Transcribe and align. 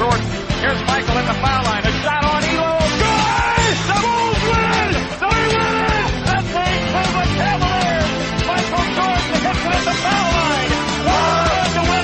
Jordan. 0.00 0.24
Here's 0.64 0.80
Michael 0.88 1.12
at 1.20 1.26
the 1.28 1.36
foul 1.44 1.62
line. 1.68 1.84
A 1.84 1.92
shot 2.00 2.24
on 2.24 2.40
Elo. 2.40 2.72
Good! 3.04 3.76
The 3.84 3.96
Bulls 4.00 4.40
win! 4.48 4.96
They 5.20 5.44
win! 5.60 6.08
And 6.32 6.44
they 6.56 6.72
to 6.88 7.04
the 7.20 7.26
Cavaliers. 7.36 8.08
Michael 8.48 8.86
Jordan 8.96 9.36
hits 9.44 9.60
it 9.60 9.76
at 9.76 9.84
the 9.84 9.96
foul 10.00 10.28
line. 10.40 10.72
One 11.04 11.68
to 11.76 11.82
100. 11.84 12.00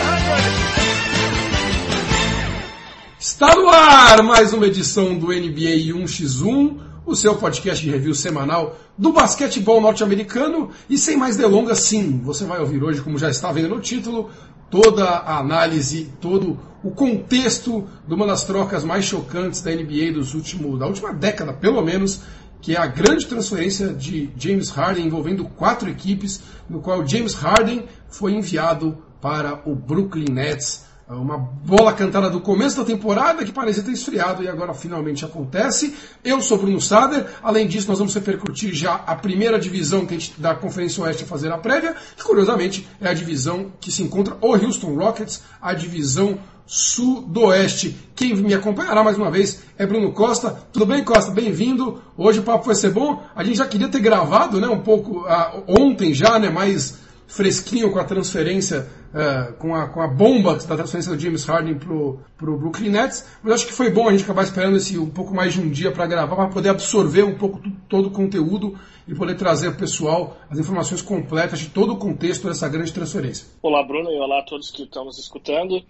Está 3.18 3.56
no 3.56 3.68
ar 3.70 4.22
mais 4.22 4.52
uma 4.52 4.66
edição 4.66 5.16
do 5.16 5.28
NBA 5.28 5.88
1x1, 5.96 6.76
o 7.06 7.16
seu 7.16 7.34
podcast 7.36 7.82
de 7.82 7.90
review 7.90 8.14
semanal 8.14 8.78
do 8.98 9.10
basquetebol 9.10 9.80
norte-americano. 9.80 10.70
E 10.90 10.98
sem 10.98 11.16
mais 11.16 11.34
delongas, 11.34 11.80
sim, 11.80 12.20
você 12.22 12.44
vai 12.44 12.60
ouvir 12.60 12.84
hoje, 12.84 13.00
como 13.00 13.16
já 13.16 13.30
está 13.30 13.50
vendo 13.52 13.70
no 13.70 13.80
título, 13.80 14.30
toda 14.70 15.04
a 15.04 15.38
análise, 15.38 16.12
todo 16.20 16.58
o 16.82 16.90
contexto 16.90 17.86
de 18.06 18.14
uma 18.14 18.26
das 18.26 18.44
trocas 18.44 18.84
mais 18.84 19.04
chocantes 19.04 19.60
da 19.60 19.70
NBA 19.72 20.12
dos 20.14 20.34
últimos, 20.34 20.78
da 20.78 20.86
última 20.86 21.12
década, 21.12 21.52
pelo 21.52 21.82
menos, 21.82 22.22
que 22.60 22.74
é 22.74 22.78
a 22.78 22.86
grande 22.86 23.26
transferência 23.26 23.92
de 23.92 24.30
James 24.36 24.70
Harden 24.70 25.06
envolvendo 25.06 25.44
quatro 25.44 25.90
equipes, 25.90 26.42
no 26.68 26.80
qual 26.80 27.06
James 27.06 27.34
Harden 27.34 27.86
foi 28.08 28.32
enviado 28.34 28.98
para 29.20 29.62
o 29.68 29.74
Brooklyn 29.74 30.30
Nets. 30.30 30.85
Uma 31.08 31.38
bola 31.38 31.92
cantada 31.92 32.28
do 32.28 32.40
começo 32.40 32.76
da 32.76 32.84
temporada 32.84 33.44
que 33.44 33.52
parecia 33.52 33.80
ter 33.80 33.92
esfriado 33.92 34.42
e 34.42 34.48
agora 34.48 34.74
finalmente 34.74 35.24
acontece. 35.24 35.94
Eu 36.24 36.42
sou 36.42 36.58
Bruno 36.58 36.80
Sader. 36.80 37.26
Além 37.40 37.68
disso, 37.68 37.86
nós 37.86 38.00
vamos 38.00 38.12
repercutir 38.12 38.74
já 38.74 38.96
a 39.06 39.14
primeira 39.14 39.56
divisão 39.56 40.04
que 40.04 40.16
a 40.16 40.18
gente, 40.18 40.40
da 40.40 40.52
Conferência 40.52 41.04
Oeste 41.04 41.22
a 41.22 41.26
fazer 41.26 41.52
a 41.52 41.58
prévia, 41.58 41.94
que 42.16 42.24
curiosamente 42.24 42.88
é 43.00 43.08
a 43.08 43.14
divisão 43.14 43.70
que 43.80 43.92
se 43.92 44.02
encontra 44.02 44.36
o 44.40 44.56
Houston 44.56 44.96
Rockets, 44.96 45.42
a 45.62 45.72
divisão 45.74 46.40
sudoeste. 46.66 47.96
Quem 48.16 48.34
me 48.34 48.52
acompanhará 48.52 49.04
mais 49.04 49.16
uma 49.16 49.30
vez 49.30 49.62
é 49.78 49.86
Bruno 49.86 50.10
Costa. 50.10 50.58
Tudo 50.72 50.86
bem, 50.86 51.04
Costa? 51.04 51.30
Bem-vindo. 51.30 52.02
Hoje 52.16 52.40
o 52.40 52.42
papo 52.42 52.66
vai 52.66 52.74
ser 52.74 52.90
bom. 52.90 53.22
A 53.32 53.44
gente 53.44 53.58
já 53.58 53.66
queria 53.68 53.88
ter 53.88 54.00
gravado, 54.00 54.60
né, 54.60 54.66
um 54.66 54.80
pouco 54.80 55.20
uh, 55.20 55.62
ontem 55.68 56.12
já, 56.12 56.36
né, 56.36 56.50
mais 56.50 57.05
fresquinho 57.26 57.90
com 57.92 57.98
a 57.98 58.04
transferência, 58.04 58.86
uh, 59.12 59.52
com, 59.54 59.74
a, 59.74 59.88
com 59.88 60.00
a 60.00 60.06
bomba 60.06 60.54
da 60.56 60.76
transferência 60.76 61.14
do 61.14 61.20
James 61.20 61.44
Harden 61.44 61.74
pro, 61.74 62.20
pro 62.36 62.56
Brooklyn 62.56 62.90
Nets. 62.90 63.26
Mas 63.42 63.54
acho 63.54 63.66
que 63.66 63.72
foi 63.72 63.90
bom 63.90 64.08
a 64.08 64.12
gente 64.12 64.24
acabar 64.24 64.42
esperando 64.42 64.76
esse 64.76 64.98
um 64.98 65.10
pouco 65.10 65.34
mais 65.34 65.54
de 65.54 65.60
um 65.60 65.68
dia 65.68 65.90
para 65.90 66.06
gravar, 66.06 66.36
para 66.36 66.48
poder 66.48 66.70
absorver 66.70 67.24
um 67.24 67.36
pouco 67.36 67.60
todo 67.88 68.08
o 68.08 68.10
conteúdo 68.10 68.78
e 69.08 69.14
poder 69.14 69.36
trazer 69.36 69.68
ao 69.68 69.74
pessoal 69.74 70.36
as 70.50 70.58
informações 70.58 71.02
completas 71.02 71.60
de 71.60 71.68
todo 71.68 71.92
o 71.92 71.96
contexto 71.96 72.48
dessa 72.48 72.68
grande 72.68 72.92
transferência. 72.92 73.46
Olá, 73.62 73.82
Bruno, 73.82 74.10
e 74.10 74.18
olá 74.18 74.40
a 74.40 74.44
todos 74.44 74.70
que 74.70 74.82
estão 74.82 75.04
nos 75.04 75.18
escutando. 75.18 75.82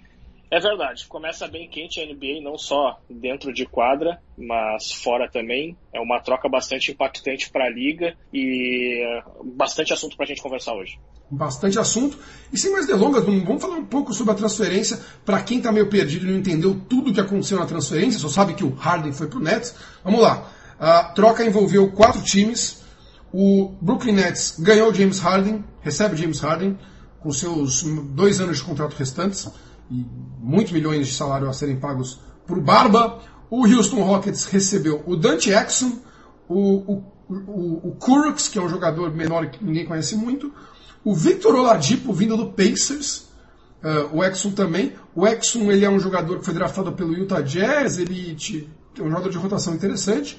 É 0.49 0.61
verdade, 0.61 1.07
começa 1.09 1.49
bem 1.49 1.69
quente 1.69 2.01
a 2.01 2.07
NBA, 2.07 2.41
não 2.41 2.57
só 2.57 3.01
dentro 3.11 3.53
de 3.53 3.67
quadra, 3.67 4.21
mas 4.39 4.93
fora 4.93 5.29
também. 5.29 5.77
É 5.93 6.01
uma 6.01 6.21
troca 6.21 6.49
bastante 6.49 6.93
impactante 6.93 7.51
para 7.51 7.65
a 7.65 7.71
liga 7.71 8.17
e 8.33 9.03
bastante 9.45 9.93
assunto 9.93 10.17
para 10.17 10.25
a 10.25 10.29
gente 10.29 10.43
conversar 10.43 10.75
hoje. 10.75 11.01
Bastante 11.29 11.79
assunto. 11.81 12.17
E 12.53 12.57
sem 12.57 12.71
mais 12.71 12.87
delongas, 12.87 13.25
vamos 13.25 13.61
falar 13.61 13.77
um 13.77 13.85
pouco 13.85 14.13
sobre 14.13 14.35
a 14.35 14.37
transferência. 14.37 15.01
Para 15.25 15.43
quem 15.43 15.59
está 15.59 15.73
meio 15.73 15.91
perdido 15.91 16.25
e 16.25 16.31
não 16.31 16.39
entendeu 16.39 16.81
tudo 16.89 17.11
o 17.11 17.15
que 17.15 17.21
aconteceu 17.21 17.59
na 17.59 17.67
transferência, 17.67 18.21
só 18.21 18.29
sabe 18.29 18.55
que 18.55 18.63
o 18.63 18.71
Harden 18.71 19.13
foi 19.13 19.27
para 19.27 19.39
o 19.39 19.43
Nets. 19.43 19.75
Vamos 20.05 20.21
lá. 20.21 20.49
A 20.79 21.05
troca 21.05 21.45
envolveu 21.45 21.91
quatro 21.91 22.23
times. 22.23 22.85
O 23.33 23.75
Brooklyn 23.81 24.13
Nets 24.13 24.61
ganhou 24.61 24.95
James 24.95 25.19
Harden, 25.19 25.65
recebe 25.83 26.17
James 26.17 26.39
Harden, 26.39 26.79
com 27.19 27.33
seus 27.33 27.83
dois 27.83 28.39
anos 28.39 28.59
de 28.59 28.63
contrato 28.63 28.95
restantes 28.95 29.51
e 29.91 30.05
muitos 30.41 30.73
milhões 30.73 31.07
de 31.07 31.15
salário 31.15 31.49
a 31.49 31.53
serem 31.53 31.77
pagos 31.77 32.21
por 32.47 32.61
Barba. 32.61 33.21
O 33.51 33.67
Houston 33.67 34.03
Rockets 34.03 34.45
recebeu 34.47 35.03
o 35.07 35.17
Dante 35.17 35.51
Exum, 35.51 35.99
o, 36.49 36.93
o, 36.93 37.05
o, 37.29 37.89
o 37.89 37.97
Kurux, 37.99 38.49
que 38.49 38.59
é 38.59 38.63
um 38.63 38.69
jogador 38.69 39.15
menor 39.15 39.47
que 39.47 39.65
ninguém 39.65 39.87
conhece 39.87 40.17
muito, 40.17 40.53
o 41.05 41.15
Victor 41.15 41.55
Oladipo, 41.55 42.13
vindo 42.13 42.37
do 42.37 42.51
Pacers, 42.51 43.29
uh, 43.83 44.17
o 44.17 44.25
Exum 44.25 44.51
também. 44.51 44.95
O 45.15 45.25
Exum 45.27 45.71
ele 45.71 45.85
é 45.85 45.91
um 45.91 46.01
jogador 46.01 46.41
que 46.41 46.45
foi 46.45 46.55
draftado 46.55 46.91
pelo 46.93 47.15
Utah 47.15 47.41
Jazz, 47.41 47.99
ele 47.99 48.37
é 48.99 49.03
um 49.03 49.09
jogador 49.09 49.31
de 49.31 49.39
rotação 49.39 49.75
interessante. 49.75 50.37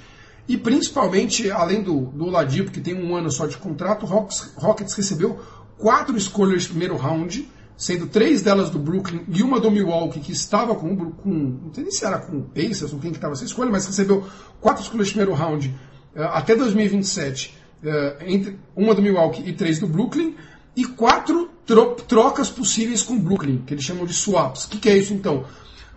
E 0.47 0.57
principalmente, 0.57 1.49
além 1.51 1.81
do, 1.81 2.07
do 2.07 2.25
Oladipo, 2.25 2.71
que 2.71 2.81
tem 2.81 2.93
um 2.93 3.15
ano 3.15 3.29
só 3.29 3.45
de 3.45 3.57
contrato, 3.57 4.03
o 4.03 4.05
Rockets, 4.05 4.53
Rockets 4.55 4.93
recebeu 4.93 5.39
quatro 5.77 6.17
escolhas 6.17 6.63
de 6.63 6.69
primeiro 6.69 6.95
round, 6.95 7.49
sendo 7.77 8.07
três 8.07 8.41
delas 8.41 8.71
do 8.71 8.79
Brooklyn 8.79 9.21
e 9.29 9.43
uma 9.43 9.59
do 9.59 9.69
Milwaukee, 9.69 10.19
que 10.19 10.31
estava 10.31 10.73
com, 10.73 10.95
com 11.11 11.29
não 11.29 11.71
sei 11.73 11.91
se 11.91 12.03
era 12.03 12.17
com 12.17 12.39
o 12.39 12.41
Pacers 12.41 12.91
ou 12.91 12.99
quem 12.99 13.11
que 13.11 13.17
estava 13.17 13.33
essa 13.33 13.45
escolha, 13.45 13.69
mas 13.69 13.85
recebeu 13.85 14.25
quatro 14.59 14.81
escolhas 14.81 15.07
de 15.07 15.13
primeiro 15.13 15.39
round 15.39 15.67
uh, 16.15 16.23
até 16.33 16.55
2027, 16.55 17.55
uh, 17.83 18.23
entre 18.25 18.59
uma 18.75 18.95
do 18.95 19.01
Milwaukee 19.01 19.47
e 19.47 19.53
três 19.53 19.77
do 19.77 19.85
Brooklyn, 19.85 20.33
e 20.75 20.85
quatro 20.85 21.51
tro 21.67 21.95
trocas 22.07 22.49
possíveis 22.49 23.03
com 23.03 23.13
o 23.13 23.19
Brooklyn, 23.19 23.59
que 23.59 23.75
eles 23.75 23.83
chamam 23.83 24.05
de 24.05 24.13
swaps. 24.13 24.65
O 24.65 24.69
que, 24.69 24.79
que, 24.79 24.89
é 24.89 24.97
isso 24.97 25.13
então? 25.13 25.45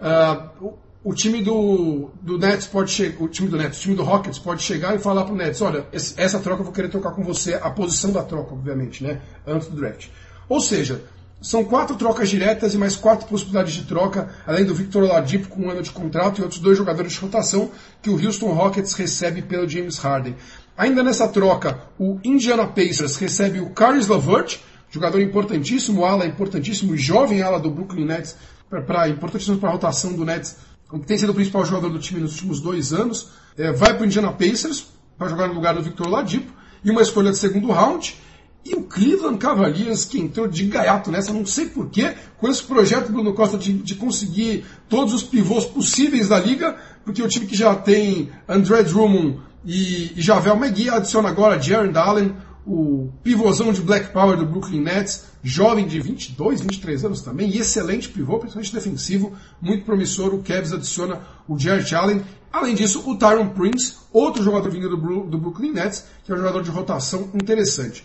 Uh, 0.00 0.66
o, 0.66 1.10
o, 1.10 1.14
time 1.14 1.42
do, 1.42 2.10
do 2.20 2.36
Nets 2.36 2.66
pode 2.66 2.90
chegar, 2.90 3.22
o 3.24 3.28
time 3.28 3.48
do 3.48 3.56
Nets, 3.56 3.78
o 3.78 3.82
time 3.82 3.96
do 3.96 4.02
Rockets 4.02 4.38
pode 4.38 4.62
chegar 4.62 4.94
e 4.94 4.98
falar 4.98 5.24
pro 5.24 5.34
Nets, 5.34 5.62
olha, 5.62 5.86
esse, 5.94 6.20
essa 6.20 6.38
troca 6.40 6.60
eu 6.60 6.64
vou 6.64 6.74
querer 6.74 6.90
trocar 6.90 7.12
com 7.12 7.22
você, 7.22 7.54
a 7.54 7.70
posição 7.70 8.12
da 8.12 8.22
troca, 8.22 8.52
obviamente, 8.52 9.02
né, 9.02 9.22
antes 9.46 9.68
do 9.68 9.76
draft. 9.76 10.08
Ou 10.46 10.60
seja, 10.60 11.02
são 11.40 11.64
quatro 11.64 11.96
trocas 11.96 12.28
diretas 12.28 12.74
e 12.74 12.78
mais 12.78 12.96
quatro 12.96 13.26
possibilidades 13.26 13.72
de 13.72 13.84
troca, 13.84 14.28
além 14.46 14.64
do 14.64 14.74
Victor 14.74 15.04
Oladipo 15.04 15.48
com 15.48 15.62
um 15.62 15.70
ano 15.70 15.82
de 15.82 15.90
contrato 15.90 16.38
e 16.38 16.42
outros 16.42 16.60
dois 16.60 16.76
jogadores 16.76 17.12
de 17.12 17.18
rotação 17.18 17.70
que 18.02 18.10
o 18.10 18.22
Houston 18.22 18.52
Rockets 18.52 18.92
recebe 18.92 19.40
pelo 19.40 19.68
James 19.68 19.96
Harden. 19.98 20.36
Ainda 20.76 21.02
nessa 21.02 21.28
troca, 21.28 21.80
o 21.98 22.18
Indiana 22.22 22.66
Pacers 22.66 23.16
recebe 23.16 23.60
o 23.60 23.70
Caris 23.70 24.06
LeVert, 24.06 24.58
jogador 24.90 25.20
importantíssimo, 25.20 26.04
ala 26.04 26.26
importantíssimo, 26.26 26.96
jovem 26.96 27.42
ala 27.42 27.58
do 27.58 27.70
Brooklyn 27.70 28.04
Nets, 28.04 28.36
para 28.68 29.08
importantíssimo 29.08 29.58
para 29.58 29.70
a 29.70 29.72
rotação 29.72 30.12
do 30.12 30.24
Nets, 30.24 30.56
que 30.90 31.06
tem 31.06 31.16
sido 31.16 31.30
o 31.30 31.34
principal 31.34 31.64
jogador 31.64 31.90
do 31.90 31.98
time 31.98 32.20
nos 32.20 32.32
últimos 32.32 32.60
dois 32.60 32.92
anos. 32.92 33.30
É, 33.56 33.72
vai 33.72 33.94
para 33.94 34.02
o 34.02 34.06
Indiana 34.06 34.32
Pacers 34.32 34.86
para 35.16 35.28
jogar 35.28 35.48
no 35.48 35.54
lugar 35.54 35.74
do 35.74 35.82
Victor 35.82 36.06
Oladipo 36.06 36.52
e 36.84 36.90
uma 36.90 37.02
escolha 37.02 37.30
de 37.30 37.38
segundo 37.38 37.70
round. 37.70 38.16
E 38.64 38.74
o 38.74 38.82
Cleveland 38.82 39.38
Cavaliers, 39.38 40.04
que 40.04 40.20
entrou 40.20 40.46
de 40.46 40.64
gaiato 40.66 41.10
nessa, 41.10 41.32
não 41.32 41.46
sei 41.46 41.66
porquê, 41.66 42.14
com 42.38 42.48
esse 42.48 42.62
projeto 42.62 43.10
Bruno 43.10 43.32
Costa 43.32 43.56
de, 43.56 43.72
de, 43.72 43.94
conseguir 43.94 44.64
todos 44.88 45.14
os 45.14 45.22
pivôs 45.22 45.64
possíveis 45.64 46.28
da 46.28 46.38
liga, 46.38 46.76
porque 47.04 47.22
o 47.22 47.28
time 47.28 47.46
que 47.46 47.56
já 47.56 47.74
tem 47.74 48.30
André 48.46 48.82
Drummond 48.82 49.40
e, 49.64 50.12
e 50.16 50.20
Javel 50.20 50.56
McGee 50.56 50.90
adiciona 50.90 51.30
agora 51.30 51.60
Jaron 51.60 51.92
Allen, 51.98 52.34
o 52.66 53.10
pivôzão 53.22 53.72
de 53.72 53.80
Black 53.80 54.12
Power 54.12 54.36
do 54.36 54.46
Brooklyn 54.46 54.80
Nets, 54.80 55.24
jovem 55.42 55.86
de 55.86 55.98
22, 56.00 56.60
23 56.60 57.04
anos 57.04 57.22
também, 57.22 57.48
e 57.50 57.58
excelente 57.58 58.08
pivô, 58.08 58.38
principalmente 58.38 58.72
defensivo, 58.72 59.32
muito 59.60 59.84
promissor. 59.84 60.34
O 60.34 60.42
Cavs 60.42 60.72
adiciona 60.72 61.20
o 61.48 61.58
Jared 61.58 61.92
Allen. 61.94 62.22
Além 62.52 62.74
disso, 62.74 63.08
o 63.08 63.16
Tyron 63.16 63.48
Prince, 63.48 63.96
outro 64.12 64.42
jogador 64.42 64.70
vindo 64.70 64.88
do, 64.88 64.96
do 64.96 65.38
Brooklyn 65.38 65.72
Nets, 65.72 66.04
que 66.24 66.32
é 66.32 66.34
um 66.34 66.38
jogador 66.38 66.62
de 66.62 66.70
rotação 66.70 67.30
interessante. 67.34 68.04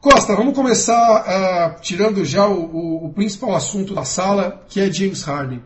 Costa, 0.00 0.36
vamos 0.36 0.54
começar 0.54 1.74
uh, 1.76 1.80
tirando 1.80 2.24
já 2.24 2.46
o, 2.46 2.64
o, 2.64 3.06
o, 3.06 3.12
principal 3.12 3.56
assunto 3.56 3.94
da 3.94 4.04
sala, 4.04 4.64
que 4.68 4.78
é 4.78 4.92
James 4.92 5.22
Harden. 5.22 5.62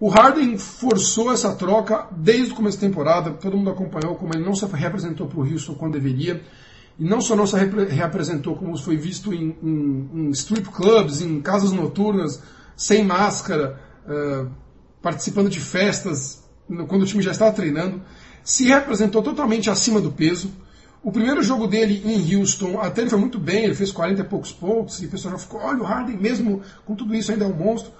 O 0.00 0.08
Harden 0.08 0.58
forçou 0.58 1.32
essa 1.32 1.54
troca 1.54 2.08
desde 2.10 2.52
o 2.52 2.56
começo 2.56 2.78
da 2.78 2.86
temporada, 2.86 3.30
todo 3.32 3.56
mundo 3.56 3.70
acompanhou 3.70 4.16
como 4.16 4.34
ele 4.34 4.44
não 4.44 4.54
se 4.54 4.66
representou 4.66 5.28
para 5.28 5.38
o 5.38 5.42
Houston 5.42 5.74
quando 5.74 5.92
deveria, 5.92 6.42
e 6.98 7.04
não 7.04 7.20
só 7.20 7.36
não 7.36 7.46
se 7.46 7.56
representou 7.56 8.56
como 8.56 8.76
foi 8.76 8.96
visto 8.96 9.32
em, 9.32 9.56
em, 9.62 10.10
em 10.14 10.30
strip 10.30 10.68
clubs, 10.70 11.20
em 11.20 11.40
casas 11.40 11.70
noturnas, 11.70 12.42
sem 12.76 13.04
máscara, 13.04 13.78
uh, 14.06 14.50
participando 15.00 15.48
de 15.48 15.60
festas, 15.60 16.42
quando 16.88 17.02
o 17.02 17.06
time 17.06 17.22
já 17.22 17.30
estava 17.30 17.52
treinando, 17.52 18.02
se 18.42 18.64
representou 18.64 19.22
totalmente 19.22 19.70
acima 19.70 20.00
do 20.00 20.10
peso, 20.10 20.50
o 21.04 21.12
primeiro 21.12 21.42
jogo 21.42 21.66
dele 21.66 22.02
em 22.02 22.34
Houston, 22.34 22.80
até 22.80 23.02
ele 23.02 23.10
foi 23.10 23.18
muito 23.18 23.38
bem, 23.38 23.64
ele 23.64 23.74
fez 23.74 23.92
40 23.92 24.22
e 24.22 24.24
poucos 24.24 24.50
pontos, 24.50 25.02
e 25.02 25.06
o 25.06 25.10
pessoal 25.10 25.32
já 25.32 25.38
ficou, 25.38 25.60
olha, 25.60 25.80
o 25.80 25.84
Harden 25.84 26.16
mesmo 26.16 26.62
com 26.86 26.94
tudo 26.94 27.14
isso 27.14 27.30
ainda 27.30 27.44
é 27.44 27.46
um 27.48 27.52
monstro. 27.52 27.92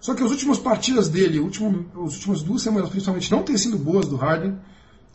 Só 0.00 0.14
que 0.14 0.22
as 0.22 0.30
últimas 0.30 0.58
partidas 0.58 1.08
dele, 1.08 1.40
último, 1.40 1.86
as 2.06 2.14
últimas 2.14 2.40
duas 2.40 2.62
semanas 2.62 2.88
principalmente, 2.88 3.30
não 3.32 3.42
têm 3.42 3.58
sido 3.58 3.76
boas 3.76 4.06
do 4.06 4.14
Harden. 4.14 4.56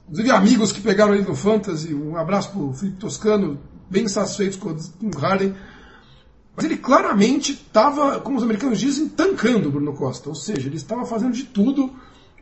Inclusive 0.04 0.32
amigos 0.32 0.72
que 0.74 0.82
pegaram 0.82 1.16
ele 1.16 1.24
no 1.24 1.36
Fantasy, 1.36 1.94
um 1.94 2.18
abraço 2.18 2.52
pro 2.52 2.74
Felipe 2.74 2.98
Toscano, 2.98 3.58
bem 3.90 4.10
satisfeitos 4.10 4.58
com 4.58 4.70
o 4.70 5.20
Harden. 5.20 5.56
Mas 6.54 6.66
ele 6.66 6.78
claramente 6.78 7.54
estava, 7.54 8.20
como 8.20 8.38
os 8.38 8.44
americanos 8.44 8.80
dizem, 8.80 9.08
tancando 9.08 9.70
o 9.70 9.72
Bruno 9.72 9.94
Costa. 9.94 10.28
Ou 10.28 10.36
seja, 10.36 10.68
ele 10.68 10.78
estava 10.78 11.06
fazendo 11.06 11.34
de 11.34 11.44
tudo 11.44 11.94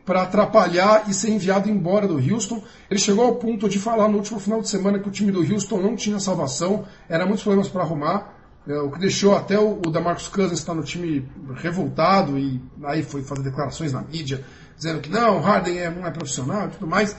para 0.06 0.22
atrapalhar 0.22 1.04
e 1.08 1.12
ser 1.12 1.30
enviado 1.30 1.68
embora 1.68 2.06
do 2.06 2.14
Houston. 2.14 2.62
Ele 2.88 3.00
chegou 3.00 3.24
ao 3.24 3.34
ponto 3.34 3.68
de 3.68 3.78
falar 3.78 4.08
no 4.08 4.16
último 4.18 4.38
final 4.38 4.62
de 4.62 4.68
semana 4.68 5.00
que 5.00 5.08
o 5.08 5.12
time 5.12 5.32
do 5.32 5.40
Houston 5.40 5.78
não 5.78 5.96
tinha 5.96 6.18
salvação, 6.20 6.84
era 7.08 7.26
muitos 7.26 7.42
problemas 7.42 7.68
para 7.68 7.82
arrumar. 7.82 8.32
é, 8.68 8.78
o 8.78 8.90
que 8.90 9.00
deixou 9.00 9.36
até 9.36 9.58
o, 9.58 9.80
o 9.84 9.90
Damarcus 9.90 10.28
Cousins 10.28 10.60
estar 10.60 10.74
no 10.74 10.82
time 10.82 11.28
revoltado 11.56 12.38
e 12.38 12.62
aí 12.84 13.02
foi 13.02 13.22
fazer 13.22 13.42
declarações 13.42 13.92
na 13.92 14.00
mídia 14.00 14.44
dizendo 14.76 15.00
que 15.00 15.10
não, 15.10 15.40
Harden 15.40 15.78
é, 15.78 15.90
não 15.90 16.06
é 16.06 16.10
profissional 16.10 16.68
e 16.68 16.70
tudo 16.70 16.86
mais. 16.86 17.16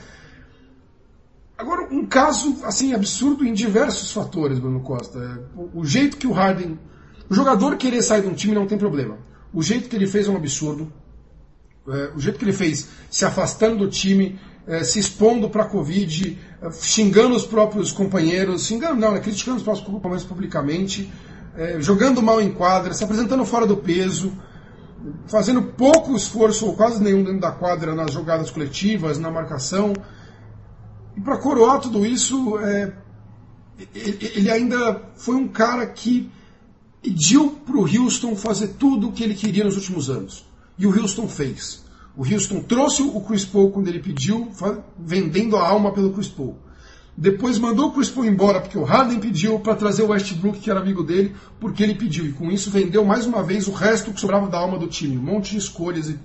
Agora, 1.57 1.87
um 1.91 2.05
caso 2.05 2.59
assim 2.63 2.93
absurdo 2.93 3.43
em 3.43 3.51
diversos 3.51 4.11
fatores, 4.13 4.59
Bruno 4.59 4.79
Costa. 4.81 5.49
O, 5.55 5.81
o 5.81 5.85
jeito 5.85 6.17
que 6.17 6.27
o 6.27 6.31
Harden. 6.31 6.79
O 7.29 7.33
jogador 7.33 7.75
querer 7.75 8.01
sair 8.01 8.21
de 8.21 8.27
um 8.27 8.33
time 8.33 8.55
não 8.55 8.67
tem 8.67 8.77
problema. 8.77 9.17
O 9.51 9.61
jeito 9.61 9.89
que 9.89 9.95
ele 9.95 10.07
fez 10.07 10.27
é 10.27 10.31
um 10.31 10.37
absurdo. 10.37 10.91
É, 11.89 12.11
o 12.15 12.19
jeito 12.19 12.37
que 12.37 12.43
ele 12.43 12.53
fez, 12.53 12.89
se 13.09 13.23
afastando 13.23 13.77
do 13.77 13.87
time, 13.89 14.37
é, 14.67 14.83
se 14.83 14.99
expondo 14.99 15.49
para 15.49 15.63
a 15.63 15.67
Covid, 15.67 16.37
é, 16.61 16.71
xingando 16.71 17.35
os 17.35 17.45
próprios 17.45 17.91
companheiros, 17.93 18.65
xingando 18.65 18.99
não, 18.99 19.13
né, 19.13 19.19
criticando 19.19 19.57
os 19.57 19.63
próprios 19.63 19.87
companheiros 19.87 20.25
publicamente, 20.25 21.11
jogando 21.79 22.21
mal 22.21 22.39
em 22.39 22.51
quadra, 22.51 22.93
se 22.93 23.03
apresentando 23.03 23.43
fora 23.43 23.65
do 23.65 23.77
peso, 23.77 24.31
fazendo 25.25 25.63
pouco 25.63 26.15
esforço 26.15 26.67
ou 26.67 26.75
quase 26.75 27.01
nenhum 27.01 27.23
dentro 27.23 27.39
da 27.39 27.51
quadra 27.51 27.95
nas 27.95 28.11
jogadas 28.11 28.51
coletivas, 28.51 29.17
na 29.17 29.31
marcação. 29.31 29.93
E 31.15 31.21
para 31.21 31.35
coroar 31.37 31.79
tudo 31.79 32.05
isso, 32.05 32.59
é, 32.59 32.93
ele 33.95 34.51
ainda 34.51 35.01
foi 35.15 35.33
um 35.33 35.47
cara 35.47 35.87
que 35.87 36.31
pediu 37.01 37.57
para 37.65 37.75
o 37.75 37.87
Houston 37.87 38.35
fazer 38.35 38.75
tudo 38.79 39.09
o 39.09 39.11
que 39.11 39.23
ele 39.23 39.33
queria 39.33 39.63
nos 39.63 39.75
últimos 39.75 40.11
anos. 40.11 40.46
E 40.77 40.85
o 40.85 40.97
Houston 40.97 41.27
fez. 41.27 41.83
O 42.15 42.23
Houston 42.23 42.61
trouxe 42.61 43.01
o 43.01 43.21
Chris 43.21 43.45
Paul 43.45 43.71
quando 43.71 43.87
ele 43.87 43.99
pediu, 43.99 44.51
vendendo 44.97 45.55
a 45.55 45.67
alma 45.67 45.91
pelo 45.91 46.11
Chris 46.13 46.27
Paul. 46.27 46.57
Depois 47.15 47.57
mandou 47.57 47.87
o 47.87 47.91
Chris 47.93 48.09
Paul 48.09 48.25
embora 48.25 48.61
porque 48.61 48.77
o 48.77 48.83
Harden 48.83 49.19
pediu 49.19 49.59
para 49.59 49.75
trazer 49.75 50.03
o 50.03 50.09
Westbrook, 50.09 50.59
que 50.59 50.69
era 50.69 50.79
amigo 50.79 51.03
dele, 51.03 51.35
porque 51.59 51.81
ele 51.81 51.95
pediu. 51.95 52.25
E 52.27 52.31
com 52.31 52.51
isso 52.51 52.69
vendeu 52.69 53.03
mais 53.03 53.25
uma 53.25 53.41
vez 53.41 53.67
o 53.67 53.71
resto 53.71 54.11
que 54.11 54.19
sobrava 54.19 54.47
da 54.47 54.59
alma 54.59 54.77
do 54.77 54.87
time. 54.87 55.17
Um 55.17 55.21
monte 55.21 55.51
de 55.51 55.57
escolhas 55.57 56.09
e 56.09 56.19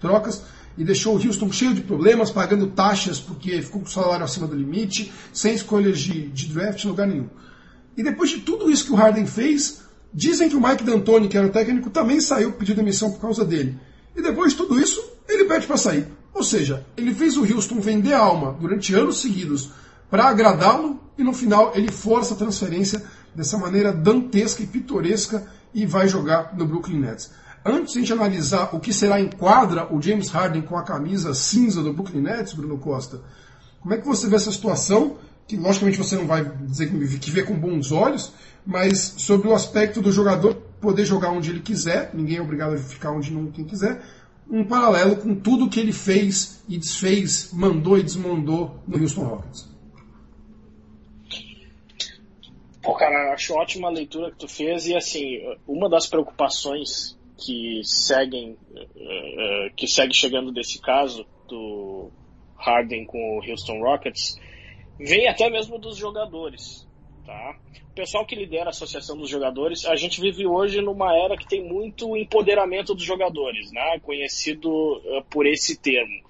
trocas 0.00 0.42
e 0.78 0.84
deixou 0.84 1.16
o 1.16 1.22
Houston 1.22 1.52
cheio 1.52 1.74
de 1.74 1.82
problemas, 1.82 2.30
pagando 2.30 2.68
taxas 2.68 3.18
porque 3.20 3.60
ficou 3.60 3.82
com 3.82 3.86
o 3.86 3.90
salário 3.90 4.24
acima 4.24 4.46
do 4.46 4.56
limite, 4.56 5.12
sem 5.32 5.54
escolhas 5.54 5.98
de, 5.98 6.28
de 6.28 6.46
draft 6.46 6.82
em 6.84 6.88
lugar 6.88 7.06
nenhum. 7.06 7.28
E 7.96 8.02
depois 8.02 8.30
de 8.30 8.38
tudo 8.38 8.70
isso 8.70 8.86
que 8.86 8.92
o 8.92 8.96
Harden 8.96 9.26
fez, 9.26 9.82
dizem 10.14 10.48
que 10.48 10.56
o 10.56 10.62
Mike 10.62 10.84
D'Antoni, 10.84 11.28
que 11.28 11.36
era 11.36 11.46
o 11.46 11.50
técnico, 11.50 11.90
também 11.90 12.20
saiu 12.20 12.52
pedindo 12.52 12.76
demissão 12.76 13.10
por 13.10 13.20
causa 13.20 13.44
dele. 13.44 13.76
E 14.18 14.22
depois 14.22 14.50
de 14.50 14.58
tudo 14.58 14.80
isso, 14.80 15.00
ele 15.28 15.44
pede 15.44 15.64
para 15.64 15.76
sair. 15.76 16.08
Ou 16.34 16.42
seja, 16.42 16.84
ele 16.96 17.14
fez 17.14 17.36
o 17.36 17.44
Houston 17.44 17.80
vender 17.80 18.14
a 18.14 18.18
alma 18.18 18.56
durante 18.60 18.92
anos 18.92 19.22
seguidos 19.22 19.70
para 20.10 20.24
agradá-lo 20.24 20.98
e 21.16 21.22
no 21.22 21.32
final 21.32 21.70
ele 21.76 21.92
força 21.92 22.34
a 22.34 22.36
transferência 22.36 23.00
dessa 23.32 23.56
maneira 23.56 23.92
dantesca 23.92 24.60
e 24.60 24.66
pitoresca 24.66 25.46
e 25.72 25.86
vai 25.86 26.08
jogar 26.08 26.52
no 26.56 26.66
Brooklyn 26.66 26.98
Nets. 26.98 27.30
Antes 27.64 27.92
de 27.92 27.98
a 27.98 28.02
gente 28.02 28.12
analisar 28.12 28.74
o 28.74 28.80
que 28.80 28.92
será 28.92 29.20
em 29.20 29.28
quadra 29.28 29.86
o 29.94 30.02
James 30.02 30.30
Harden 30.30 30.62
com 30.62 30.76
a 30.76 30.82
camisa 30.82 31.32
cinza 31.32 31.80
do 31.80 31.92
Brooklyn 31.92 32.22
Nets, 32.22 32.54
Bruno 32.54 32.76
Costa, 32.78 33.20
como 33.80 33.94
é 33.94 33.98
que 33.98 34.06
você 34.06 34.28
vê 34.28 34.34
essa 34.34 34.50
situação? 34.50 35.16
Que 35.46 35.56
logicamente 35.56 35.96
você 35.96 36.16
não 36.16 36.26
vai 36.26 36.44
dizer 36.44 36.90
que 36.90 37.30
vê 37.30 37.44
com 37.44 37.54
bons 37.54 37.92
olhos, 37.92 38.32
mas 38.66 39.14
sobre 39.18 39.46
o 39.46 39.54
aspecto 39.54 40.02
do 40.02 40.10
jogador 40.10 40.67
poder 40.80 41.04
jogar 41.04 41.30
onde 41.30 41.50
ele 41.50 41.60
quiser, 41.60 42.10
ninguém 42.14 42.36
é 42.36 42.42
obrigado 42.42 42.74
a 42.74 42.78
ficar 42.78 43.12
onde 43.12 43.32
não 43.32 43.50
quem 43.50 43.64
quiser, 43.64 44.02
um 44.50 44.64
paralelo 44.64 45.16
com 45.16 45.34
tudo 45.34 45.68
que 45.68 45.78
ele 45.78 45.92
fez 45.92 46.64
e 46.68 46.78
desfez, 46.78 47.52
mandou 47.52 47.98
e 47.98 48.02
desmandou 48.02 48.82
no 48.86 48.98
Houston 48.98 49.24
Rockets. 49.24 49.68
Pô, 52.82 52.94
cara, 52.94 53.34
acho 53.34 53.54
ótima 53.54 53.88
a 53.88 53.90
leitura 53.90 54.30
que 54.30 54.38
tu 54.38 54.48
fez 54.48 54.86
e 54.86 54.96
assim, 54.96 55.40
uma 55.66 55.90
das 55.90 56.06
preocupações 56.06 57.18
que 57.36 57.82
seguem, 57.84 58.52
uh, 58.52 59.74
que 59.76 59.86
segue 59.86 60.14
chegando 60.14 60.50
desse 60.50 60.80
caso 60.80 61.26
do 61.46 62.10
Harden 62.56 63.04
com 63.04 63.38
o 63.38 63.42
Houston 63.50 63.80
Rockets, 63.80 64.40
vem 64.98 65.28
até 65.28 65.50
mesmo 65.50 65.78
dos 65.78 65.96
jogadores, 65.96 66.87
tá? 67.28 67.56
O 67.90 67.94
pessoal 67.94 68.24
que 68.24 68.34
lidera 68.34 68.66
a 68.66 68.70
associação 68.70 69.16
dos 69.18 69.28
jogadores, 69.28 69.84
a 69.84 69.94
gente 69.96 70.18
vive 70.18 70.46
hoje 70.46 70.80
numa 70.80 71.14
era 71.14 71.36
que 71.36 71.46
tem 71.46 71.62
muito 71.62 72.16
empoderamento 72.16 72.94
dos 72.94 73.04
jogadores, 73.04 73.70
né? 73.70 74.00
Conhecido 74.00 74.70
uh, 74.70 75.22
por 75.28 75.46
esse 75.46 75.78
termo. 75.78 76.26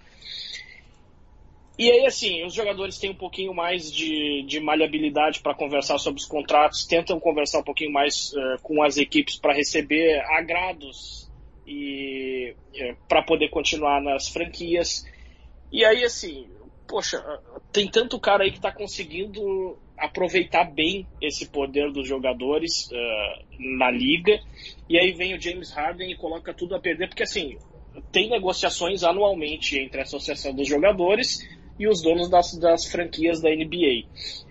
E 1.79 1.89
aí, 1.93 2.05
assim, 2.05 2.45
os 2.45 2.53
jogadores 2.53 2.99
têm 2.99 3.11
um 3.11 3.15
pouquinho 3.15 3.55
mais 3.55 3.93
de, 3.93 4.43
de 4.43 4.59
maleabilidade 4.59 5.39
para 5.39 5.55
conversar 5.55 5.99
sobre 5.99 6.21
os 6.21 6.27
contratos, 6.27 6.85
tentam 6.85 7.21
conversar 7.21 7.61
um 7.61 7.65
pouquinho 7.65 7.93
mais 7.93 8.33
uh, 8.33 8.61
com 8.61 8.83
as 8.83 8.97
equipes 8.97 9.39
para 9.39 9.55
receber 9.55 10.21
agrados 10.33 11.31
e 11.65 12.57
uh, 12.75 12.97
para 13.07 13.23
poder 13.23 13.51
continuar 13.51 14.03
nas 14.03 14.29
franquias. 14.29 15.07
E 15.71 15.85
aí, 15.85 16.03
assim, 16.03 16.49
poxa, 16.89 17.23
tem 17.71 17.89
tanto 17.89 18.19
cara 18.19 18.43
aí 18.43 18.51
que 18.51 18.57
está 18.57 18.73
conseguindo 18.73 19.79
aproveitar 19.99 20.65
bem 20.65 21.07
esse 21.21 21.49
poder 21.49 21.93
dos 21.93 22.07
jogadores 22.07 22.91
uh, 22.91 23.77
na 23.79 23.91
liga. 23.91 24.41
E 24.89 24.99
aí 24.99 25.13
vem 25.13 25.35
o 25.35 25.41
James 25.41 25.71
Harden 25.71 26.11
e 26.11 26.17
coloca 26.17 26.55
tudo 26.55 26.75
a 26.75 26.81
perder, 26.81 27.09
porque 27.09 27.23
assim, 27.23 27.57
tem 28.13 28.31
negociações 28.31 29.03
anualmente 29.03 29.79
entre 29.79 30.01
a 30.01 30.05
Associação 30.05 30.55
dos 30.55 30.69
Jogadores 30.69 31.47
e 31.79 31.87
os 31.87 32.03
donos 32.03 32.29
das, 32.29 32.57
das 32.59 32.87
franquias 32.87 33.41
da 33.41 33.51
NBA. 33.51 34.07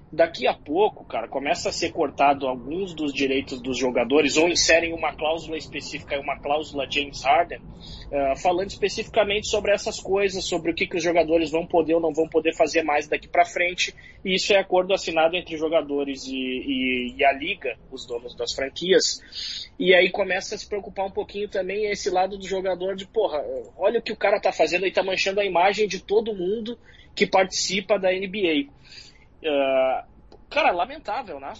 Daqui 0.10 0.48
a 0.48 0.54
pouco, 0.54 1.04
cara, 1.04 1.28
começa 1.28 1.68
a 1.68 1.72
ser 1.72 1.92
cortado 1.92 2.48
alguns 2.48 2.94
dos 2.94 3.14
direitos 3.14 3.62
dos 3.62 3.78
jogadores 3.78 4.38
ou 4.38 4.48
inserem 4.48 4.94
uma 4.94 5.14
cláusula 5.14 5.58
específica, 5.58 6.18
uma 6.18 6.40
cláusula 6.40 6.90
James 6.90 7.22
Harden, 7.24 7.60
uh, 7.60 8.42
falando 8.42 8.70
especificamente 8.70 9.48
sobre 9.48 9.74
essas 9.74 10.00
coisas, 10.00 10.46
sobre 10.46 10.72
o 10.72 10.74
que, 10.74 10.88
que 10.88 10.96
os 10.96 11.04
jogadores 11.04 11.52
vão 11.52 11.68
poder 11.68 11.96
ou 11.96 12.00
não 12.00 12.14
vão 12.14 12.26
poder 12.26 12.56
fazer 12.56 12.84
mais 12.84 13.06
daqui 13.06 13.28
para 13.28 13.44
frente. 13.44 13.94
E 14.24 14.36
isso 14.36 14.54
é 14.54 14.58
acordo 14.58 14.94
assinado 14.94 15.36
entre 15.36 15.58
jogadores 15.58 16.26
e, 16.26 16.38
e, 16.38 17.16
e, 17.18 17.26
a 17.26 17.34
liga, 17.34 17.78
os 17.92 18.06
donos 18.06 18.34
das 18.34 18.54
franquias. 18.54 19.70
E 19.78 19.94
aí 19.94 20.10
começa 20.10 20.56
a 20.56 20.58
se 20.58 20.70
preocupar 20.70 21.06
um 21.06 21.12
pouquinho 21.12 21.50
também 21.50 21.92
esse 21.92 22.10
lado 22.10 22.38
do 22.38 22.48
jogador 22.48 22.96
de, 22.96 23.06
porra, 23.06 23.44
olha 23.78 24.00
o 24.00 24.02
que 24.02 24.14
o 24.14 24.18
cara 24.18 24.40
tá 24.40 24.54
fazendo 24.54 24.86
aí, 24.86 24.92
tá 24.92 25.04
manchando 25.04 25.42
a 25.42 25.46
imagem 25.46 25.86
de 25.86 26.00
todo 26.00 26.34
mundo 26.34 26.80
que 27.14 27.28
participa 27.28 28.00
da 28.00 28.10
NBA. 28.10 28.70
Ah, 29.46 30.06
cara, 30.50 30.72
lamentável, 30.72 31.40
né? 31.40 31.54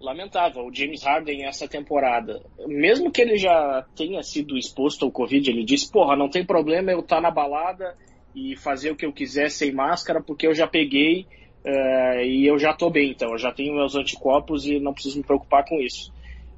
Lamentável. 0.00 0.66
O 0.66 0.74
James 0.74 1.02
Harden 1.02 1.44
essa 1.44 1.68
temporada, 1.68 2.42
mesmo 2.66 3.10
que 3.10 3.22
ele 3.22 3.36
já 3.36 3.84
tenha 3.96 4.22
sido 4.22 4.56
exposto 4.56 5.04
ao 5.04 5.12
Covid, 5.12 5.48
ele 5.50 5.64
disse: 5.64 5.90
Porra, 5.90 6.16
não 6.16 6.28
tem 6.28 6.44
problema 6.44 6.90
eu 6.90 7.00
estar 7.00 7.16
tá 7.16 7.22
na 7.22 7.30
balada 7.30 7.96
e 8.34 8.56
fazer 8.56 8.90
o 8.90 8.96
que 8.96 9.06
eu 9.06 9.12
quiser 9.12 9.50
sem 9.50 9.72
máscara, 9.72 10.22
porque 10.22 10.46
eu 10.46 10.54
já 10.54 10.66
peguei 10.66 11.26
uh, 11.64 12.20
e 12.22 12.46
eu 12.46 12.58
já 12.58 12.74
tô 12.74 12.90
bem, 12.90 13.12
então 13.12 13.30
eu 13.30 13.38
já 13.38 13.52
tenho 13.52 13.74
meus 13.74 13.94
anticorpos 13.94 14.66
e 14.66 14.80
não 14.80 14.92
preciso 14.92 15.18
me 15.18 15.24
preocupar 15.24 15.64
com 15.64 15.80
isso. 15.80 16.12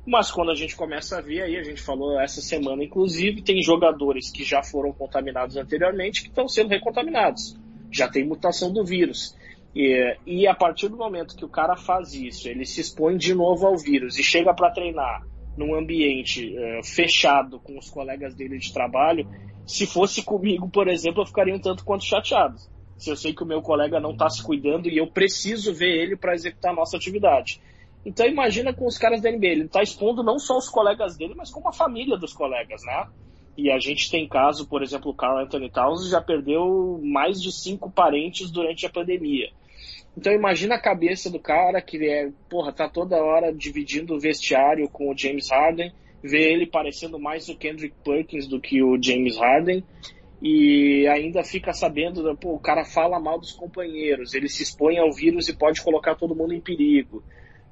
Mas 0.07 0.31
quando 0.31 0.53
a 0.53 0.55
gente 0.55 0.75
começa 0.75 1.19
a 1.19 1.21
ver 1.21 1.43
aí, 1.43 1.57
a 1.57 1.65
gente 1.65 1.83
falou 1.83 2.19
essa 2.21 2.41
semana, 2.41 2.83
inclusive, 2.83 3.43
tem 3.43 3.61
jogadores 3.61 4.31
que 4.31 4.45
já 4.45 4.63
foram 4.63 4.93
contaminados 4.93 5.57
anteriormente 5.57 6.23
que 6.23 6.29
estão 6.29 6.49
sendo 6.49 6.71
recontaminados 6.71 7.57
já 7.91 8.09
tem 8.09 8.25
mutação 8.25 8.73
do 8.73 8.85
vírus. 8.85 9.37
E, 9.79 10.17
e, 10.25 10.47
a 10.47 10.55
partir 10.55 10.89
do 10.89 10.97
momento 10.97 11.37
que 11.37 11.45
o 11.45 11.51
cara 11.51 11.77
faz 11.77 12.15
isso, 12.15 12.49
ele 12.49 12.65
se 12.65 12.81
expõe 12.81 13.19
de 13.19 13.35
novo 13.35 13.67
ao 13.67 13.77
vírus 13.77 14.19
e 14.19 14.23
chega 14.23 14.55
para 14.55 14.71
treinar 14.71 15.23
num 15.55 15.75
ambiente 15.75 16.57
uh, 16.57 16.83
fechado 16.83 17.61
com 17.61 17.77
os 17.77 17.91
colegas 17.91 18.35
dele 18.35 18.57
de 18.57 18.73
trabalho, 18.73 19.29
se 19.67 19.87
fosse 19.87 20.23
comigo, 20.23 20.67
por 20.67 20.89
exemplo, 20.89 21.21
eu 21.21 21.27
ficaria 21.27 21.55
um 21.55 21.61
tanto 21.61 21.85
quanto 21.85 22.07
chateado. 22.07 22.57
Se 22.97 23.11
eu 23.11 23.17
sei 23.17 23.35
que 23.35 23.43
o 23.43 23.47
meu 23.47 23.61
colega 23.61 24.01
não 24.01 24.13
está 24.13 24.31
se 24.31 24.43
cuidando 24.43 24.89
e 24.89 24.97
eu 24.97 25.09
preciso 25.09 25.75
ver 25.75 26.05
ele 26.05 26.17
para 26.17 26.35
executar 26.35 26.73
a 26.73 26.77
nossa 26.77 26.97
atividade. 26.97 27.61
Então 28.03 28.27
imagina 28.27 28.73
com 28.73 28.87
os 28.87 28.97
caras 28.97 29.21
da 29.21 29.31
NBA, 29.31 29.47
ele 29.47 29.65
está 29.65 29.83
expondo 29.83 30.23
não 30.23 30.39
só 30.39 30.57
os 30.57 30.71
colegas 30.71 31.19
dele, 31.19 31.35
mas 31.37 31.51
como 31.51 31.69
a 31.69 31.73
família 31.73 32.17
dos 32.17 32.33
colegas, 32.33 32.81
né? 32.83 33.09
E 33.59 33.71
a 33.71 33.79
gente 33.79 34.11
tem 34.11 34.27
caso, 34.27 34.67
por 34.67 34.83
exemplo, 34.83 35.11
o 35.11 35.15
Carl 35.15 35.39
Anthony 35.39 35.71
Towns 35.71 36.09
já 36.09 36.23
perdeu 36.23 36.99
mais 37.05 37.43
de 37.43 37.53
cinco 37.53 37.91
parentes 37.91 38.51
durante 38.51 38.87
a 38.87 38.91
pandemia. 38.91 39.51
Então 40.17 40.33
imagina 40.33 40.77
a 40.77 40.81
cabeça 40.81 41.31
do 41.31 41.39
cara 41.39 41.83
que 41.83 42.09
é, 42.09 42.31
porra, 42.49 42.73
tá 42.73 42.89
toda 42.89 43.23
hora 43.23 43.53
dividindo 43.53 44.15
o 44.15 44.21
vestiário 44.21 44.89
com 44.89 45.11
o 45.11 45.17
James 45.17 45.51
Harden, 45.51 45.93
vê 46.23 46.53
ele 46.53 46.67
parecendo 46.67 47.19
mais 47.19 47.49
o 47.49 47.57
Kendrick 47.57 47.95
Perkins 48.03 48.47
do 48.47 48.61
que 48.61 48.83
o 48.83 49.01
James 49.01 49.37
Harden 49.37 49.85
e 50.41 51.07
ainda 51.09 51.43
fica 51.43 51.73
sabendo, 51.73 52.37
pô, 52.37 52.55
o 52.55 52.61
cara 52.61 52.85
fala 52.85 53.21
mal 53.21 53.39
dos 53.39 53.53
companheiros, 53.53 54.35
ele 54.35 54.49
se 54.49 54.63
expõe 54.63 54.99
ao 54.99 55.13
vírus 55.13 55.49
e 55.49 55.57
pode 55.57 55.83
colocar 55.83 56.15
todo 56.15 56.35
mundo 56.35 56.53
em 56.53 56.61
perigo. 56.61 57.23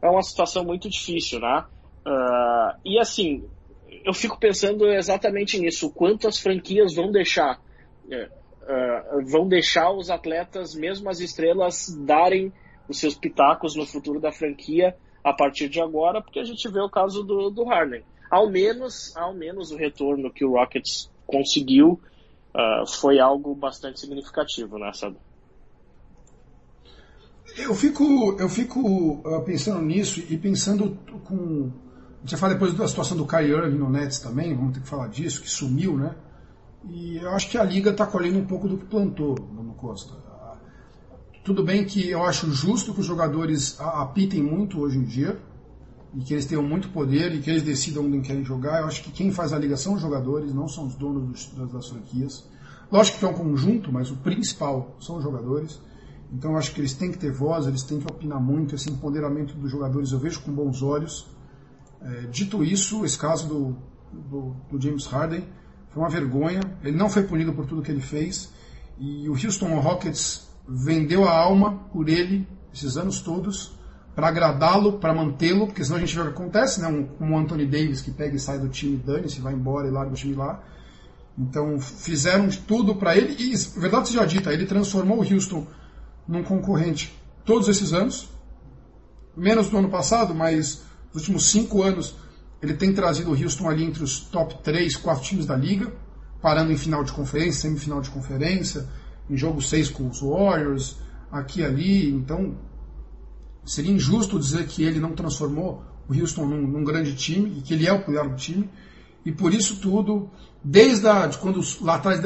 É 0.03 0.09
uma 0.09 0.23
situação 0.23 0.65
muito 0.65 0.89
difícil, 0.89 1.41
né? 1.41 1.65
Uh, 2.07 2.79
e 2.85 2.99
assim, 2.99 3.45
eu 4.05 4.13
fico 4.13 4.39
pensando 4.39 4.87
exatamente 4.87 5.59
nisso, 5.59 5.91
quanto 5.91 6.29
as 6.29 6.39
franquias 6.39 6.95
vão 6.95 7.11
deixar, 7.11 7.61
uh, 8.65 9.25
vão 9.31 9.49
deixar 9.49 9.93
os 9.93 10.11
atletas, 10.11 10.75
mesmo 10.75 11.09
as 11.09 11.21
estrelas, 11.21 11.89
darem 12.05 12.53
os 12.89 12.99
seus 12.99 13.15
pitacos 13.15 13.75
no 13.75 13.87
futuro 13.87 14.21
da 14.21 14.33
franquia 14.33 14.97
a 15.23 15.33
partir 15.33 15.69
de 15.69 15.81
agora, 15.81 16.21
porque 16.21 16.39
a 16.39 16.45
gente 16.45 16.69
vê 16.69 16.81
o 16.81 16.91
caso 16.91 17.23
do, 17.23 17.51
do 17.51 17.65
Harden. 17.65 18.03
Ao 18.31 18.51
menos, 18.51 19.17
ao 19.17 19.35
menos 19.35 19.71
o 19.71 19.77
retorno 19.77 20.33
que 20.33 20.45
o 20.45 20.53
Rockets 20.53 21.11
conseguiu 21.27 22.01
uh, 22.55 22.87
foi 22.87 23.19
algo 23.19 23.55
bastante 23.55 24.01
significativo, 24.01 24.79
né, 24.79 24.93
Sado? 24.93 25.17
Eu 27.57 27.75
fico, 27.75 28.37
eu 28.39 28.49
fico 28.49 28.81
uh, 28.81 29.43
pensando 29.45 29.81
nisso 29.81 30.21
e 30.29 30.37
pensando 30.37 30.99
com. 31.25 31.71
A 32.19 32.21
gente 32.27 32.31
vai 32.31 32.41
falar 32.41 32.53
depois 32.55 32.75
da 32.75 32.89
situação 32.89 33.17
do 33.17 33.27
Kyrie 33.27 33.53
Irving 33.53 33.79
no 33.79 33.91
Nets 33.91 34.19
também, 34.19 34.55
vamos 34.55 34.75
ter 34.75 34.81
que 34.81 34.89
falar 34.89 35.09
disso, 35.09 35.43
que 35.43 35.49
sumiu, 35.49 35.97
né? 35.97 36.15
E 36.89 37.17
eu 37.17 37.31
acho 37.31 37.51
que 37.51 37.59
a 37.59 37.65
liga 37.65 37.91
está 37.91 38.07
colhendo 38.07 38.39
um 38.39 38.47
pouco 38.47 38.69
do 38.69 38.79
que 38.79 38.85
plantou, 38.85 39.35
no 39.53 39.75
Costa. 39.75 40.15
Tudo 41.43 41.63
bem 41.63 41.85
que 41.85 42.09
eu 42.09 42.25
acho 42.25 42.51
justo 42.51 42.95
que 42.95 43.01
os 43.01 43.07
jogadores 43.07 43.79
apitem 43.81 44.43
muito 44.43 44.81
hoje 44.81 44.99
em 44.99 45.05
dia, 45.05 45.39
e 46.15 46.21
que 46.21 46.33
eles 46.33 46.47
tenham 46.47 46.63
muito 46.63 46.89
poder 46.91 47.35
e 47.35 47.41
que 47.41 47.51
eles 47.51 47.63
decidam 47.63 48.07
onde 48.07 48.21
querem 48.21 48.45
jogar. 48.45 48.81
Eu 48.81 48.87
acho 48.87 49.03
que 49.03 49.11
quem 49.11 49.33
faz 49.33 49.53
a 49.53 49.59
liga 49.59 49.77
são 49.77 49.95
os 49.95 50.01
jogadores, 50.01 50.55
não 50.55 50.69
são 50.69 50.87
os 50.87 50.95
donos 50.95 51.51
dos, 51.51 51.73
das 51.73 51.89
franquias. 51.89 52.49
Lógico 52.91 53.19
que 53.19 53.25
é 53.25 53.29
um 53.29 53.35
conjunto, 53.35 53.93
mas 53.93 54.11
o 54.11 54.17
principal 54.17 54.97
são 55.01 55.17
os 55.17 55.25
jogadores. 55.25 55.81
Então 56.33 56.53
eu 56.53 56.57
acho 56.57 56.73
que 56.73 56.81
eles 56.81 56.95
têm 56.95 57.11
que 57.11 57.19
ter 57.19 57.33
voz, 57.33 57.67
eles 57.67 57.83
têm 57.83 57.99
que 57.99 58.07
opinar 58.07 58.41
muito. 58.41 58.75
Esse 58.75 58.91
empoderamento 58.91 59.55
dos 59.55 59.71
jogadores 59.71 60.13
eu 60.13 60.19
vejo 60.19 60.41
com 60.43 60.53
bons 60.53 60.83
olhos. 60.83 61.27
É, 62.01 62.23
dito 62.27 62.63
isso, 62.63 63.05
esse 63.05 63.19
caso 63.19 63.49
do, 63.49 63.77
do, 64.13 64.57
do, 64.71 64.81
James 64.81 65.07
Harden 65.07 65.45
foi 65.95 66.03
uma 66.03 66.11
vergonha. 66.11 66.61
Ele 66.83 66.97
não 66.97 67.09
foi 67.09 67.23
punido 67.23 67.53
por 67.53 67.65
tudo 67.65 67.81
que 67.81 67.91
ele 67.91 68.01
fez. 68.01 68.53
E 68.99 69.29
o 69.29 69.33
Houston 69.33 69.79
Rockets 69.79 70.49
vendeu 70.69 71.27
a 71.27 71.33
alma 71.33 71.77
por 71.93 72.09
ele 72.09 72.47
esses 72.73 72.97
anos 72.97 73.21
todos 73.21 73.79
para 74.15 74.29
agradá-lo, 74.29 74.99
para 74.99 75.13
mantê-lo, 75.13 75.67
porque 75.67 75.85
senão 75.85 75.97
a 75.97 76.01
gente 76.01 76.15
vê 76.15 76.21
o 76.21 76.25
que 76.25 76.31
acontece, 76.31 76.81
né? 76.81 76.89
Um, 76.89 77.25
um 77.25 77.39
Anthony 77.39 77.67
Davis 77.67 78.01
que 78.01 78.11
pega 78.11 78.37
e 78.37 78.39
sai 78.39 78.59
do 78.59 78.69
time, 78.69 78.97
dane-se, 78.97 79.41
vai 79.41 79.55
embora 79.55 79.89
e 79.89 79.91
larga 79.91 80.13
o 80.13 80.15
time 80.15 80.35
lá. 80.35 80.63
Então 81.37 81.81
fizeram 81.81 82.49
tudo 82.49 82.95
para 82.95 83.17
ele 83.17 83.35
e, 83.39 83.57
verdade 83.79 84.09
seja 84.09 84.25
dita, 84.25 84.53
ele 84.53 84.67
transformou 84.67 85.19
o 85.19 85.35
Houston 85.35 85.67
num 86.29 86.45
concorrente 86.45 87.13
todos 87.45 87.69
esses 87.69 87.93
anos, 87.93 88.29
menos 89.37 89.69
do 89.69 89.77
ano 89.79 89.91
passado, 89.91 90.33
mas 90.33 90.83
nos 91.13 91.23
últimos 91.23 91.51
cinco 91.51 91.83
anos 91.83 92.15
ele 92.65 92.75
tem 92.75 92.95
trazido 92.95 93.31
o 93.31 93.35
Houston 93.35 93.69
ali 93.69 93.85
entre 93.85 94.03
os 94.03 94.21
top 94.21 94.63
3, 94.63 94.97
4 94.97 95.23
times 95.23 95.45
da 95.45 95.55
liga, 95.55 95.93
parando 96.41 96.73
em 96.73 96.77
final 96.79 97.05
de 97.05 97.13
conferência, 97.13 97.61
semifinal 97.61 98.01
de 98.01 98.09
conferência, 98.09 98.89
em 99.29 99.37
jogo 99.37 99.61
6 99.61 99.91
com 99.91 100.09
os 100.09 100.21
Warriors, 100.21 100.97
aqui 101.31 101.61
e 101.61 101.65
ali. 101.65 102.11
Então 102.11 102.57
seria 103.67 103.93
injusto 103.93 104.39
dizer 104.39 104.67
que 104.67 104.83
ele 104.83 104.99
não 104.99 105.13
transformou 105.13 105.85
o 106.09 106.19
Houston 106.19 106.47
num, 106.47 106.67
num 106.67 106.85
grande 106.85 107.15
time 107.15 107.59
e 107.59 107.61
que 107.61 107.75
ele 107.75 107.87
é 107.87 107.93
o 107.93 108.09
melhor 108.09 108.31
do 108.31 108.37
time. 108.37 108.71
E 109.27 109.31
por 109.31 109.53
isso 109.53 109.77
tudo, 109.77 110.31
desde 110.63 111.07
a, 111.07 111.27
de 111.27 111.37
quando 111.37 111.61
lá 111.83 111.97
atrás 111.97 112.23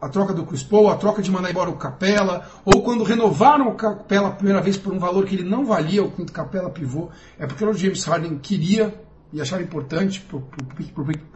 a 0.00 0.08
troca 0.08 0.32
do 0.32 0.46
Chris 0.46 0.62
Paul, 0.62 0.88
a 0.88 0.96
troca 0.96 1.20
de 1.20 1.30
mandar 1.30 1.50
embora 1.50 1.68
o 1.68 1.76
Capela, 1.76 2.46
ou 2.64 2.82
quando 2.82 3.04
renovaram 3.04 3.68
o 3.68 3.74
Capela 3.74 4.28
a 4.28 4.32
primeira 4.32 4.62
vez 4.62 4.78
por 4.78 4.94
um 4.94 4.98
valor 4.98 5.26
que 5.26 5.34
ele 5.34 5.44
não 5.44 5.66
valia, 5.66 6.02
o 6.02 6.10
quinto 6.10 6.32
Capela 6.32 6.70
pivô, 6.70 7.10
é 7.38 7.46
porque 7.46 7.62
o 7.62 7.74
James 7.74 8.04
Harden 8.04 8.38
queria 8.38 9.09
e 9.32 9.40
achava 9.40 9.62
importante 9.62 10.20
para 10.20 10.36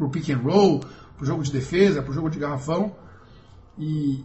o 0.06 0.10
pick 0.10 0.30
and 0.30 0.38
roll, 0.38 0.80
para 0.80 1.22
o 1.22 1.26
jogo 1.26 1.42
de 1.42 1.52
defesa, 1.52 2.02
para 2.02 2.10
o 2.10 2.14
jogo 2.14 2.30
de 2.30 2.38
garrafão. 2.38 2.94
E 3.78 4.24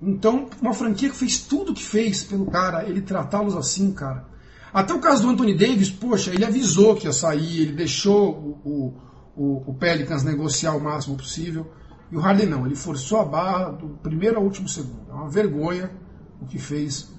então, 0.00 0.48
uma 0.60 0.74
franquia 0.74 1.10
que 1.10 1.16
fez 1.16 1.40
tudo 1.40 1.72
o 1.72 1.74
que 1.74 1.84
fez 1.84 2.24
pelo 2.24 2.46
cara, 2.46 2.84
ele 2.84 3.00
tratá-los 3.00 3.56
assim, 3.56 3.92
cara, 3.92 4.26
até 4.72 4.94
o 4.94 5.00
caso 5.00 5.22
do 5.22 5.28
Anthony 5.28 5.54
Davis, 5.54 5.90
poxa, 5.90 6.32
ele 6.32 6.44
avisou 6.44 6.96
que 6.96 7.06
ia 7.06 7.12
sair, 7.12 7.60
ele 7.60 7.72
deixou 7.72 8.58
o, 8.64 8.94
o, 9.36 9.70
o 9.70 9.74
Pelicans 9.74 10.24
negociar 10.24 10.74
o 10.74 10.80
máximo 10.80 11.16
possível. 11.16 11.70
E 12.10 12.16
o 12.16 12.20
Harden 12.20 12.46
não, 12.46 12.66
ele 12.66 12.74
forçou 12.74 13.20
a 13.20 13.24
barra 13.24 13.70
do 13.70 13.88
primeiro 14.02 14.38
ao 14.38 14.44
último 14.44 14.68
segundo. 14.68 15.10
É 15.10 15.12
uma 15.12 15.28
vergonha 15.28 15.90
o 16.40 16.46
que 16.46 16.58
fez. 16.58 17.12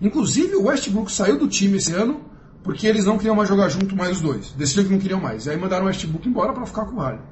Inclusive 0.00 0.54
o 0.54 0.66
Westbrook 0.66 1.10
saiu 1.10 1.38
do 1.38 1.48
time 1.48 1.76
esse 1.76 1.92
ano 1.92 2.20
porque 2.62 2.86
eles 2.86 3.04
não 3.04 3.16
queriam 3.16 3.34
mais 3.34 3.48
jogar 3.48 3.68
junto 3.68 3.96
mais 3.96 4.16
os 4.16 4.20
dois. 4.20 4.52
Decidiram 4.52 4.88
que 4.88 4.94
não 4.94 5.00
queriam 5.00 5.20
mais. 5.20 5.46
E 5.46 5.50
aí 5.50 5.56
mandaram 5.56 5.84
o 5.84 5.88
Westbrook 5.88 6.28
embora 6.28 6.52
para 6.52 6.66
ficar 6.66 6.84
com 6.84 6.96
o 6.96 7.00
Harden. 7.00 7.24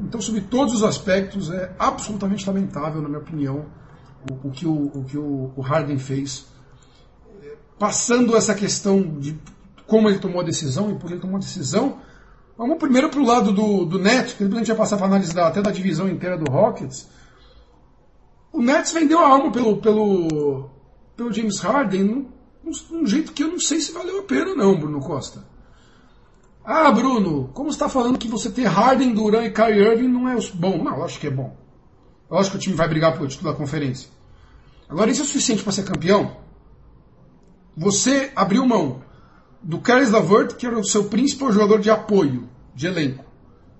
Então, 0.00 0.20
sob 0.20 0.40
todos 0.42 0.74
os 0.74 0.82
aspectos, 0.82 1.50
é 1.50 1.74
absolutamente 1.78 2.46
lamentável, 2.46 3.02
na 3.02 3.08
minha 3.08 3.20
opinião, 3.20 3.66
o, 4.30 4.48
o 4.48 4.50
que, 4.50 4.66
o, 4.66 4.90
o, 4.94 5.04
que 5.04 5.18
o, 5.18 5.52
o 5.56 5.60
Harden 5.60 5.98
fez 5.98 6.46
passando 7.78 8.36
essa 8.36 8.54
questão 8.54 9.00
de 9.02 9.38
como 9.86 10.08
ele 10.08 10.18
tomou 10.18 10.40
a 10.40 10.44
decisão 10.44 10.90
e 10.90 10.94
por 10.94 11.06
que 11.06 11.14
ele 11.14 11.20
tomou 11.20 11.36
a 11.36 11.40
decisão, 11.40 11.98
vamos 12.56 12.76
primeiro 12.76 13.08
para 13.08 13.20
o 13.20 13.24
lado 13.24 13.52
do, 13.52 13.86
do 13.86 13.98
Nets, 13.98 14.34
que 14.34 14.44
depois 14.44 14.56
a 14.56 14.58
gente 14.58 14.68
vai 14.68 14.76
passar 14.76 14.96
para 14.96 15.06
análise 15.06 15.34
da, 15.34 15.46
até 15.46 15.62
da 15.62 15.70
divisão 15.70 16.08
inteira 16.08 16.36
do 16.36 16.50
Rockets. 16.50 17.08
O 18.52 18.60
Nets 18.60 18.92
vendeu 18.92 19.20
a 19.20 19.28
alma 19.28 19.50
pelo, 19.50 19.78
pelo, 19.78 20.68
pelo 21.16 21.32
James 21.32 21.60
Harden 21.60 22.28
um 22.90 23.06
jeito 23.06 23.32
que 23.32 23.42
eu 23.42 23.48
não 23.48 23.60
sei 23.60 23.80
se 23.80 23.92
valeu 23.92 24.20
a 24.20 24.22
pena 24.22 24.54
não, 24.54 24.78
Bruno 24.78 25.00
Costa. 25.00 25.44
Ah, 26.64 26.90
Bruno, 26.90 27.48
como 27.54 27.70
está 27.70 27.88
falando 27.88 28.18
que 28.18 28.28
você 28.28 28.50
ter 28.50 28.64
Harden, 28.64 29.14
Duran 29.14 29.44
e 29.44 29.50
Kyrie 29.50 29.80
Irving 29.80 30.08
não 30.08 30.28
é 30.28 30.36
bom? 30.54 30.82
Não, 30.82 31.02
acho 31.02 31.18
que 31.18 31.26
é 31.26 31.30
bom. 31.30 31.56
Eu 32.30 32.36
acho 32.36 32.50
que 32.50 32.56
o 32.56 32.60
time 32.60 32.74
vai 32.74 32.88
brigar 32.88 33.14
pelo 33.14 33.26
título 33.26 33.50
da 33.50 33.56
conferência. 33.56 34.10
Agora, 34.88 35.10
isso 35.10 35.22
é 35.22 35.24
suficiente 35.24 35.62
para 35.62 35.72
ser 35.72 35.84
campeão? 35.84 36.36
você 37.78 38.32
abriu 38.34 38.66
mão 38.66 39.02
do 39.62 39.78
Caris 39.78 40.10
LaVert, 40.10 40.56
que 40.56 40.66
era 40.66 40.76
o 40.76 40.84
seu 40.84 41.04
principal 41.04 41.52
jogador 41.52 41.80
de 41.80 41.88
apoio, 41.88 42.48
de 42.74 42.88
elenco, 42.88 43.24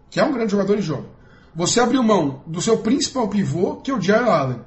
que 0.09 0.21
é 0.21 0.25
um 0.25 0.33
grande 0.33 0.52
jogador 0.52 0.76
de 0.76 0.83
jogo. 0.83 1.09
Você 1.54 1.80
abriu 1.80 2.02
mão 2.02 2.45
do 2.47 2.62
seu 2.62 2.78
principal 2.78 3.26
pivô, 3.26 3.76
que 3.76 3.90
é 3.90 3.95
o 3.95 4.00
Jerry 4.00 4.28
Allen, 4.28 4.61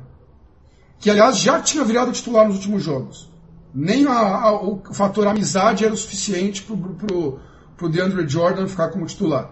que 0.99 1.09
aliás 1.09 1.37
já 1.37 1.61
tinha 1.61 1.85
virado 1.85 2.11
titular 2.11 2.45
nos 2.45 2.57
últimos 2.57 2.83
jogos. 2.83 3.30
Nem 3.73 4.05
a, 4.05 4.11
a, 4.11 4.61
o 4.61 4.81
fator 4.93 5.27
amizade 5.27 5.85
era 5.85 5.93
o 5.93 5.97
suficiente 5.97 6.63
para 6.63 6.75
o 7.15 7.89
DeAndre 7.89 8.27
Jordan 8.27 8.67
ficar 8.67 8.89
como 8.89 9.05
titular. 9.05 9.51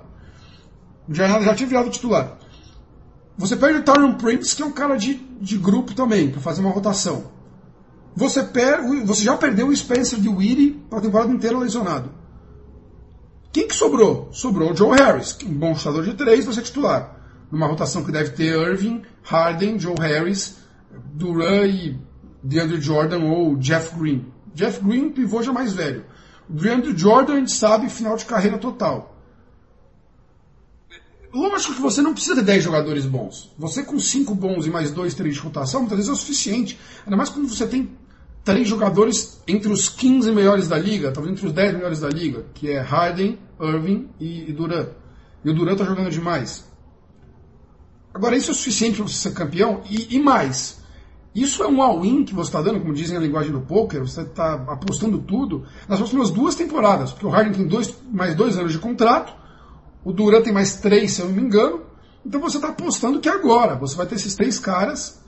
Allen 1.10 1.46
já 1.46 1.56
tinha 1.56 1.70
virado 1.70 1.90
titular. 1.90 2.38
Você 3.38 3.56
perde 3.56 3.80
o 3.80 3.84
Tyron 3.84 4.16
Prince, 4.16 4.56
que 4.56 4.62
é 4.62 4.66
um 4.66 4.72
cara 4.72 4.98
de, 4.98 5.16
de 5.16 5.58
grupo 5.58 5.94
também, 5.94 6.30
para 6.30 6.42
fazer 6.42 6.62
uma 6.62 6.72
rotação. 6.72 7.32
Você, 8.16 8.44
per, 8.44 8.82
você 9.06 9.24
já 9.24 9.38
perdeu 9.38 9.70
o 9.70 9.76
Spencer 9.76 10.20
de 10.20 10.28
Weedy 10.28 10.72
para 10.90 11.00
a 11.00 11.02
temporada 11.02 11.32
inteira 11.32 11.58
lesionado. 11.58 12.12
Quem 13.52 13.68
que 13.68 13.74
sobrou? 13.74 14.28
Sobrou 14.32 14.72
o 14.72 14.76
Joe 14.76 14.98
Harris, 14.98 15.38
um 15.46 15.54
bom 15.54 15.74
chutador 15.74 16.04
de 16.04 16.14
três, 16.14 16.46
você 16.46 16.62
titular. 16.62 17.16
Numa 17.50 17.66
rotação 17.66 18.04
que 18.04 18.12
deve 18.12 18.32
ter 18.32 18.54
Irving, 18.54 19.02
Harden, 19.24 19.80
Joe 19.80 19.96
Harris, 19.98 20.58
Duran 21.14 21.66
e 21.66 21.98
DeAndre 22.41 22.79
Jordan 22.81 23.19
ou 23.19 23.55
Jeff 23.58 23.98
Green. 23.98 24.25
Jeff 24.53 24.84
Green, 24.84 25.10
pivô 25.10 25.41
já 25.43 25.53
mais 25.53 25.74
velho. 25.74 26.05
O 26.50 26.53
DeAndre 26.53 26.98
Jordan, 26.98 27.34
a 27.34 27.38
gente 27.38 27.51
sabe, 27.51 27.89
final 27.89 28.15
de 28.15 28.25
carreira 28.25 28.58
total. 28.58 29.15
Lógico 31.31 31.75
que 31.75 31.81
você 31.81 32.01
não 32.01 32.13
precisa 32.13 32.36
ter 32.36 32.43
10 32.43 32.63
jogadores 32.63 33.05
bons. 33.05 33.53
Você 33.58 33.84
com 33.84 34.00
5 34.00 34.34
bons 34.34 34.65
e 34.65 34.69
mais 34.69 34.89
2, 34.91 35.13
3 35.13 35.36
de 35.36 35.39
rotação, 35.39 35.81
muitas 35.81 35.98
vezes 35.98 36.10
é 36.10 36.13
o 36.13 36.15
suficiente. 36.15 36.79
Ainda 37.05 37.15
mais 37.15 37.29
quando 37.29 37.48
você 37.48 37.67
tem 37.67 37.91
três 38.43 38.67
jogadores 38.67 39.39
entre 39.48 39.72
os 39.72 39.89
15 39.89 40.31
melhores 40.31 40.67
da 40.67 40.77
liga, 40.77 41.12
talvez 41.12 41.34
entre 41.34 41.46
os 41.46 41.53
10 41.53 41.74
melhores 41.75 42.00
da 42.00 42.10
liga, 42.10 42.46
que 42.55 42.72
é 42.72 42.79
Harden, 42.79 43.38
Irving 43.62 44.10
e, 44.19 44.51
Durant. 44.51 44.89
E 45.46 45.50
o 45.50 45.53
Durant 45.53 45.74
está 45.74 45.86
jogando 45.86 46.10
demais. 46.10 46.67
Agora, 48.12 48.36
isso 48.36 48.50
é 48.50 48.53
suficiente 48.55 48.96
para 48.98 49.08
você 49.08 49.29
ser 49.29 49.34
campeão? 49.34 49.84
E, 49.88 50.15
e 50.15 50.19
mais, 50.19 50.78
isso 51.33 51.63
é 51.63 51.67
um 51.67 51.81
all-in 51.81 52.24
que 52.24 52.33
você 52.33 52.50
está 52.50 52.62
dando, 52.62 52.79
como 52.79 52.93
dizem 52.93 53.17
a 53.17 53.19
linguagem 53.19 53.51
do 53.51 53.62
poker, 53.62 54.01
você 54.01 54.21
está 54.21 54.53
apostando 54.53 55.19
tudo 55.19 55.65
nas 55.88 56.00
próximas 56.00 56.31
duas 56.31 56.55
temporadas, 56.55 57.12
porque 57.12 57.25
o 57.25 57.29
Harden 57.29 57.53
tem 57.53 57.67
dois, 57.67 57.95
mais 58.12 58.36
dois 58.36 58.57
anos 58.57 58.71
de 58.71 58.79
contrato, 58.79 59.33
o 60.03 60.12
Durant 60.12 60.43
tem 60.43 60.53
mais 60.53 60.77
três, 60.77 61.12
se 61.12 61.21
eu 61.21 61.27
não 61.27 61.36
me 61.36 61.41
engano, 61.41 61.81
então 62.25 62.41
você 62.41 62.57
está 62.57 62.69
apostando 62.69 63.19
que 63.19 63.29
agora 63.29 63.75
você 63.75 63.95
vai 63.95 64.05
ter 64.05 64.15
esses 64.15 64.36
três 64.36 64.59
caras 64.59 65.24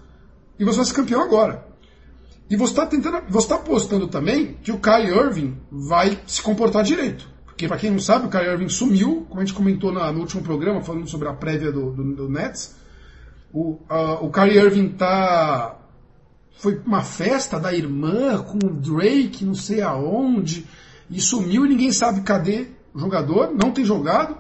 e 0.60 0.66
você 0.66 0.78
vai 0.78 0.86
ser 0.86 0.94
campeão 0.94 1.22
agora. 1.22 1.72
E 2.50 2.56
você 2.58 2.74
está 2.74 2.86
tentando, 2.86 3.22
você 3.30 3.46
está 3.46 3.56
apostando 3.56 4.08
também 4.08 4.58
que 4.62 4.72
o 4.72 4.80
Kyrie 4.80 5.18
Irving 5.18 5.58
vai 5.72 6.20
se 6.28 6.42
comportar 6.42 6.84
direito. 6.84 7.30
Porque, 7.46 7.66
para 7.66 7.78
quem 7.78 7.92
não 7.92 8.00
sabe, 8.00 8.28
o 8.28 8.30
Kyrie 8.30 8.50
Irving 8.50 8.68
sumiu, 8.68 9.26
como 9.30 9.40
a 9.40 9.46
gente 9.46 9.56
comentou 9.56 9.92
na, 9.92 10.12
no 10.12 10.20
último 10.20 10.44
programa, 10.44 10.82
falando 10.82 11.08
sobre 11.08 11.30
a 11.30 11.34
prévia 11.34 11.72
do, 11.72 11.92
do, 11.92 12.16
do 12.16 12.30
Nets. 12.30 12.76
O, 13.54 13.74
uh, 13.90 14.18
o 14.22 14.30
Kyrie 14.30 14.58
Irving 14.58 14.90
tá. 14.90 15.78
Foi 16.54 16.80
uma 16.86 17.04
festa 17.04 17.60
da 17.60 17.74
irmã 17.74 18.38
com 18.44 18.58
o 18.58 18.70
Drake, 18.70 19.46
não 19.46 19.56
sei 19.56 19.82
aonde, 19.82 20.68
e 21.10 21.20
sumiu 21.20 21.66
e 21.66 21.70
ninguém 21.70 21.92
sabe 21.92 22.22
cadê 22.22 22.68
o 22.94 23.00
jogador, 23.00 23.52
não 23.54 23.72
tem 23.72 23.84
jogado. 23.84 24.38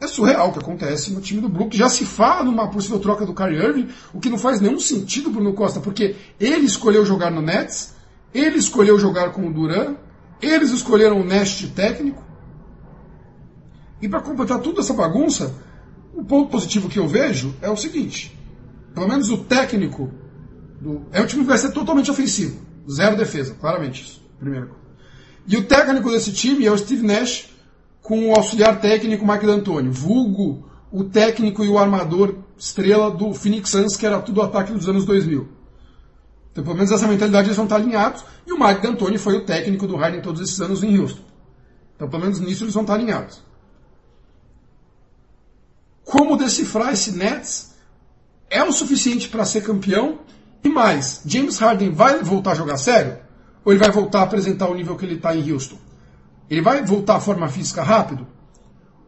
É 0.00 0.06
surreal 0.06 0.48
o 0.48 0.52
que 0.52 0.58
acontece 0.58 1.12
no 1.12 1.20
time 1.20 1.40
do 1.42 1.48
Brook. 1.48 1.76
Já 1.76 1.88
se 1.88 2.06
fala 2.06 2.44
numa 2.44 2.70
possível 2.70 2.98
troca 2.98 3.26
do 3.26 3.34
Kyrie 3.34 3.58
Irving, 3.58 3.88
o 4.14 4.20
que 4.20 4.30
não 4.30 4.38
faz 4.38 4.60
nenhum 4.60 4.80
sentido 4.80 5.30
Bruno 5.30 5.52
Costa, 5.52 5.80
porque 5.80 6.16
ele 6.38 6.64
escolheu 6.64 7.04
jogar 7.04 7.30
no 7.30 7.42
Nets, 7.42 7.94
ele 8.32 8.58
escolheu 8.58 8.98
jogar 8.98 9.32
com 9.32 9.46
o 9.46 9.52
Duran, 9.52 9.96
Eles 10.40 10.70
escolheram 10.70 11.20
o 11.20 11.24
Nash 11.24 11.66
técnico. 11.74 12.22
E 14.00 14.08
para 14.08 14.22
completar 14.22 14.60
toda 14.60 14.80
essa 14.80 14.94
bagunça, 14.94 15.54
o 16.14 16.24
ponto 16.24 16.50
positivo 16.50 16.88
que 16.88 16.98
eu 16.98 17.06
vejo 17.06 17.54
é 17.60 17.68
o 17.68 17.76
seguinte: 17.76 18.36
pelo 18.94 19.06
menos 19.06 19.28
o 19.28 19.44
técnico 19.44 20.10
do, 20.80 21.06
é 21.12 21.20
um 21.20 21.26
time 21.26 21.42
que 21.42 21.48
vai 21.48 21.58
ser 21.58 21.72
totalmente 21.72 22.10
ofensivo, 22.10 22.60
zero 22.90 23.16
defesa, 23.16 23.54
claramente 23.60 24.02
isso. 24.02 24.22
Primeiro. 24.38 24.70
E 25.46 25.56
o 25.56 25.64
técnico 25.64 26.10
desse 26.10 26.32
time 26.32 26.66
é 26.66 26.72
o 26.72 26.78
Steve 26.78 27.06
Nash 27.06 27.50
com 28.00 28.30
o 28.30 28.34
auxiliar 28.34 28.80
técnico 28.80 29.26
Mike 29.26 29.46
D'Antoni, 29.46 29.90
vulgo 29.90 30.68
o 30.90 31.04
técnico 31.04 31.64
e 31.64 31.68
o 31.68 31.78
armador 31.78 32.36
estrela 32.58 33.10
do 33.10 33.32
Phoenix 33.32 33.70
Suns, 33.70 33.96
que 33.96 34.06
era 34.06 34.20
tudo 34.20 34.42
ataque 34.42 34.72
dos 34.72 34.88
anos 34.88 35.04
2000. 35.04 35.48
Então, 36.52 36.64
pelo 36.64 36.76
menos 36.76 36.90
essa 36.90 37.06
mentalidade 37.06 37.48
eles 37.48 37.56
vão 37.56 37.66
estar 37.66 37.76
alinhados. 37.76 38.24
E 38.46 38.52
o 38.52 38.58
Mike 38.58 38.82
D'Antoni 38.82 39.18
foi 39.18 39.36
o 39.36 39.44
técnico 39.44 39.86
do 39.86 39.96
Harden 39.96 40.20
todos 40.20 40.40
esses 40.40 40.60
anos 40.60 40.82
em 40.82 40.98
Houston. 40.98 41.22
Então, 41.94 42.08
pelo 42.08 42.22
menos 42.22 42.40
nisso 42.40 42.64
eles 42.64 42.74
vão 42.74 42.82
estar 42.82 42.94
alinhados. 42.94 43.40
Como 46.04 46.36
decifrar 46.36 46.92
esse 46.92 47.12
Nets 47.12 47.74
é 48.48 48.64
o 48.64 48.72
suficiente 48.72 49.28
para 49.28 49.44
ser 49.44 49.62
campeão? 49.62 50.18
E 50.62 50.68
mais, 50.68 51.22
James 51.24 51.58
Harden 51.58 51.90
vai 51.90 52.22
voltar 52.22 52.52
a 52.52 52.54
jogar 52.54 52.76
sério? 52.76 53.18
Ou 53.64 53.72
ele 53.72 53.80
vai 53.80 53.90
voltar 53.90 54.20
a 54.20 54.22
apresentar 54.22 54.68
o 54.68 54.74
nível 54.74 54.96
que 54.96 55.04
ele 55.04 55.14
está 55.14 55.34
em 55.34 55.50
Houston? 55.50 55.78
Ele 56.48 56.60
vai 56.60 56.84
voltar 56.84 57.16
à 57.16 57.20
forma 57.20 57.48
física 57.48 57.82
rápido? 57.82 58.26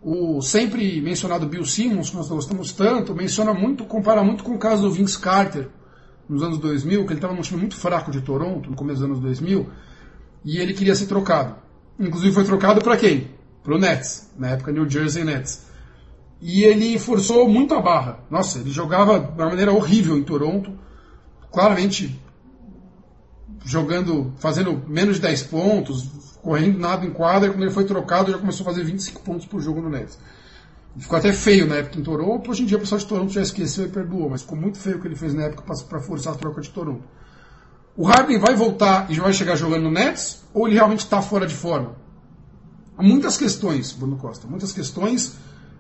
O 0.03 0.41
sempre 0.43 1.01
mencionado 1.01 1.47
Bill 1.47 1.65
Simmons, 1.65 2.11
que 2.11 2.17
nós 2.17 2.29
gostamos 2.29 2.73
tanto, 2.73 3.15
menciona 3.15 3.53
muito, 3.53 3.85
compara 3.85 4.23
muito 4.23 4.43
com 4.43 4.55
o 4.55 4.59
caso 4.59 4.83
do 4.83 4.91
Vince 4.91 5.19
Carter, 5.19 5.69
nos 6.29 6.43
anos 6.43 6.59
2000, 6.59 7.05
que 7.05 7.13
ele 7.13 7.19
estava 7.19 7.35
num 7.35 7.43
time 7.43 7.61
muito 7.61 7.77
fraco 7.77 8.11
de 8.11 8.21
Toronto, 8.21 8.71
no 8.71 8.77
começo 8.77 9.01
dos 9.01 9.11
anos 9.11 9.21
2000, 9.21 9.69
e 10.45 10.59
ele 10.59 10.75
queria 10.75 10.95
ser 10.95 11.07
trocado. 11.07 11.57
Inclusive 11.99 12.33
foi 12.33 12.45
trocado 12.45 12.81
para 12.81 12.97
quem? 12.97 13.31
Para 13.63 13.75
o 13.75 13.79
Nets, 13.79 14.33
na 14.37 14.49
época 14.49 14.73
New 14.73 14.89
Jersey 14.89 15.25
Nets. 15.25 15.67
E 16.41 16.65
ele 16.65 16.99
forçou 16.99 17.49
muito 17.49 17.75
a 17.75 17.81
barra. 17.81 18.19
Nossa, 18.29 18.59
ele 18.59 18.71
jogava 18.71 19.21
de 19.21 19.41
uma 19.41 19.51
maneira 19.51 19.73
horrível 19.73 20.17
em 20.17 20.25
Toronto, 20.25 20.73
claramente 21.53 22.21
jogando, 23.65 24.33
fazendo 24.39 24.83
menos 24.89 25.17
de 25.17 25.23
10 25.23 25.43
pontos, 25.45 26.11
correndo 26.43 26.79
nada 26.79 27.07
em 27.07 27.11
quadra, 27.11 27.51
quando 27.51 27.63
ele 27.63 27.71
foi 27.71 27.85
trocado 27.85 28.33
já 28.33 28.39
começou 28.39 28.65
a 28.65 28.71
fazer 28.71 28.85
25 28.85 29.21
pontos 29.23 29.47
por 29.47 29.61
jogo 29.61 29.81
no 29.81 29.89
Nets. 29.89 30.19
Ficou 30.97 31.19
até 31.19 31.33
feio 31.33 31.67
na 31.67 31.77
época 31.77 31.99
em 31.99 32.03
Toronto, 32.03 32.51
hoje 32.51 32.63
em 32.63 32.67
dia 32.67 32.77
o 32.77 32.81
pessoal 32.81 32.99
de 32.99 33.07
Toronto 33.07 33.33
já 33.33 33.41
esqueceu 33.41 33.87
e 33.87 33.89
perdoou, 33.89 34.29
mas 34.29 34.43
ficou 34.43 34.59
muito 34.59 34.79
feio 34.79 34.97
o 34.97 35.01
que 35.01 35.07
ele 35.07 35.17
fez 35.17 35.33
na 35.33 35.45
época 35.45 35.63
para 35.63 36.01
forçar 36.01 36.35
a 36.35 36.37
troca 36.37 36.61
de 36.61 36.71
Toronto. 36.71 37.05
O 37.97 38.05
Harden 38.05 38.39
vai 38.39 38.55
voltar 38.55 39.11
e 39.11 39.19
vai 39.21 39.33
chegar 39.33 39.55
jogando 39.57 39.85
no 39.85 39.91
Nets, 39.91 40.43
ou 40.53 40.67
ele 40.67 40.77
realmente 40.77 41.01
está 41.01 41.23
fora 41.23 41.47
de 41.47 41.55
forma? 41.55 41.95
Há 42.97 43.03
muitas 43.03 43.37
questões, 43.37 43.93
Bruno 43.93 44.17
Costa, 44.17 44.47
muitas 44.47 44.73
questões 44.73 45.37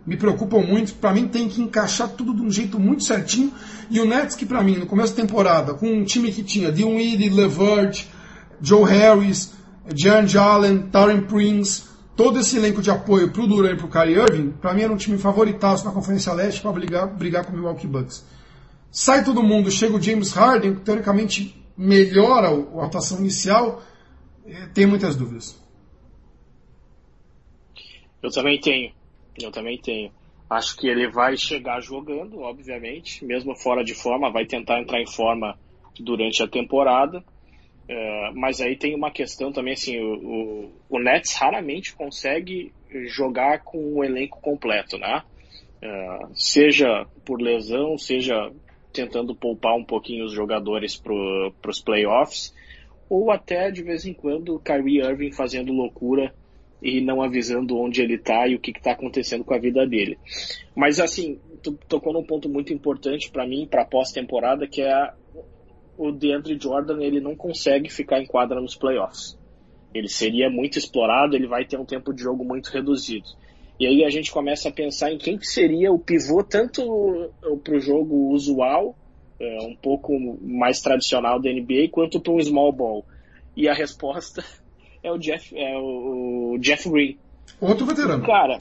me 0.06 0.16
preocupam 0.16 0.60
muito. 0.60 0.94
Para 0.94 1.12
mim 1.12 1.28
tem 1.28 1.48
que 1.48 1.60
encaixar 1.60 2.08
tudo 2.08 2.34
de 2.34 2.42
um 2.42 2.50
jeito 2.50 2.78
muito 2.78 3.04
certinho. 3.04 3.52
E 3.90 4.00
o 4.00 4.04
Nets, 4.04 4.34
que 4.34 4.46
para 4.46 4.62
mim, 4.62 4.76
no 4.76 4.86
começo 4.86 5.14
da 5.14 5.22
temporada, 5.22 5.74
com 5.74 5.86
um 5.86 6.04
time 6.04 6.32
que 6.32 6.42
tinha 6.42 6.72
Dion 6.72 6.96
Weedy, 6.96 7.28
LeVert, 7.28 8.06
Joe 8.60 8.84
Harris, 8.84 9.52
Jaron 9.94 10.26
Allen, 10.40 10.78
Taryn 10.90 11.22
Prince, 11.22 11.84
todo 12.16 12.38
esse 12.38 12.56
elenco 12.56 12.80
de 12.80 12.90
apoio 12.90 13.30
para 13.30 13.42
o 13.42 13.46
Durant 13.46 13.74
e 13.74 13.76
para 13.76 13.86
o 13.86 13.90
Kyrie 13.90 14.16
Irving, 14.16 14.50
para 14.60 14.72
mim 14.74 14.82
era 14.82 14.92
um 14.92 14.96
time 14.96 15.18
favoritaço 15.18 15.84
na 15.84 15.90
Conferência 15.90 16.32
Leste 16.32 16.60
para 16.60 16.72
brigar, 16.72 17.06
brigar 17.08 17.44
com 17.44 17.52
o 17.52 17.54
Milwaukee 17.54 17.86
Bucks. 17.86 18.24
Sai 18.90 19.24
todo 19.24 19.42
mundo, 19.42 19.70
chega 19.70 19.96
o 19.96 20.00
James 20.00 20.32
Harden, 20.32 20.74
que 20.74 20.80
teoricamente 20.82 21.60
melhora 21.76 22.48
a 22.48 22.84
atuação 22.84 23.18
inicial, 23.18 23.82
eh, 24.46 24.68
tem 24.74 24.86
muitas 24.86 25.16
dúvidas. 25.16 25.60
Eu 28.22 28.30
também 28.30 28.60
tenho. 28.60 28.92
Eu 29.40 29.50
também 29.50 29.78
tenho. 29.78 30.10
Acho 30.48 30.76
que 30.76 30.86
ele 30.86 31.08
vai 31.10 31.36
chegar 31.36 31.80
jogando, 31.80 32.40
obviamente, 32.40 33.24
mesmo 33.24 33.56
fora 33.56 33.82
de 33.82 33.94
forma, 33.94 34.30
vai 34.30 34.44
tentar 34.44 34.80
entrar 34.80 35.00
em 35.00 35.06
forma 35.06 35.58
durante 35.98 36.42
a 36.42 36.48
temporada. 36.48 37.24
É, 37.88 38.30
mas 38.34 38.60
aí 38.60 38.76
tem 38.76 38.94
uma 38.94 39.10
questão 39.10 39.52
também, 39.52 39.72
assim, 39.72 39.98
o, 39.98 40.14
o, 40.14 40.72
o, 40.90 40.98
Nets 40.98 41.34
raramente 41.34 41.94
consegue 41.94 42.72
jogar 43.06 43.64
com 43.64 43.94
o 43.94 44.04
elenco 44.04 44.40
completo, 44.40 44.98
né? 44.98 45.22
É, 45.80 46.18
seja 46.34 47.06
por 47.24 47.40
lesão, 47.40 47.98
seja 47.98 48.52
tentando 48.92 49.34
poupar 49.34 49.74
um 49.74 49.84
pouquinho 49.84 50.24
os 50.24 50.32
jogadores 50.32 50.96
para 50.96 51.70
os 51.70 51.80
playoffs, 51.80 52.54
ou 53.08 53.30
até 53.30 53.70
de 53.70 53.82
vez 53.82 54.06
em 54.06 54.12
quando 54.14 54.60
Kyrie 54.60 55.00
Irving 55.00 55.32
fazendo 55.32 55.72
loucura 55.72 56.32
e 56.82 57.00
não 57.00 57.22
avisando 57.22 57.78
onde 57.78 58.02
ele 58.02 58.14
está 58.14 58.48
e 58.48 58.56
o 58.56 58.58
que 58.58 58.72
está 58.72 58.92
acontecendo 58.92 59.44
com 59.44 59.54
a 59.54 59.58
vida 59.58 59.86
dele. 59.86 60.18
Mas 60.74 60.98
assim, 60.98 61.38
tu 61.62 61.78
tocou 61.88 62.12
num 62.12 62.24
ponto 62.24 62.48
muito 62.48 62.72
importante 62.72 63.30
para 63.30 63.46
mim, 63.46 63.68
para 63.70 63.84
pós-temporada, 63.84 64.66
que 64.66 64.82
é 64.82 65.12
o 65.96 66.10
DeAndre 66.10 66.58
Jordan, 66.60 67.00
ele 67.00 67.20
não 67.20 67.36
consegue 67.36 67.88
ficar 67.88 68.20
em 68.20 68.26
quadra 68.26 68.60
nos 68.60 68.74
playoffs. 68.74 69.38
Ele 69.94 70.08
seria 70.08 70.50
muito 70.50 70.78
explorado, 70.78 71.36
ele 71.36 71.46
vai 71.46 71.64
ter 71.64 71.78
um 71.78 71.84
tempo 71.84 72.12
de 72.12 72.22
jogo 72.22 72.44
muito 72.44 72.68
reduzido. 72.68 73.28
E 73.78 73.86
aí 73.86 74.04
a 74.04 74.10
gente 74.10 74.32
começa 74.32 74.68
a 74.68 74.72
pensar 74.72 75.12
em 75.12 75.18
quem 75.18 75.38
que 75.38 75.46
seria 75.46 75.92
o 75.92 75.98
pivô 75.98 76.42
tanto 76.42 77.30
para 77.62 77.76
o 77.76 77.80
jogo 77.80 78.30
usual, 78.30 78.96
é, 79.38 79.58
um 79.62 79.76
pouco 79.76 80.12
mais 80.40 80.80
tradicional 80.80 81.40
da 81.40 81.50
NBA, 81.52 81.88
quanto 81.90 82.20
para 82.20 82.32
um 82.32 82.40
small 82.40 82.72
ball. 82.72 83.04
E 83.56 83.68
a 83.68 83.74
resposta 83.74 84.42
é 85.02 85.10
o 85.10 85.18
Jeff, 85.18 85.56
é 85.56 85.76
o 85.76 86.56
Jeff 86.60 86.88
Green. 86.88 87.18
Outro 87.60 87.86
veterano. 87.86 88.24
Cara, 88.24 88.58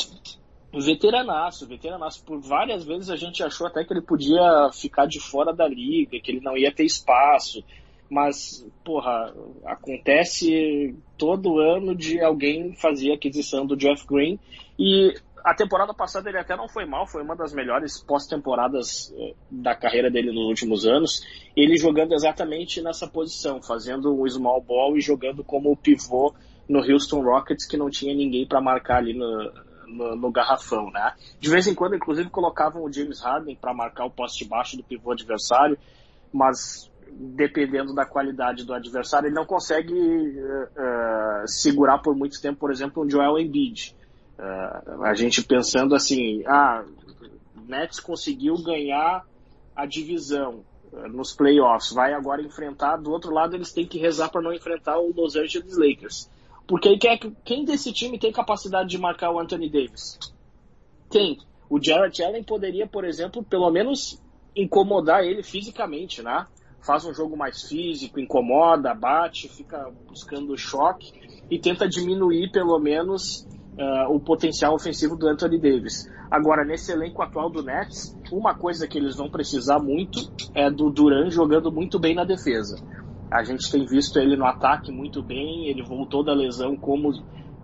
veteranaço, 0.73 1.67
veteranaço. 1.67 2.23
Por 2.23 2.39
várias 2.39 2.83
vezes 2.83 3.09
a 3.09 3.15
gente 3.15 3.43
achou 3.43 3.67
até 3.67 3.83
que 3.83 3.93
ele 3.93 4.01
podia 4.01 4.69
ficar 4.73 5.05
de 5.05 5.19
fora 5.19 5.53
da 5.53 5.67
liga, 5.67 6.19
que 6.19 6.31
ele 6.31 6.41
não 6.41 6.57
ia 6.57 6.71
ter 6.71 6.85
espaço. 6.85 7.63
Mas, 8.09 8.65
porra, 8.83 9.33
acontece 9.65 10.93
todo 11.17 11.59
ano 11.59 11.95
de 11.95 12.19
alguém 12.21 12.75
fazer 12.75 13.13
aquisição 13.13 13.65
do 13.65 13.77
Jeff 13.77 14.05
Green. 14.05 14.37
E 14.77 15.13
a 15.43 15.53
temporada 15.53 15.93
passada 15.93 16.29
ele 16.29 16.37
até 16.37 16.55
não 16.55 16.67
foi 16.67 16.85
mal, 16.85 17.07
foi 17.07 17.21
uma 17.21 17.35
das 17.35 17.53
melhores 17.53 18.01
pós-temporadas 18.03 19.13
eh, 19.17 19.33
da 19.49 19.75
carreira 19.75 20.09
dele 20.09 20.31
nos 20.31 20.47
últimos 20.47 20.85
anos. 20.85 21.21
Ele 21.55 21.77
jogando 21.77 22.13
exatamente 22.13 22.81
nessa 22.81 23.07
posição, 23.07 23.61
fazendo 23.61 24.13
um 24.13 24.27
small 24.27 24.61
ball 24.61 24.97
e 24.97 25.01
jogando 25.01 25.43
como 25.43 25.75
pivô 25.75 26.33
no 26.67 26.79
Houston 26.79 27.21
Rockets, 27.21 27.65
que 27.65 27.77
não 27.77 27.89
tinha 27.89 28.13
ninguém 28.13 28.47
para 28.47 28.61
marcar 28.61 28.97
ali 28.97 29.13
no, 29.13 29.51
no, 29.87 30.15
no, 30.15 30.31
garrafão, 30.31 30.89
né? 30.91 31.13
De 31.39 31.49
vez 31.49 31.67
em 31.67 31.75
quando, 31.75 31.95
inclusive, 31.95 32.29
colocavam 32.29 32.83
o 32.83 32.91
James 32.91 33.21
Harden 33.21 33.55
para 33.55 33.73
marcar 33.73 34.05
o 34.05 34.11
poste 34.11 34.45
baixo 34.45 34.77
do 34.77 34.83
pivô 34.83 35.11
adversário, 35.11 35.77
mas 36.31 36.89
dependendo 37.11 37.93
da 37.93 38.05
qualidade 38.05 38.63
do 38.63 38.73
adversário, 38.73 39.27
ele 39.27 39.35
não 39.35 39.45
consegue 39.45 39.93
uh, 39.93 41.45
segurar 41.45 41.97
por 41.97 42.15
muito 42.15 42.41
tempo, 42.41 42.59
por 42.59 42.71
exemplo, 42.71 43.03
um 43.03 43.09
Joel 43.09 43.37
Embiid 43.37 43.95
Uh, 44.41 45.03
a 45.03 45.13
gente 45.13 45.43
pensando 45.43 45.93
assim, 45.93 46.43
ah, 46.47 46.83
Nets 47.67 47.99
conseguiu 47.99 48.55
ganhar 48.63 49.23
a 49.75 49.85
divisão 49.85 50.65
uh, 50.91 51.07
nos 51.09 51.31
playoffs, 51.31 51.93
vai 51.93 52.11
agora 52.11 52.41
enfrentar, 52.41 52.97
do 52.97 53.11
outro 53.11 53.31
lado 53.31 53.55
eles 53.55 53.71
têm 53.71 53.85
que 53.85 53.99
rezar 53.99 54.29
para 54.29 54.41
não 54.41 54.51
enfrentar 54.51 54.97
o 54.97 55.13
Los 55.15 55.35
Angeles 55.35 55.77
Lakers. 55.77 56.27
Porque 56.65 56.97
quem, 56.97 57.19
quem 57.45 57.65
desse 57.65 57.93
time 57.93 58.17
tem 58.17 58.31
capacidade 58.31 58.89
de 58.89 58.97
marcar 58.97 59.29
o 59.29 59.39
Anthony 59.39 59.69
Davis? 59.69 60.17
Quem? 61.11 61.37
O 61.69 61.79
Jarrett 61.79 62.23
Allen 62.23 62.43
poderia, 62.43 62.87
por 62.87 63.05
exemplo, 63.05 63.43
pelo 63.43 63.69
menos 63.69 64.19
incomodar 64.55 65.23
ele 65.23 65.43
fisicamente, 65.43 66.23
né? 66.23 66.47
Faz 66.81 67.05
um 67.05 67.13
jogo 67.13 67.37
mais 67.37 67.61
físico, 67.61 68.19
incomoda, 68.19 68.91
bate, 68.95 69.47
fica 69.47 69.91
buscando 70.07 70.57
choque 70.57 71.13
e 71.49 71.59
tenta 71.59 71.87
diminuir 71.87 72.51
pelo 72.51 72.79
menos 72.79 73.47
uh, 73.77 74.13
o 74.13 74.19
potencial 74.19 74.73
ofensivo 74.73 75.15
do 75.15 75.27
Anthony 75.27 75.59
Davis. 75.59 76.09
Agora, 76.29 76.63
nesse 76.63 76.91
elenco 76.91 77.21
atual 77.21 77.49
do 77.49 77.63
Nets, 77.63 78.17
uma 78.31 78.55
coisa 78.55 78.87
que 78.87 78.97
eles 78.97 79.15
vão 79.15 79.29
precisar 79.29 79.79
muito 79.79 80.31
é 80.53 80.69
do 80.69 80.89
Duran 80.89 81.29
jogando 81.29 81.71
muito 81.71 81.99
bem 81.99 82.15
na 82.15 82.23
defesa. 82.23 82.77
A 83.29 83.43
gente 83.43 83.71
tem 83.71 83.85
visto 83.85 84.17
ele 84.19 84.35
no 84.35 84.45
ataque 84.45 84.91
muito 84.91 85.21
bem, 85.23 85.67
ele 85.67 85.83
voltou 85.83 86.23
da 86.23 86.33
lesão 86.33 86.75
como 86.75 87.13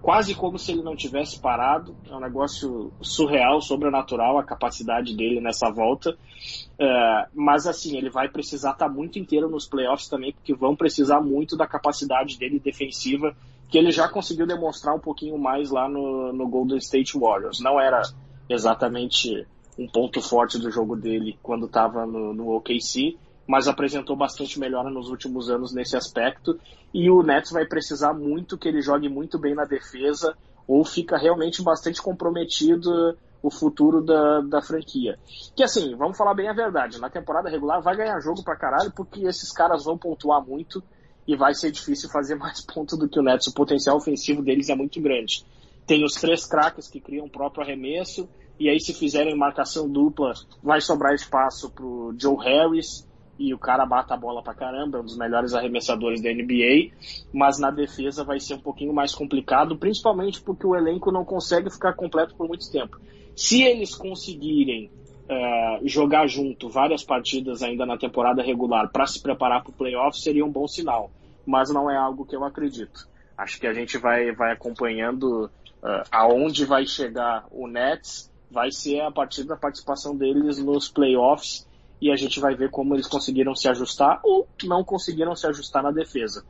quase 0.02 0.34
como 0.34 0.58
se 0.58 0.72
ele 0.72 0.82
não 0.82 0.96
tivesse 0.96 1.40
parado. 1.42 1.94
É 2.10 2.16
um 2.16 2.20
negócio 2.22 2.94
surreal, 3.02 3.62
sobrenatural 3.62 4.38
a 4.38 4.44
capacidade 4.44 5.16
dele 5.16 5.42
nessa 5.42 5.70
volta. 5.70 6.12
Uh, 6.12 7.30
mas 7.34 7.68
assim, 7.68 7.98
ele 7.98 8.10
vai 8.10 8.30
precisar 8.30 8.72
estar 8.72 8.88
tá 8.88 8.94
muito 8.94 9.20
inteiro 9.20 9.50
nos 9.50 9.68
playoffs 9.68 10.08
também, 10.08 10.32
porque 10.32 10.54
vão 10.54 10.76
precisar 10.76 11.20
muito 11.20 11.58
da 11.58 11.68
capacidade 11.68 12.38
dele 12.38 12.60
defensiva 12.60 13.36
que 13.70 13.78
ele 13.78 13.92
já 13.92 14.08
conseguiu 14.08 14.48
demonstrar 14.48 14.96
um 14.96 15.00
pouquinho 15.00 15.38
mais 15.38 15.70
lá 15.70 15.90
no, 15.90 16.32
no 16.32 16.48
Golden 16.48 16.78
State 16.78 17.18
Warriors. 17.18 17.60
Não 17.60 17.80
era 17.80 18.02
exatamente 18.50 19.46
um 19.78 19.88
ponto 19.88 20.22
forte 20.22 20.58
do 20.58 20.72
jogo 20.72 20.96
dele 20.96 21.38
quando 21.44 21.66
estava 21.66 22.06
no, 22.06 22.34
no 22.34 22.56
OKC, 22.56 23.18
mas 23.46 23.68
apresentou 23.68 24.16
bastante 24.16 24.60
melhora 24.60 24.90
nos 24.90 25.10
últimos 25.10 25.50
anos 25.50 25.74
nesse 25.74 25.96
aspecto. 25.96 26.60
E 26.94 27.10
o 27.10 27.22
Nets 27.22 27.52
vai 27.52 27.66
precisar 27.66 28.14
muito 28.14 28.58
que 28.58 28.68
ele 28.68 28.82
jogue 28.82 29.10
muito 29.10 29.38
bem 29.38 29.54
na 29.54 29.66
defesa, 29.66 30.36
ou 30.68 30.84
fica 30.84 31.18
realmente 31.18 31.62
bastante 31.62 32.02
comprometido 32.02 33.18
o 33.42 33.52
futuro 33.52 34.04
da, 34.04 34.42
da 34.42 34.62
franquia. 34.62 35.18
Que 35.56 35.64
assim, 35.64 35.96
vamos 35.96 36.18
falar 36.18 36.34
bem 36.34 36.50
a 36.50 36.54
verdade, 36.54 37.00
na 37.00 37.10
temporada 37.10 37.50
regular 37.50 37.82
vai 37.82 37.96
ganhar 37.96 38.20
jogo 38.20 38.44
pra 38.44 38.58
caralho, 38.58 38.92
porque 38.92 39.26
esses 39.26 39.52
caras 39.52 39.86
vão 39.86 39.98
pontuar 39.98 40.46
muito 40.46 40.84
e 41.28 41.36
vai 41.36 41.54
ser 41.54 41.72
difícil 41.72 42.10
fazer 42.10 42.36
mais 42.40 42.62
pontos 42.62 42.98
do 42.98 43.10
que 43.10 43.20
o 43.20 43.24
Nets. 43.24 43.48
O 43.48 43.54
potencial 43.54 43.98
ofensivo 43.98 44.42
deles 44.42 44.70
é 44.70 44.76
muito 44.76 45.02
grande. 45.02 45.46
Tem 45.86 46.04
os 46.04 46.14
três 46.14 46.46
craques 46.46 46.88
que 46.88 47.00
criam 47.00 47.26
o 47.26 47.30
próprio 47.30 47.64
arremesso, 47.64 48.28
e 48.60 48.70
aí 48.70 48.80
se 48.80 48.94
fizerem 48.94 49.36
marcação 49.36 49.88
dupla, 49.88 50.34
vai 50.64 50.82
sobrar 50.82 51.14
espaço 51.14 51.70
pro 51.70 52.14
Joe 52.18 52.38
Harris, 52.44 53.08
e 53.40 53.54
o 53.54 53.60
cara 53.60 53.86
bata 53.86 54.14
a 54.14 54.18
bola 54.18 54.42
pra 54.42 54.54
caramba, 54.54 54.98
é 54.98 55.02
um 55.02 55.06
dos 55.06 55.18
melhores 55.18 55.54
arremessadores 55.54 56.22
da 56.22 56.32
NBA, 56.32 56.92
mas 57.32 57.60
na 57.60 57.70
defesa 57.70 58.24
vai 58.24 58.40
ser 58.40 58.56
um 58.56 58.60
pouquinho 58.60 58.94
mais 58.94 59.14
complicado, 59.14 59.78
principalmente 59.78 60.42
porque 60.42 60.66
o 60.66 60.76
elenco 60.76 61.12
não 61.12 61.24
consegue 61.24 61.70
ficar 61.70 61.94
completo 61.94 62.36
por 62.36 62.48
muito 62.48 62.70
tempo. 62.72 63.00
Se 63.36 63.62
eles 63.62 63.94
conseguirem 63.94 64.90
uh, 65.30 65.88
jogar 65.88 66.28
junto 66.28 66.68
várias 66.68 67.04
partidas 67.04 67.62
ainda 67.62 67.86
na 67.86 67.98
temporada 67.98 68.42
regular 68.42 68.90
para 68.92 69.06
se 69.06 69.22
preparar 69.22 69.62
para 69.62 69.70
o 69.70 69.74
playoff, 69.74 70.20
seria 70.20 70.44
um 70.44 70.52
bom 70.52 70.68
sinal, 70.68 71.12
mas 71.48 71.70
não 71.70 71.90
é 71.90 71.96
algo 71.96 72.26
que 72.26 72.36
eu 72.36 72.44
acredito. 72.44 73.08
Acho 73.38 73.60
que 73.60 73.66
a 73.66 73.74
gente 73.74 73.98
vai, 73.98 74.32
vai 74.34 74.52
acompanhando 74.52 75.46
uh, 75.82 76.04
aonde 76.12 76.66
vai 76.66 76.86
chegar 76.86 77.46
o 77.50 77.68
Nets, 77.68 78.30
vai 78.52 78.72
ser 78.72 79.00
a 79.02 79.12
partir 79.12 79.46
da 79.46 79.56
participação 79.56 80.16
deles 80.16 80.58
nos 80.58 80.90
playoffs 80.90 81.66
e 82.02 82.12
a 82.12 82.16
gente 82.16 82.40
vai 82.40 82.56
ver 82.56 82.70
como 82.70 82.94
eles 82.94 83.08
conseguiram 83.08 83.56
se 83.56 83.68
ajustar 83.70 84.20
ou 84.24 84.48
não 84.66 84.84
conseguiram 84.84 85.36
se 85.36 85.48
ajustar 85.48 85.82
na 85.82 85.92
defesa. 85.92 86.44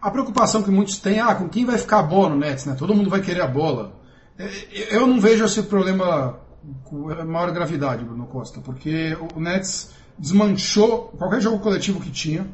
A 0.00 0.10
preocupação 0.10 0.62
que 0.62 0.70
muitos 0.70 0.98
têm, 0.98 1.20
ah, 1.20 1.34
com 1.34 1.48
quem 1.48 1.64
vai 1.64 1.78
ficar 1.78 2.00
a 2.00 2.02
bola 2.02 2.30
no 2.30 2.36
Nets, 2.36 2.66
né? 2.66 2.74
Todo 2.78 2.94
mundo 2.94 3.10
vai 3.10 3.20
querer 3.20 3.42
a 3.42 3.46
bola. 3.46 3.92
É, 4.38 4.96
eu 4.96 5.06
não 5.06 5.20
vejo 5.20 5.44
esse 5.44 5.62
problema 5.64 6.40
com 6.84 7.14
maior 7.24 7.50
gravidade, 7.52 8.04
Bruno 8.04 8.26
Costa, 8.26 8.60
porque 8.60 9.16
o 9.34 9.40
Nets 9.40 9.94
desmanchou 10.18 11.08
qualquer 11.18 11.40
jogo 11.40 11.60
coletivo 11.60 12.00
que 12.00 12.10
tinha. 12.10 12.46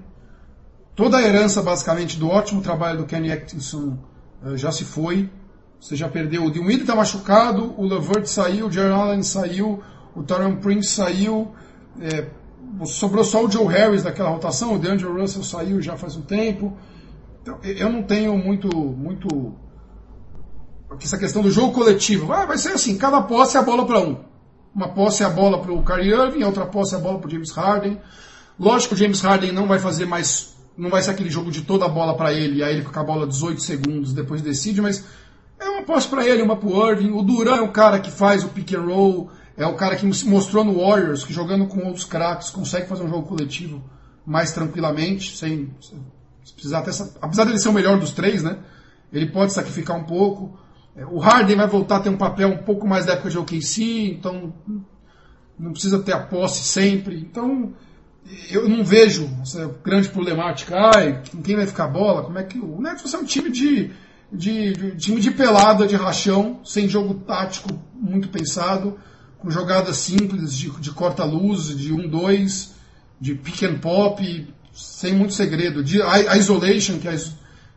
Toda 0.97 1.19
a 1.19 1.23
herança, 1.23 1.63
basicamente, 1.63 2.19
do 2.19 2.29
ótimo 2.29 2.63
trabalho 2.63 2.99
do 2.99 3.05
Kenny 3.05 3.31
Atkinson 3.31 3.99
eh, 4.45 4.57
já 4.57 4.73
se 4.73 4.85
foi. 4.85 5.31
Você 5.79 5.95
já 5.95 6.09
perdeu. 6.09 6.45
O 6.45 6.51
Dinwiddie 6.51 6.81
está 6.81 6.97
machucado, 6.97 7.75
o 7.79 7.87
Levert 7.87 8.27
saiu, 8.27 8.67
o 8.67 8.73
Jaron 8.73 9.01
Allen 9.01 9.23
saiu, 9.23 9.83
o 10.15 10.23
Taron 10.23 10.57
Prince 10.57 10.89
saiu, 10.89 11.53
é, 12.01 12.27
sobrou 12.87 13.23
só 13.23 13.45
o 13.45 13.51
Joe 13.51 13.67
Harris 13.67 14.03
daquela 14.03 14.31
rotação, 14.31 14.75
o 14.75 14.79
DeAndre 14.79 15.07
Russell 15.07 15.43
saiu 15.43 15.83
já 15.83 15.97
faz 15.97 16.17
um 16.17 16.23
tempo. 16.23 16.77
Então, 17.43 17.59
eu 17.63 17.91
não 17.91 18.03
tenho 18.03 18.37
muito, 18.37 18.69
muito 18.75 19.55
essa 21.01 21.19
questão 21.19 21.43
do 21.43 21.51
jogo 21.51 21.73
coletivo. 21.73 22.33
Ah, 22.33 22.47
vai 22.47 22.59
ser 22.59 22.71
assim, 22.71 22.97
cada 22.97 23.21
posse 23.23 23.57
é 23.57 23.61
a 23.61 23.63
bola 23.63 23.87
para 23.87 24.01
um. 24.01 24.25
Uma 24.75 24.89
posse 24.89 25.23
é 25.23 25.27
a 25.27 25.31
bola 25.31 25.61
para 25.61 25.73
o 25.73 25.83
Kyrie 25.83 26.13
Irving, 26.13 26.43
outra 26.45 26.67
posse 26.67 26.95
é 26.95 26.99
a 26.99 27.01
bola 27.01 27.19
para 27.19 27.29
o 27.29 27.31
James 27.31 27.53
Harden. 27.53 28.01
Lógico 28.59 28.95
que 28.95 29.01
o 29.01 29.05
James 29.05 29.21
Harden 29.21 29.53
não 29.53 29.67
vai 29.67 29.79
fazer 29.79 30.07
mais, 30.07 30.56
não 30.77 30.91
vai 30.91 31.03
ser 31.03 31.11
aquele 31.11 31.31
jogo 31.31 31.51
de 31.51 31.63
toda 31.63 31.87
a 31.87 31.89
bola 31.89 32.17
para 32.17 32.33
ele, 32.33 32.63
aí 32.63 32.75
ele 32.75 32.83
com 32.83 32.99
a 32.99 33.05
bola 33.05 33.27
18 33.27 33.61
segundos 33.61 34.13
depois 34.13 34.43
decide, 34.43 34.81
mas 34.81 35.05
é 35.59 35.69
uma 35.69 35.83
posse 35.83 36.09
para 36.09 36.27
ele, 36.27 36.43
uma 36.43 36.57
para 36.57 36.69
o 36.69 36.91
Irving. 36.91 37.13
O 37.13 37.23
Duran 37.23 37.57
é 37.57 37.63
o 37.63 37.73
cara 37.73 37.99
que 37.99 38.11
faz 38.11 38.45
o 38.45 38.49
pick 38.49 38.75
and 38.75 38.83
roll, 38.83 39.31
é 39.57 39.67
o 39.67 39.75
cara 39.75 39.97
que 39.97 40.07
mostrou 40.27 40.65
no 40.65 40.81
Warriors 40.81 41.25
que 41.25 41.33
jogando 41.33 41.67
com 41.67 41.87
outros 41.87 42.05
craques 42.05 42.51
consegue 42.51 42.87
fazer 42.87 43.05
um 43.05 43.09
jogo 43.09 43.27
coletivo 43.27 43.83
mais 44.25 44.53
tranquilamente, 44.53 45.37
sem, 45.37 45.71
sem 45.81 45.99
precisar 46.53 46.81
até, 46.81 46.91
apesar 47.23 47.45
dele 47.45 47.59
ser 47.59 47.69
o 47.69 47.73
melhor 47.73 47.99
dos 47.99 48.11
três, 48.11 48.43
né? 48.43 48.59
Ele 49.13 49.27
pode 49.27 49.53
sacrificar 49.53 49.97
um 49.97 50.05
pouco. 50.05 50.59
É, 50.97 51.07
o 51.07 51.19
Harden 51.19 51.57
vai 51.57 51.69
voltar 51.69 51.97
a 51.97 52.01
ter 52.01 52.09
um 52.09 52.17
papel 52.17 52.49
um 52.49 52.59
pouco 52.59 52.87
mais 52.87 53.07
da 53.07 53.13
época 53.13 53.31
de 53.31 53.39
OKC, 53.39 54.11
então 54.11 54.53
não 55.59 55.73
precisa 55.73 56.01
ter 56.01 56.13
a 56.13 56.21
posse 56.21 56.65
sempre. 56.65 57.19
Então 57.19 57.73
eu 58.51 58.69
não 58.69 58.85
vejo 58.85 59.31
grande 59.85 60.09
problemática. 60.09 60.77
Ai, 60.95 61.23
quem 61.45 61.57
vai 61.57 61.67
ficar 61.67 61.85
a 61.85 61.89
bola? 61.89 62.25
Como 62.25 62.39
é 62.39 62.43
que 62.43 62.59
o 62.59 62.81
Nets 62.81 63.09
ser 63.09 63.17
um 63.17 63.25
time 63.25 63.51
de, 63.51 63.91
de, 64.33 64.73
de, 64.73 64.97
time 64.97 65.21
de 65.21 65.31
pelada, 65.31 65.87
de 65.87 65.97
rachão, 65.97 66.61
sem 66.65 66.89
jogo 66.89 67.15
tático 67.15 67.69
muito 67.95 68.29
pensado 68.29 68.99
com 69.39 69.51
jogadas 69.51 69.97
simples 69.99 70.57
de, 70.57 70.71
de 70.81 70.91
corta-luz, 70.91 71.77
de 71.77 71.93
1-2, 71.93 72.71
de 73.21 73.35
pick 73.35 73.63
and 73.63 73.79
pop, 73.79 74.49
sem 74.73 75.15
muito 75.15 75.35
segredo. 75.35 75.85
De, 75.85 76.03
a, 76.03 76.37
isolation, 76.37 76.99
que 76.99 77.09
é, 77.09 77.17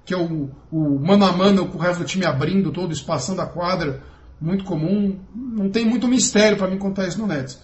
que 0.05 0.13
é 0.13 0.17
o, 0.17 0.49
o 0.71 0.99
mano 0.99 1.25
a 1.25 1.31
mano 1.31 1.67
com 1.67 1.77
o 1.77 1.81
resto 1.81 1.99
do 1.99 2.05
time 2.05 2.25
abrindo 2.25 2.71
todo, 2.71 2.91
espaçando 2.91 3.41
a 3.41 3.45
quadra, 3.45 4.01
muito 4.41 4.63
comum. 4.63 5.19
Não 5.35 5.69
tem 5.69 5.85
muito 5.85 6.07
mistério 6.07 6.57
para 6.57 6.67
mim 6.67 6.77
contar 6.77 7.07
isso 7.07 7.19
no 7.19 7.27
Nets. 7.27 7.59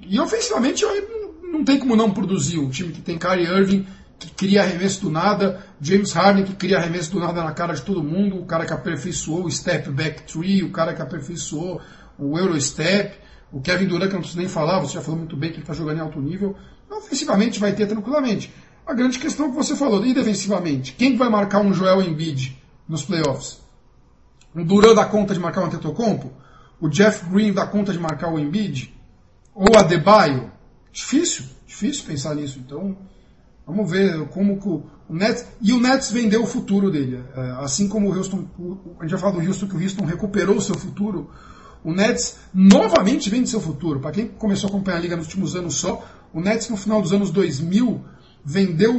E 0.00 0.18
ofensivamente 0.18 0.82
não, 0.84 1.21
não 1.52 1.64
tem 1.64 1.78
como 1.78 1.94
não 1.94 2.10
produzir. 2.10 2.58
Um 2.58 2.70
time 2.70 2.92
que 2.92 3.02
tem 3.02 3.18
Kyrie 3.18 3.46
Irving, 3.46 3.86
que 4.18 4.30
cria 4.30 4.62
arremesso 4.62 5.02
do 5.02 5.10
nada, 5.10 5.64
James 5.80 6.12
Harden, 6.12 6.44
que 6.44 6.54
cria 6.54 6.78
arremesso 6.78 7.10
do 7.10 7.20
nada 7.20 7.42
na 7.42 7.52
cara 7.52 7.74
de 7.74 7.82
todo 7.82 8.02
mundo, 8.02 8.38
o 8.38 8.46
cara 8.46 8.64
que 8.64 8.72
aperfeiçoou 8.72 9.44
o 9.44 9.50
step 9.50 9.90
back 9.90 10.22
three, 10.22 10.62
o 10.62 10.70
cara 10.70 10.94
que 10.94 11.02
aperfeiçoou 11.02 11.80
o 12.18 12.38
Eurostep, 12.38 13.16
o 13.52 13.60
Kevin 13.60 13.86
Durant, 13.86 14.08
que 14.08 14.14
eu 14.14 14.14
não 14.14 14.20
preciso 14.20 14.38
nem 14.38 14.48
falar, 14.48 14.80
você 14.80 14.94
já 14.94 15.00
falou 15.00 15.18
muito 15.18 15.36
bem 15.36 15.50
que 15.50 15.56
ele 15.56 15.62
está 15.62 15.74
jogando 15.74 15.98
em 15.98 16.00
alto 16.00 16.20
nível. 16.20 16.56
Ofensivamente 16.90 17.58
vai 17.58 17.72
ter 17.72 17.86
tranquilamente. 17.86 18.52
A 18.86 18.94
grande 18.94 19.18
questão 19.18 19.50
que 19.50 19.56
você 19.56 19.74
falou, 19.74 20.04
e 20.06 20.14
defensivamente? 20.14 20.92
Quem 20.92 21.16
vai 21.16 21.28
marcar 21.28 21.60
um 21.60 21.72
Joel 21.72 22.02
Embiid 22.02 22.56
nos 22.88 23.02
playoffs? 23.02 23.60
Um 24.54 24.64
Durant 24.64 24.94
dá 24.94 25.04
conta 25.04 25.34
de 25.34 25.40
marcar 25.40 25.62
um 25.62 25.66
Antetokounmpo? 25.66 26.32
O 26.80 26.88
Jeff 26.88 27.24
Green 27.26 27.52
dá 27.52 27.66
conta 27.66 27.92
de 27.92 27.98
marcar 27.98 28.32
o 28.32 28.38
Embiid? 28.38 28.94
Ou 29.54 29.76
a 29.76 29.82
Debaio? 29.82 30.51
Difícil, 30.92 31.44
difícil 31.66 32.04
pensar 32.04 32.34
nisso. 32.34 32.60
Então, 32.64 32.96
vamos 33.66 33.90
ver 33.90 34.28
como 34.28 34.54
o 35.08 35.14
Nets... 35.14 35.46
E 35.60 35.72
o 35.72 35.80
Nets 35.80 36.10
vendeu 36.10 36.42
o 36.42 36.46
futuro 36.46 36.90
dele. 36.90 37.24
É, 37.34 37.40
assim 37.62 37.88
como 37.88 38.10
o 38.10 38.16
Houston... 38.16 38.46
A 38.98 39.02
gente 39.02 39.10
já 39.10 39.18
falou 39.18 39.40
do 39.40 39.46
Houston, 39.46 39.66
que 39.66 39.76
o 39.76 39.82
Houston 39.82 40.04
recuperou 40.04 40.56
o 40.56 40.60
seu 40.60 40.76
futuro 40.76 41.30
o 41.84 41.92
Nets 41.92 42.38
novamente 42.54 43.28
vende 43.28 43.48
seu 43.48 43.60
futuro. 43.60 44.00
Para 44.00 44.12
quem 44.12 44.28
começou 44.28 44.68
a 44.68 44.70
acompanhar 44.70 44.98
a 44.98 45.00
liga 45.00 45.16
nos 45.16 45.26
últimos 45.26 45.56
anos 45.56 45.74
só, 45.74 46.04
o 46.32 46.40
Nets 46.40 46.68
no 46.68 46.76
final 46.76 47.02
dos 47.02 47.12
anos 47.12 47.30
2000 47.30 48.00
vendeu, 48.44 48.98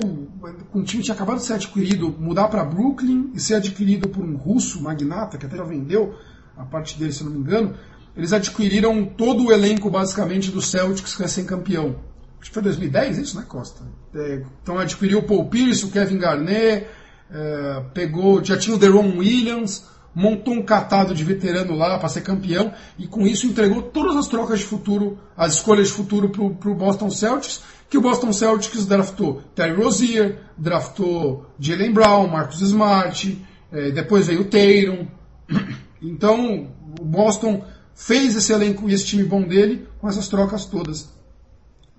o 0.73 0.83
time 0.83 1.03
tinha 1.03 1.15
acabado 1.15 1.37
de 1.37 1.43
ser 1.43 1.53
adquirido, 1.53 2.13
mudar 2.19 2.47
para 2.47 2.63
Brooklyn 2.63 3.31
e 3.33 3.39
ser 3.39 3.55
adquirido 3.55 4.07
por 4.07 4.23
um 4.23 4.35
russo 4.35 4.81
magnata, 4.81 5.37
que 5.37 5.45
até 5.45 5.57
já 5.57 5.63
vendeu 5.63 6.15
a 6.57 6.63
parte 6.63 6.97
dele, 6.97 7.11
se 7.11 7.23
não 7.23 7.31
me 7.31 7.39
engano. 7.39 7.75
Eles 8.15 8.31
adquiriram 8.31 9.05
todo 9.05 9.45
o 9.45 9.51
elenco, 9.51 9.89
basicamente, 9.89 10.51
do 10.51 10.61
Celtics 10.61 11.15
que 11.15 11.23
é 11.23 11.27
ser 11.27 11.45
campeão. 11.45 11.95
Acho 12.39 12.49
que 12.49 12.53
foi 12.53 12.63
2010 12.63 13.17
isso, 13.17 13.37
né, 13.37 13.45
Costa? 13.47 13.83
É, 14.13 14.43
então 14.61 14.77
adquiriu 14.77 15.19
o 15.19 15.23
Paul 15.23 15.45
Pierce, 15.45 15.85
o 15.85 15.89
Kevin 15.89 16.17
Garnett, 16.17 16.85
é, 17.31 17.83
pegou, 17.93 18.43
já 18.43 18.57
tinha 18.57 18.75
o 18.75 18.79
Deron 18.79 19.17
Williams, 19.17 19.85
montou 20.13 20.53
um 20.53 20.61
catado 20.61 21.15
de 21.15 21.23
veterano 21.23 21.75
lá 21.75 21.97
para 21.97 22.09
ser 22.09 22.21
campeão 22.21 22.71
e 22.99 23.07
com 23.07 23.25
isso 23.25 23.47
entregou 23.47 23.81
todas 23.81 24.15
as 24.15 24.27
trocas 24.27 24.59
de 24.59 24.65
futuro, 24.65 25.17
as 25.35 25.53
escolhas 25.53 25.87
de 25.87 25.93
futuro 25.93 26.29
para 26.29 26.69
o 26.69 26.75
Boston 26.75 27.09
Celtics, 27.09 27.61
que 27.89 27.97
o 27.97 28.01
Boston 28.01 28.31
Celtics 28.31 28.85
draftou 28.85 29.41
Terry 29.55 29.81
Rozier, 29.81 30.39
draftou 30.57 31.45
Jalen 31.59 31.91
Brown, 31.91 32.27
Marcus 32.27 32.61
Smart, 32.61 33.43
eh, 33.71 33.91
depois 33.91 34.27
veio 34.27 34.41
o 34.41 34.45
Tatum. 34.45 35.07
Então 36.05 36.67
o 36.99 37.05
Boston 37.05 37.63
fez 37.95 38.35
esse 38.35 38.51
elenco 38.51 38.89
e 38.89 38.93
esse 38.93 39.05
time 39.05 39.23
bom 39.23 39.41
dele 39.41 39.87
com 39.99 40.07
essas 40.07 40.27
trocas 40.27 40.65
todas. 40.65 41.09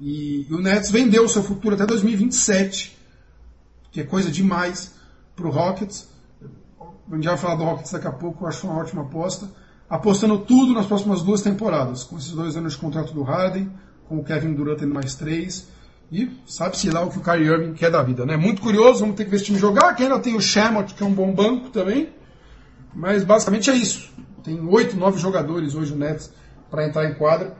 E, 0.01 0.47
e 0.49 0.55
o 0.55 0.61
Nets 0.61 0.91
vendeu 0.91 1.25
o 1.25 1.29
seu 1.29 1.43
futuro 1.43 1.75
até 1.75 1.87
2027, 1.87 2.97
que 3.91 4.01
é 4.01 4.05
coisa 4.05 4.31
demais 4.31 4.95
para 5.37 5.47
o 5.47 5.51
Rockets 5.51 6.15
a 7.11 7.15
gente 7.15 7.27
vai 7.27 7.37
falar 7.37 7.57
do 7.57 7.65
Rockets 7.65 7.93
daqui 7.93 8.07
a 8.07 8.13
pouco, 8.13 8.45
eu 8.45 8.49
acho 8.49 8.67
uma 8.67 8.79
ótima 8.79 9.03
aposta. 9.03 9.49
Apostando 9.89 10.39
tudo 10.39 10.73
nas 10.73 10.87
próximas 10.87 11.23
duas 11.23 11.43
temporadas, 11.43 12.05
com 12.05 12.17
esses 12.17 12.33
dois 12.33 12.57
anos 12.57 12.73
de 12.73 12.79
contrato 12.79 13.13
do 13.13 13.23
Harden, 13.23 13.71
com 14.09 14.19
o 14.19 14.25
Kevin 14.25 14.55
Durant 14.55 14.79
tendo 14.79 14.95
mais 14.95 15.15
três. 15.15 15.69
E 16.11 16.31
sabe-se 16.47 16.91
lá 16.91 17.03
o 17.03 17.11
que 17.11 17.19
o 17.19 17.21
Kyrie 17.21 17.47
Irving 17.47 17.75
quer 17.75 17.91
da 17.91 18.03
vida, 18.03 18.25
né? 18.25 18.37
Muito 18.37 18.63
curioso, 18.63 19.01
vamos 19.01 19.17
ter 19.17 19.25
que 19.25 19.31
ver 19.31 19.37
esse 19.37 19.47
time 19.47 19.59
jogar, 19.59 19.95
que 19.95 20.03
ainda 20.03 20.19
tem 20.19 20.35
o 20.35 20.41
Shamot, 20.41 20.95
que 20.95 21.03
é 21.03 21.07
um 21.07 21.13
bom 21.13 21.33
banco 21.33 21.69
também. 21.71 22.09
Mas 22.95 23.25
basicamente 23.25 23.71
é 23.71 23.75
isso. 23.75 24.11
Tem 24.45 24.61
oito, 24.61 24.97
nove 24.97 25.19
jogadores 25.19 25.75
hoje 25.75 25.93
o 25.93 25.97
Nets 25.97 26.31
para 26.71 26.87
entrar 26.87 27.11
em 27.11 27.15
quadra. 27.15 27.57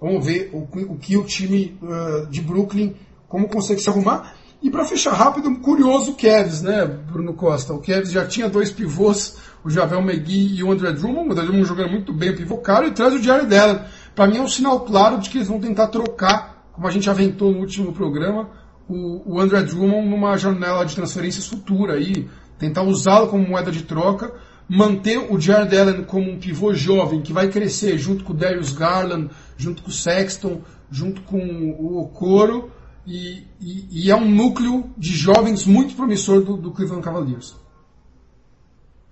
Vamos 0.00 0.24
ver 0.24 0.50
o, 0.52 0.58
o 0.92 0.96
que 0.96 1.16
o 1.16 1.24
time 1.24 1.76
uh, 1.82 2.26
de 2.26 2.40
Brooklyn, 2.40 2.94
como 3.26 3.48
consegue 3.48 3.80
se 3.80 3.88
arrumar. 3.88 4.34
E 4.62 4.70
para 4.70 4.84
fechar 4.84 5.14
rápido, 5.14 5.52
curioso 5.60 6.12
o 6.12 6.14
Kevs, 6.14 6.62
né, 6.62 6.84
Bruno 6.84 7.32
Costa? 7.32 7.72
O 7.72 7.80
Kevs 7.80 8.12
já 8.12 8.26
tinha 8.26 8.48
dois 8.48 8.70
pivôs, 8.70 9.38
o 9.64 9.70
Javel 9.70 10.00
McGee 10.02 10.56
e 10.56 10.62
o 10.62 10.70
André 10.70 10.92
Drummond, 10.92 11.28
o 11.28 11.32
André 11.32 11.44
Drummond 11.44 11.68
jogando 11.68 11.90
muito 11.90 12.12
bem 12.12 12.34
caro, 12.62 12.86
e 12.86 12.90
traz 12.90 13.14
o 13.14 13.22
Jared 13.22 13.54
Allen. 13.56 13.80
Para 14.14 14.26
mim 14.26 14.38
é 14.38 14.42
um 14.42 14.48
sinal 14.48 14.80
claro 14.80 15.18
de 15.18 15.30
que 15.30 15.38
eles 15.38 15.48
vão 15.48 15.60
tentar 15.60 15.86
trocar 15.88 16.58
como 16.78 16.86
a 16.86 16.92
gente 16.92 17.10
aventou 17.10 17.50
no 17.50 17.58
último 17.58 17.92
programa, 17.92 18.50
o, 18.88 19.34
o 19.34 19.40
André 19.40 19.62
Drummond 19.62 20.08
numa 20.08 20.36
janela 20.36 20.84
de 20.84 20.94
transferências 20.94 21.46
futura 21.46 21.94
aí, 21.94 22.28
tentar 22.56 22.82
usá-lo 22.82 23.26
como 23.26 23.48
moeda 23.48 23.72
de 23.72 23.82
troca, 23.82 24.32
manter 24.68 25.18
o 25.18 25.40
Jared 25.40 25.76
Allen 25.76 26.04
como 26.04 26.30
um 26.30 26.38
pivô 26.38 26.74
jovem 26.74 27.22
que 27.22 27.32
vai 27.32 27.48
crescer 27.48 27.96
junto 27.96 28.22
com 28.22 28.32
o 28.32 28.36
Darius 28.36 28.72
Garland, 28.72 29.30
junto 29.56 29.82
com 29.82 29.88
o 29.88 29.92
Sexton, 29.92 30.60
junto 30.90 31.22
com 31.22 31.38
o 31.38 32.00
Okoro, 32.02 32.70
e, 33.06 33.44
e, 33.60 34.04
e 34.04 34.10
é 34.10 34.16
um 34.16 34.28
núcleo 34.28 34.90
de 34.98 35.16
jovens 35.16 35.64
muito 35.64 35.94
promissor 35.94 36.42
do, 36.42 36.56
do 36.56 36.70
Cleveland 36.70 37.02
Cavaliers. 37.02 37.56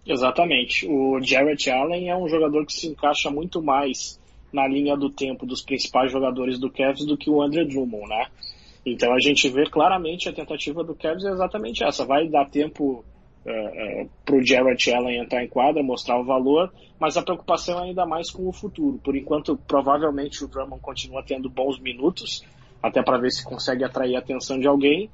Exatamente. 0.07 0.87
O 0.87 1.19
Jarrett 1.23 1.71
Allen 1.71 2.11
é 2.11 2.17
um 2.17 2.29
jogador 2.29 2.65
que 2.67 2.75
se 2.75 2.87
encaixa 2.89 3.31
muito 3.31 3.63
mais 3.63 4.21
na 4.53 4.69
linha 4.69 4.97
do 4.97 5.11
tempo 5.11 5.45
dos 5.45 5.63
principais 5.63 6.13
jogadores 6.13 6.59
do 6.59 6.71
Cavs 6.71 7.05
do 7.05 7.17
que 7.17 7.29
o 7.29 7.43
André 7.43 7.65
Drummond, 7.65 8.09
né? 8.09 8.27
Então 8.85 9.13
a 9.13 9.19
gente 9.19 9.49
vê 9.49 9.65
claramente 9.67 10.29
a 10.29 10.33
tentativa 10.33 10.85
do 10.85 10.95
Cavs 10.95 11.25
é 11.25 11.31
exatamente 11.31 11.83
essa. 11.83 12.05
Vai 12.05 12.29
dar 12.29 12.49
tempo 12.49 13.05
uh, 13.47 14.03
uh, 14.03 14.11
para 14.25 14.37
o 14.37 14.45
Jarrett 14.45 14.93
Allen 14.93 15.21
entrar 15.21 15.43
em 15.43 15.49
quadra, 15.49 15.83
mostrar 15.83 16.21
o 16.21 16.25
valor, 16.25 16.73
mas 16.99 17.17
a 17.17 17.23
preocupação 17.23 17.79
é 17.79 17.89
ainda 17.89 18.05
mais 18.05 18.31
com 18.31 18.47
o 18.49 18.53
futuro. 18.53 18.99
Por 18.99 19.17
enquanto, 19.17 19.57
provavelmente 19.57 20.45
o 20.45 20.49
Drummond 20.49 20.83
continua 20.83 21.23
tendo 21.23 21.49
bons 21.49 21.79
minutos, 21.79 22.45
até 22.83 23.03
para 23.03 23.19
ver 23.19 23.31
se 23.31 23.45
consegue 23.45 23.85
atrair 23.85 24.17
a 24.17 24.19
atenção 24.19 24.59
de 24.59 24.67
alguém 24.67 25.11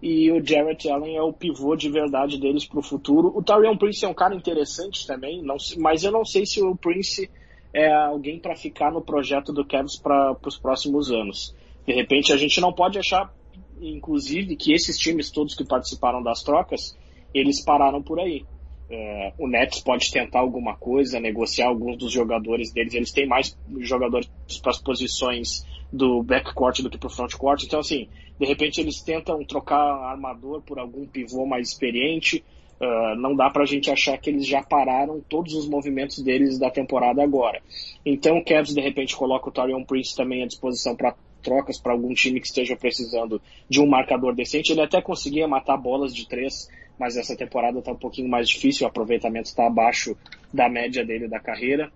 e 0.00 0.30
o 0.30 0.44
Jarrett 0.44 0.88
Allen 0.88 1.16
é 1.16 1.22
o 1.22 1.32
pivô 1.32 1.74
de 1.74 1.90
verdade 1.90 2.38
deles 2.38 2.64
para 2.64 2.78
o 2.78 2.82
futuro. 2.82 3.32
O 3.36 3.42
Tarion 3.42 3.76
Prince 3.76 4.04
é 4.04 4.08
um 4.08 4.14
cara 4.14 4.34
interessante 4.34 5.06
também, 5.06 5.42
não, 5.42 5.56
mas 5.78 6.04
eu 6.04 6.12
não 6.12 6.24
sei 6.24 6.46
se 6.46 6.62
o 6.62 6.76
Prince 6.76 7.28
é 7.74 7.92
alguém 7.92 8.38
para 8.38 8.54
ficar 8.54 8.92
no 8.92 9.02
projeto 9.02 9.52
do 9.52 9.64
Cavs 9.64 9.96
para 9.96 10.36
os 10.46 10.56
próximos 10.56 11.10
anos. 11.10 11.54
De 11.84 11.92
repente, 11.92 12.32
a 12.32 12.36
gente 12.36 12.60
não 12.60 12.72
pode 12.72 12.98
achar, 12.98 13.32
inclusive, 13.80 14.54
que 14.56 14.72
esses 14.72 14.96
times 14.96 15.30
todos 15.30 15.54
que 15.54 15.64
participaram 15.64 16.22
das 16.22 16.42
trocas, 16.42 16.96
eles 17.34 17.62
pararam 17.64 18.02
por 18.02 18.20
aí. 18.20 18.44
É, 18.90 19.32
o 19.38 19.46
Nets 19.46 19.80
pode 19.80 20.10
tentar 20.10 20.40
alguma 20.40 20.74
coisa, 20.74 21.20
negociar 21.20 21.68
alguns 21.68 21.98
dos 21.98 22.10
jogadores 22.10 22.72
deles. 22.72 22.94
Eles 22.94 23.12
têm 23.12 23.26
mais 23.26 23.56
jogadores 23.80 24.28
para 24.62 24.70
as 24.70 24.80
posições 24.80 25.66
do 25.92 26.22
backcourt 26.22 26.80
do 26.80 26.90
que 26.90 26.98
para 26.98 27.06
o 27.06 27.10
frontcourt. 27.10 27.64
Então, 27.64 27.80
assim, 27.80 28.08
de 28.38 28.46
repente 28.46 28.80
eles 28.80 29.02
tentam 29.02 29.44
trocar 29.44 29.78
armador 29.78 30.62
por 30.62 30.78
algum 30.78 31.06
pivô 31.06 31.44
mais 31.44 31.68
experiente. 31.68 32.44
Uh, 32.80 33.16
não 33.16 33.34
dá 33.34 33.50
para 33.50 33.64
a 33.64 33.66
gente 33.66 33.90
achar 33.90 34.16
que 34.18 34.30
eles 34.30 34.46
já 34.46 34.62
pararam 34.62 35.20
todos 35.28 35.52
os 35.52 35.68
movimentos 35.68 36.22
deles 36.22 36.58
da 36.58 36.70
temporada 36.70 37.22
agora. 37.22 37.60
Então 38.06 38.38
o 38.38 38.44
Cavs 38.44 38.72
de 38.72 38.80
repente 38.80 39.16
coloca 39.16 39.48
o 39.48 39.52
Torian 39.52 39.82
Prince 39.82 40.14
também 40.14 40.44
à 40.44 40.46
disposição 40.46 40.94
para 40.94 41.16
trocas 41.42 41.80
para 41.80 41.92
algum 41.92 42.14
time 42.14 42.40
que 42.40 42.46
esteja 42.46 42.76
precisando 42.76 43.40
de 43.68 43.80
um 43.80 43.86
marcador 43.86 44.34
decente. 44.34 44.72
Ele 44.72 44.82
até 44.82 45.02
conseguia 45.02 45.48
matar 45.48 45.76
bolas 45.76 46.14
de 46.14 46.28
três, 46.28 46.68
mas 46.98 47.16
essa 47.16 47.36
temporada 47.36 47.78
está 47.78 47.92
um 47.92 47.96
pouquinho 47.96 48.28
mais 48.28 48.48
difícil, 48.48 48.86
o 48.86 48.90
aproveitamento 48.90 49.48
está 49.48 49.66
abaixo 49.66 50.16
da 50.52 50.68
média 50.68 51.04
dele 51.04 51.28
da 51.28 51.38
carreira. 51.38 51.90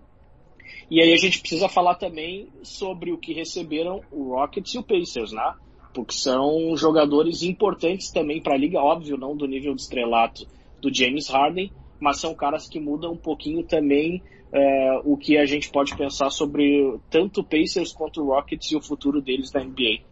E 0.89 1.01
aí 1.01 1.13
a 1.13 1.17
gente 1.17 1.39
precisa 1.39 1.67
falar 1.67 1.95
também 1.95 2.47
sobre 2.61 3.11
o 3.11 3.17
que 3.17 3.33
receberam 3.33 4.01
o 4.11 4.35
Rockets 4.35 4.73
e 4.73 4.77
o 4.77 4.83
Pacers, 4.83 5.31
né? 5.31 5.53
Porque 5.93 6.13
são 6.13 6.75
jogadores 6.75 7.43
importantes 7.43 8.11
também 8.11 8.41
para 8.41 8.53
a 8.53 8.57
liga, 8.57 8.79
óbvio, 8.79 9.17
não 9.17 9.35
do 9.35 9.47
nível 9.47 9.75
de 9.75 9.81
estrelato 9.81 10.47
do 10.81 10.93
James 10.93 11.27
Harden, 11.29 11.71
mas 11.99 12.19
são 12.19 12.33
caras 12.33 12.67
que 12.67 12.79
mudam 12.79 13.13
um 13.13 13.17
pouquinho 13.17 13.63
também 13.63 14.21
é, 14.51 15.01
o 15.03 15.17
que 15.17 15.37
a 15.37 15.45
gente 15.45 15.69
pode 15.69 15.95
pensar 15.95 16.29
sobre 16.29 16.97
tanto 17.09 17.41
o 17.41 17.43
Pacers 17.43 17.91
quanto 17.91 18.21
o 18.21 18.27
Rockets 18.27 18.71
e 18.71 18.75
o 18.75 18.81
futuro 18.81 19.21
deles 19.21 19.51
na 19.51 19.63
NBA. 19.63 20.03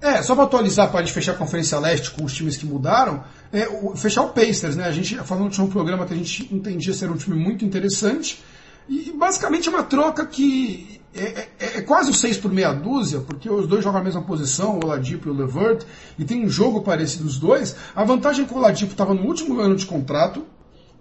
É, 0.00 0.22
só 0.22 0.34
para 0.36 0.44
atualizar, 0.44 0.90
para 0.90 1.00
a 1.00 1.02
gente 1.02 1.12
fechar 1.12 1.32
a 1.32 1.36
Conferência 1.36 1.78
Leste 1.80 2.12
com 2.12 2.24
os 2.24 2.32
times 2.32 2.56
que 2.56 2.64
mudaram, 2.64 3.24
é, 3.52 3.68
o, 3.68 3.96
fechar 3.96 4.22
o 4.22 4.30
Pacers, 4.30 4.76
né? 4.76 4.84
A 4.84 4.92
gente 4.92 5.16
falou 5.18 5.44
no 5.44 5.46
último 5.46 5.68
programa 5.68 6.06
que 6.06 6.14
a 6.14 6.16
gente 6.16 6.54
entendia 6.54 6.92
ser 6.92 7.10
um 7.10 7.16
time 7.16 7.36
muito 7.36 7.64
interessante, 7.64 8.42
e 8.88 9.12
basicamente 9.12 9.68
é 9.68 9.70
uma 9.70 9.82
troca 9.82 10.24
que 10.24 11.00
é, 11.14 11.22
é, 11.22 11.78
é, 11.78 11.80
quase 11.82 12.10
o 12.10 12.14
6 12.14 12.38
por 12.38 12.52
meia 12.52 12.72
dúzia, 12.72 13.20
porque 13.20 13.50
os 13.50 13.66
dois 13.66 13.82
jogam 13.82 14.00
a 14.00 14.04
mesma 14.04 14.22
posição, 14.22 14.78
o 14.78 14.84
Oladipo 14.84 15.28
e 15.28 15.32
o 15.32 15.34
Levert, 15.34 15.84
e 16.18 16.24
tem 16.24 16.44
um 16.44 16.48
jogo 16.48 16.82
parecido 16.82 17.26
os 17.26 17.38
dois. 17.38 17.74
A 17.94 18.04
vantagem 18.04 18.44
é 18.44 18.48
que 18.48 18.54
o 18.54 18.56
Oladipo 18.56 18.92
estava 18.92 19.14
no 19.14 19.22
último 19.22 19.58
ano 19.60 19.76
de 19.76 19.86
contrato, 19.86 20.44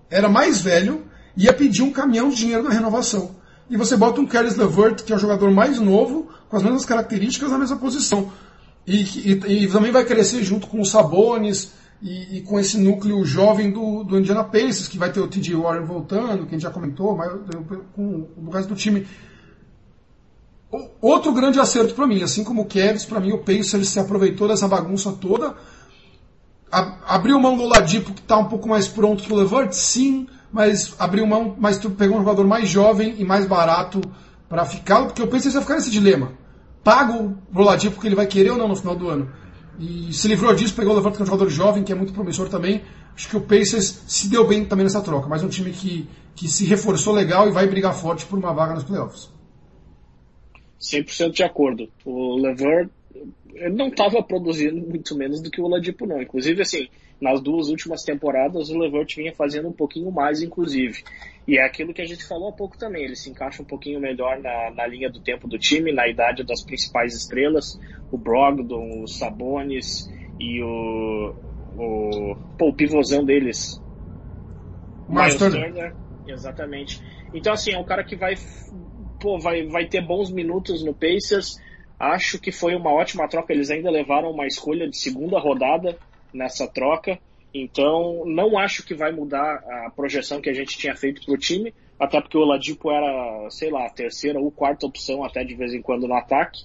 era 0.09 0.29
mais 0.29 0.61
velho, 0.61 1.05
ia 1.35 1.53
pedir 1.53 1.81
um 1.81 1.91
caminhão 1.91 2.29
de 2.29 2.37
dinheiro 2.37 2.63
na 2.63 2.69
renovação. 2.69 3.35
E 3.69 3.75
você 3.75 3.97
bota 3.97 4.21
um 4.21 4.25
Caris 4.25 4.55
Levert, 4.55 5.03
que 5.03 5.11
é 5.11 5.15
o 5.15 5.19
jogador 5.19 5.51
mais 5.51 5.79
novo, 5.79 6.29
com 6.49 6.55
as 6.55 6.63
mesmas 6.63 6.85
características, 6.85 7.51
na 7.51 7.57
mesma 7.57 7.77
posição. 7.77 8.31
E, 8.85 9.01
e, 9.01 9.63
e 9.63 9.67
também 9.67 9.91
vai 9.91 10.05
crescer 10.05 10.41
junto 10.43 10.67
com 10.67 10.79
o 10.79 10.85
Sabonis, 10.85 11.73
e, 12.01 12.37
e, 12.37 12.41
com 12.41 12.59
esse 12.59 12.77
núcleo 12.77 13.25
jovem 13.25 13.71
do, 13.71 14.03
do 14.03 14.19
Indiana 14.19 14.43
Pacers, 14.43 14.87
que 14.87 14.97
vai 14.97 15.11
ter 15.11 15.19
o 15.19 15.27
T.J. 15.27 15.55
Warren 15.55 15.85
voltando, 15.85 16.45
que 16.45 16.49
a 16.49 16.57
gente 16.57 16.61
já 16.61 16.69
comentou, 16.69 17.15
mas 17.15 17.31
com 17.93 18.27
o 18.37 18.49
resto 18.51 18.69
do 18.69 18.75
time. 18.75 19.07
O, 20.71 20.89
outro 21.01 21.31
grande 21.31 21.59
acerto 21.59 21.95
para 21.95 22.05
mim, 22.05 22.21
assim 22.21 22.43
como 22.43 22.61
o 22.61 22.65
Cavs, 22.65 23.05
para 23.05 23.19
mim 23.19 23.31
o 23.31 23.39
Pacers 23.39 23.89
se 23.89 23.99
aproveitou 23.99 24.47
dessa 24.47 24.67
bagunça 24.67 25.11
toda, 25.11 25.55
a, 26.71 27.15
abriu 27.15 27.39
mão 27.39 27.57
do 27.57 27.65
Ladipo, 27.65 28.13
que 28.13 28.21
está 28.21 28.37
um 28.37 28.45
pouco 28.45 28.69
mais 28.69 28.87
pronto 28.87 29.23
que 29.23 29.33
o 29.33 29.35
Levert, 29.35 29.71
sim, 29.71 30.27
mas 30.51 30.93
abriu 30.99 31.25
mão, 31.25 31.55
mas 31.57 31.77
pegou 31.77 32.17
um 32.17 32.21
jogador 32.21 32.45
mais 32.45 32.69
jovem 32.69 33.15
e 33.17 33.25
mais 33.25 33.47
barato 33.47 34.01
para 34.47 34.65
ficar, 34.65 35.05
porque 35.05 35.23
o 35.23 35.27
Pacers 35.27 35.55
vai 35.55 35.63
ficar 35.63 35.75
nesse 35.75 35.89
dilema. 35.89 36.33
Pago 36.83 37.35
o 37.53 37.61
Ladipo 37.61 37.95
porque 37.95 38.07
ele 38.07 38.15
vai 38.15 38.27
querer 38.27 38.51
ou 38.51 38.57
não 38.57 38.67
no 38.67 38.75
final 38.75 38.95
do 38.95 39.09
ano 39.09 39.46
e 39.79 40.11
se 40.11 40.27
livrou 40.27 40.53
disso, 40.55 40.75
pegou 40.75 40.93
o 40.93 40.95
Levante, 40.95 41.17
que 41.17 41.21
é 41.21 41.23
um 41.23 41.27
jogador 41.27 41.49
jovem, 41.49 41.83
que 41.83 41.91
é 41.91 41.95
muito 41.95 42.13
promissor 42.13 42.49
também. 42.49 42.81
Acho 43.15 43.29
que 43.29 43.37
o 43.37 43.41
Pacers 43.41 44.03
se 44.07 44.29
deu 44.29 44.47
bem 44.47 44.65
também 44.65 44.83
nessa 44.83 45.01
troca, 45.01 45.27
mas 45.27 45.43
um 45.43 45.49
time 45.49 45.71
que, 45.71 46.07
que 46.35 46.47
se 46.47 46.65
reforçou 46.65 47.13
legal 47.13 47.47
e 47.47 47.51
vai 47.51 47.67
brigar 47.67 47.95
forte 47.95 48.25
por 48.25 48.37
uma 48.39 48.53
vaga 48.53 48.73
nos 48.73 48.83
playoffs. 48.83 49.29
100% 50.79 51.31
de 51.31 51.43
acordo. 51.43 51.89
O 52.05 52.35
Levert 52.37 52.89
não 53.71 53.87
estava 53.87 54.21
produzindo 54.21 54.75
muito 54.87 55.15
menos 55.15 55.41
do 55.41 55.49
que 55.49 55.61
o 55.61 55.65
Oladipo 55.65 56.05
não. 56.05 56.21
Inclusive, 56.21 56.61
assim, 56.61 56.87
nas 57.19 57.41
duas 57.41 57.69
últimas 57.69 58.03
temporadas 58.03 58.69
o 58.69 58.77
Levert 58.77 59.15
vinha 59.15 59.33
fazendo 59.33 59.67
um 59.67 59.73
pouquinho 59.73 60.11
mais, 60.11 60.41
inclusive. 60.41 61.03
E 61.47 61.57
é 61.57 61.65
aquilo 61.65 61.93
que 61.93 62.01
a 62.01 62.05
gente 62.05 62.27
falou 62.27 62.49
há 62.49 62.51
pouco 62.51 62.77
também, 62.77 63.05
ele 63.05 63.15
se 63.15 63.29
encaixa 63.29 63.61
um 63.61 63.65
pouquinho 63.65 63.99
melhor 63.99 64.39
na, 64.39 64.71
na 64.71 64.85
linha 64.85 65.09
do 65.09 65.21
tempo 65.21 65.47
do 65.47 65.57
time, 65.57 65.93
na 65.93 66.07
idade 66.07 66.43
das 66.43 66.61
principais 66.61 67.15
estrelas, 67.15 67.79
o 68.11 68.17
Brogdon, 68.17 69.01
o 69.01 69.07
Sabonis 69.07 70.11
e 70.39 70.61
o, 70.61 71.33
o, 71.77 72.35
pô, 72.57 72.69
o 72.69 72.73
pivôzão 72.73 73.23
deles, 73.23 73.81
Miles 75.07 75.35
Turner. 75.35 75.73
Turner. 75.73 75.95
Exatamente. 76.27 77.01
Então, 77.33 77.53
assim, 77.53 77.71
é 77.71 77.79
um 77.79 77.85
cara 77.85 78.03
que 78.03 78.17
vai, 78.17 78.35
pô, 79.21 79.39
vai, 79.39 79.65
vai 79.67 79.87
ter 79.87 80.05
bons 80.05 80.29
minutos 80.29 80.83
no 80.83 80.93
Pacers, 80.93 81.57
Acho 81.99 82.39
que 82.39 82.51
foi 82.51 82.75
uma 82.75 82.91
ótima 82.91 83.27
troca. 83.27 83.51
Eles 83.51 83.71
ainda 83.71 83.89
levaram 83.89 84.29
uma 84.29 84.45
escolha 84.45 84.87
de 84.87 84.97
segunda 84.97 85.39
rodada 85.39 85.97
nessa 86.31 86.67
troca. 86.67 87.19
Então, 87.53 88.23
não 88.25 88.57
acho 88.57 88.85
que 88.85 88.93
vai 88.93 89.11
mudar 89.11 89.63
a 89.85 89.89
projeção 89.89 90.41
que 90.41 90.49
a 90.49 90.53
gente 90.53 90.77
tinha 90.77 90.95
feito 90.95 91.23
para 91.25 91.33
o 91.33 91.37
time, 91.37 91.73
até 91.99 92.21
porque 92.21 92.37
o 92.37 92.45
Ladipo 92.45 92.91
era, 92.91 93.49
sei 93.49 93.71
lá, 93.71 93.85
a 93.85 93.89
terceira 93.89 94.39
ou 94.39 94.51
quarta 94.51 94.85
opção 94.85 95.23
até 95.23 95.43
de 95.43 95.55
vez 95.55 95.73
em 95.73 95.81
quando 95.81 96.07
no 96.07 96.13
ataque, 96.13 96.59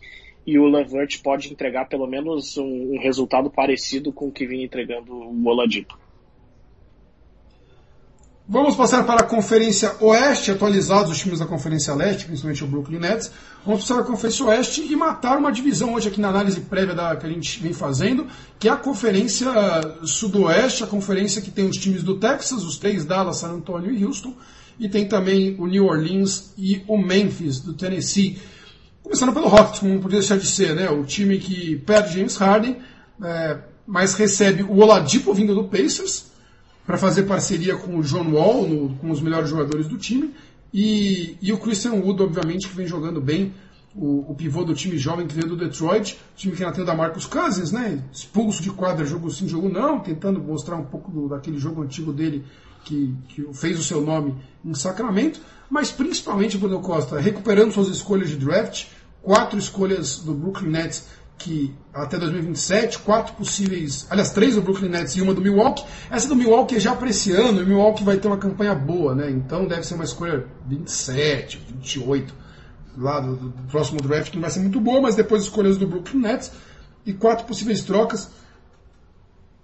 e 0.47 0.59
o 0.59 0.66
Levert 0.66 1.23
pode 1.23 1.53
entregar 1.53 1.88
pelo 1.88 2.07
menos 2.07 2.59
um, 2.59 2.95
um 2.95 2.99
resultado 2.99 3.49
parecido 3.49 4.12
com 4.12 4.29
o 4.29 4.33
que 4.33 4.47
vinha 4.47 4.64
entregando 4.64 5.14
o 5.14 5.47
Oladipo. 5.47 6.01
Vamos 8.48 8.74
passar 8.74 9.05
para 9.05 9.20
a 9.20 9.24
Conferência 9.24 9.94
Oeste, 10.00 10.50
atualizados 10.50 11.12
os 11.12 11.18
times 11.18 11.38
da 11.38 11.46
Conferência 11.46 11.94
Leste, 11.94 12.24
principalmente 12.24 12.64
o 12.64 12.66
Brooklyn 12.66 12.98
Nets. 12.98 13.31
Vamos 13.64 13.83
passar 13.83 13.94
para 13.94 14.02
a 14.02 14.07
Conferência 14.07 14.44
Oeste 14.44 14.83
e 14.83 14.96
matar 14.96 15.38
uma 15.38 15.52
divisão 15.52 15.94
hoje 15.94 16.09
aqui 16.09 16.20
na 16.20 16.28
análise 16.28 16.61
prévia 16.61 16.92
da, 16.92 17.14
que 17.14 17.24
a 17.24 17.28
gente 17.28 17.62
vem 17.62 17.72
fazendo, 17.72 18.26
que 18.59 18.68
é 18.68 18.72
a 18.72 18.76
Conferência 18.76 19.48
Sudoeste, 20.02 20.83
a 20.83 20.88
conferência 20.88 21.40
que 21.40 21.52
tem 21.52 21.68
os 21.68 21.76
times 21.76 22.02
do 22.02 22.18
Texas, 22.18 22.64
os 22.64 22.78
três, 22.78 23.05
Dallas, 23.05 23.37
San 23.37 23.52
Antonio 23.52 23.92
e 23.92 24.05
Houston, 24.05 24.35
e 24.78 24.88
tem 24.88 25.07
também 25.07 25.55
o 25.57 25.66
New 25.68 25.87
Orleans 25.87 26.52
e 26.59 26.83
o 26.88 26.98
Memphis, 26.98 27.61
do 27.61 27.74
Tennessee. 27.74 28.38
Começando 29.05 29.33
pelo 29.33 29.46
Rockets, 29.46 29.78
como 29.78 30.00
poderia 30.00 30.18
deixar 30.18 30.37
de 30.37 30.46
ser, 30.46 30.74
né? 30.74 30.90
O 30.90 31.05
time 31.05 31.38
que 31.38 31.76
perde 31.76 32.14
James 32.14 32.37
Harden, 32.37 32.76
é, 33.22 33.59
mas 33.87 34.14
recebe 34.14 34.64
o 34.64 34.78
Oladipo 34.78 35.33
vindo 35.33 35.55
do 35.55 35.64
Pacers, 35.64 36.32
para 36.87 36.99
fazer 36.99 37.25
parceria 37.25 37.77
com 37.77 37.99
o 37.99 38.03
John 38.03 38.31
Wall, 38.33 38.68
no, 38.68 38.95
com 38.97 39.11
os 39.11 39.21
melhores 39.21 39.49
jogadores 39.49 39.87
do 39.87 39.97
time, 39.97 40.35
e, 40.73 41.37
e 41.40 41.53
o 41.53 41.59
Christian 41.59 41.92
Wood, 41.92 42.23
obviamente, 42.23 42.68
que 42.68 42.75
vem 42.75 42.87
jogando 42.87 43.21
bem, 43.21 43.53
o, 43.95 44.31
o, 44.31 44.35
pivô 44.35 44.64
do 44.64 44.75
time 44.75 44.97
jovem 44.97 45.27
que 45.27 45.35
veio 45.35 45.49
do 45.49 45.57
Detroit, 45.57 46.18
time 46.35 46.57
que 46.57 46.64
ainda 46.64 46.75
tem 46.75 46.83
o 46.83 46.87
da 46.87 46.95
Marcus 46.95 47.27
Cousins, 47.27 47.71
né? 47.73 48.03
Expulso 48.11 48.62
de 48.62 48.71
quadra, 48.71 49.05
jogo 49.05 49.31
sim, 49.31 49.47
jogo 49.47 49.68
não, 49.68 50.01
tentando 50.01 50.40
mostrar 50.40 50.77
um 50.77 50.85
pouco 50.85 51.11
do, 51.11 51.29
daquele 51.29 51.59
jogo 51.59 51.83
antigo 51.83 52.11
dele 52.11 52.42
que, 52.85 53.14
que 53.29 53.47
fez 53.53 53.79
o 53.79 53.83
seu 53.83 54.01
nome 54.01 54.35
em 54.64 54.75
Sacramento, 54.75 55.40
mas 55.71 55.90
principalmente 55.90 56.57
Bruno 56.57 56.81
Costa 56.81 57.21
recuperando 57.21 57.73
suas 57.73 57.88
escolhas 57.88 58.31
de 58.31 58.37
draft, 58.37 58.87
quatro 59.21 59.59
escolhas 59.59 60.21
do 60.21 60.33
Brooklyn 60.33 60.71
Nets 60.71 61.07
que 61.42 61.74
até 61.92 62.16
2027, 62.16 63.00
quatro 63.00 63.35
possíveis, 63.35 64.07
aliás, 64.09 64.31
três 64.31 64.55
do 64.55 64.62
Brooklyn 64.62 64.88
Nets 64.88 65.16
e 65.16 65.20
uma 65.20 65.35
do 65.35 65.40
Milwaukee. 65.40 65.85
Essa 66.11 66.28
do 66.28 66.37
Milwaukee 66.37 66.76
é 66.76 66.81
já 66.81 66.94
para 66.94 67.11
esse 67.11 67.33
ano, 67.33 67.61
e 67.61 67.64
o 67.64 67.66
Milwaukee 67.66 68.05
vai 68.05 68.16
ter 68.16 68.28
uma 68.28 68.38
campanha 68.38 68.74
boa, 68.74 69.14
né? 69.14 69.28
Então 69.31 69.66
deve 69.66 69.83
ser 69.83 69.94
uma 69.94 70.05
escolha 70.05 70.46
27, 70.68 71.61
28, 71.68 72.35
lá 72.96 73.20
do, 73.20 73.35
do 73.37 73.50
próximo 73.68 74.00
draft, 74.00 74.31
que 74.31 74.37
não 74.37 74.42
vai 74.42 74.50
ser 74.50 74.61
muito 74.61 74.81
boa, 74.81 75.00
mas 75.00 75.16
depois 75.16 75.42
escolhas 75.42 75.76
do 75.76 75.87
Brooklyn 75.87 76.20
Nets 76.20 76.52
e 77.05 77.12
quatro 77.12 77.44
possíveis 77.44 77.83
trocas. 77.83 78.31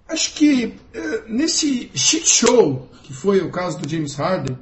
Acho 0.07 0.33
que 0.33 0.75
eh, 0.93 1.23
nesse 1.27 1.91
shit 1.93 2.27
show, 2.27 2.89
que 3.03 3.13
foi 3.13 3.39
o 3.41 3.51
caso 3.51 3.79
do 3.79 3.87
James 3.87 4.15
Harden, 4.15 4.57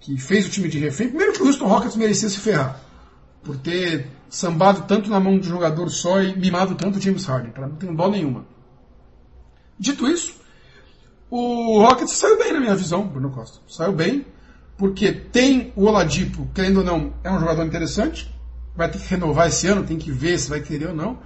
que 0.00 0.18
fez 0.18 0.46
o 0.46 0.50
time 0.50 0.68
de 0.68 0.78
refém, 0.78 1.08
primeiro 1.08 1.32
que 1.32 1.42
o 1.42 1.46
Houston 1.46 1.66
Rockets 1.66 1.96
merecia 1.96 2.28
se 2.28 2.38
ferrar, 2.38 2.80
por 3.42 3.56
ter 3.56 4.08
sambado 4.32 4.84
tanto 4.88 5.10
na 5.10 5.20
mão 5.20 5.38
de 5.38 5.46
um 5.46 5.50
jogador 5.50 5.90
só 5.90 6.22
e 6.22 6.34
mimado 6.34 6.74
tanto 6.74 6.98
o 6.98 7.00
James 7.00 7.26
Harden, 7.26 7.52
para 7.52 7.68
não 7.68 7.76
ter 7.76 7.94
dó 7.94 8.08
nenhuma. 8.08 8.46
Dito 9.78 10.08
isso, 10.08 10.40
o 11.30 11.82
Rockets 11.82 12.14
saiu 12.14 12.38
bem 12.38 12.52
na 12.52 12.60
minha 12.60 12.74
visão, 12.74 13.06
Bruno 13.06 13.30
Costa. 13.30 13.58
Saiu 13.68 13.92
bem, 13.92 14.24
porque 14.78 15.12
tem 15.12 15.70
o 15.76 15.84
Oladipo, 15.84 16.48
querendo 16.54 16.78
ou 16.78 16.84
não, 16.84 17.12
é 17.22 17.30
um 17.30 17.38
jogador 17.38 17.62
interessante, 17.62 18.34
vai 18.74 18.90
ter 18.90 18.98
que 18.98 19.06
renovar 19.06 19.48
esse 19.48 19.66
ano, 19.66 19.84
tem 19.84 19.98
que 19.98 20.10
ver 20.10 20.38
se 20.38 20.48
vai 20.48 20.60
querer 20.60 20.88
ou 20.88 20.94
não. 20.94 21.18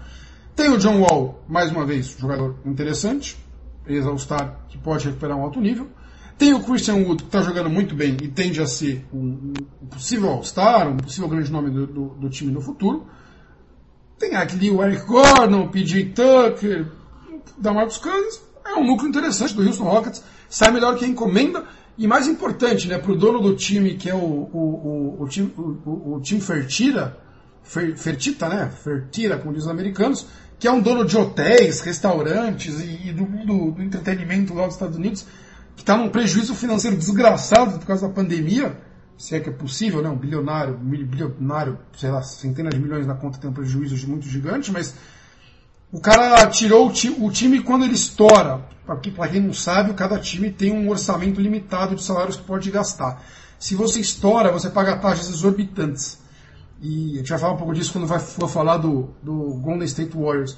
Tem 0.57 0.69
o 0.69 0.77
John 0.77 1.01
Wall, 1.01 1.45
mais 1.49 1.71
uma 1.71 1.87
vez, 1.87 2.16
jogador 2.19 2.57
interessante, 2.64 3.37
ex-All-Star, 3.87 4.66
que 4.69 4.77
pode 4.79 5.07
recuperar 5.07 5.37
um 5.37 5.42
alto 5.42 5.61
nível. 5.61 5.88
Tem 6.38 6.53
o 6.53 6.62
Christian 6.62 6.96
Wood, 6.96 7.22
que 7.22 7.29
está 7.29 7.40
jogando 7.40 7.70
muito 7.70 7.94
bem 7.94 8.16
e 8.22 8.29
tende 8.29 8.61
a 8.61 8.66
ser 8.66 9.07
um, 9.12 9.55
um 9.83 9.87
possível 9.87 10.29
All-Star, 10.29 10.88
um 10.88 10.99
possível 10.99 11.29
grande 11.29 11.51
nome 11.51 11.70
do, 11.70 11.87
do, 11.87 12.09
do, 12.09 12.29
time 12.29 12.53
no 12.53 12.61
futuro. 12.61 13.07
Tem 14.18 14.35
aqui 14.35 14.70
o 14.70 14.83
Eric 14.83 15.07
Gordon, 15.07 15.62
o 15.62 15.68
PJ 15.70 16.12
Tucker, 16.12 16.88
da 17.57 17.72
Marcus 17.72 17.96
Cousins. 17.96 18.42
É 18.66 18.75
um 18.75 18.87
núcleo 18.87 19.09
interessante 19.09 19.55
do 19.55 19.62
Houston 19.62 19.85
Rockets. 19.85 20.22
Sai 20.49 20.70
melhor 20.70 20.96
que 20.96 21.07
a 21.07 21.09
encomenda. 21.09 21.64
E 21.96 22.07
mais 22.07 22.29
importante, 22.29 22.87
né, 22.87 22.99
para 22.99 23.12
o 23.12 23.16
dono 23.16 23.40
do 23.40 23.57
time, 23.57 23.94
que 23.94 24.11
é 24.11 24.14
o, 24.14 24.18
o, 24.18 25.16
o, 25.18 25.22
o 25.22 25.29
time, 25.29 25.51
o, 25.57 26.16
o, 26.16 26.20
time 26.20 26.42
Fertira, 26.42 27.18
Fer, 27.62 27.96
Fertita, 27.96 28.51
né? 28.51 28.70
Fertira, 28.85 29.38
como 29.38 29.55
dizem 29.55 29.70
os 29.70 29.72
americanos, 29.72 30.27
que 30.59 30.68
é 30.68 30.70
um 30.70 30.83
dono 30.83 31.07
de 31.07 31.16
hotéis, 31.16 31.81
restaurantes 31.81 32.79
e, 32.81 33.09
e 33.09 33.12
do 33.14 33.25
do 33.25 33.83
entretenimento 33.83 34.53
lá 34.53 34.66
dos 34.66 34.75
Estados 34.75 34.96
Unidos, 34.96 35.25
que 35.77 35.83
está 35.83 35.97
num 35.97 36.09
prejuízo 36.09 36.55
financeiro 36.55 36.97
desgraçado 36.97 37.79
por 37.79 37.87
causa 37.87 38.09
da 38.09 38.12
pandemia, 38.12 38.77
se 39.17 39.37
é 39.37 39.41
que 39.41 39.51
é 39.51 39.53
possível, 39.53 40.03
né? 40.03 40.09
Um 40.09 40.17
bilionário, 40.17 40.77
bilionário, 40.77 41.79
sei 41.97 42.11
lá, 42.11 42.23
centenas 42.23 42.75
de 42.75 42.81
milhões 42.81 43.07
na 43.07 43.15
conta 43.15 43.39
tem 43.39 43.49
um 43.49 43.53
prejuízo 43.53 44.09
muito 44.09 44.27
gigante, 44.27 44.73
mas 44.73 44.95
o 45.93 46.01
cara 46.01 46.47
tirou 46.49 46.89
o, 46.89 46.93
ti, 46.93 47.15
o 47.19 47.31
time 47.31 47.62
quando 47.62 47.85
ele 47.85 47.95
estoura. 47.95 48.65
Para 48.85 49.29
quem 49.29 49.41
não 49.41 49.53
sabe, 49.53 49.95
cada 49.95 50.19
time 50.19 50.51
tem 50.51 50.73
um 50.73 50.89
orçamento 50.89 51.41
limitado 51.41 51.95
de 51.95 52.03
salários 52.03 52.37
que 52.37 52.45
pode 52.45 52.71
gastar. 52.71 53.23
Se 53.59 53.75
você 53.75 54.01
estoura, 54.01 54.53
você 54.53 54.71
paga 54.71 54.97
taxas 54.97 55.29
exorbitantes. 55.29 56.19
E 56.81 57.15
a 57.15 57.19
gente 57.19 57.31
vai 57.31 57.39
falar 57.39 57.55
um 57.55 57.57
pouco 57.57 57.75
disso 57.75 57.93
quando 57.93 58.07
vai, 58.07 58.19
for 58.19 58.49
falar 58.49 58.77
do, 58.77 59.11
do 59.23 59.55
Golden 59.55 59.85
State 59.87 60.17
Warriors. 60.17 60.57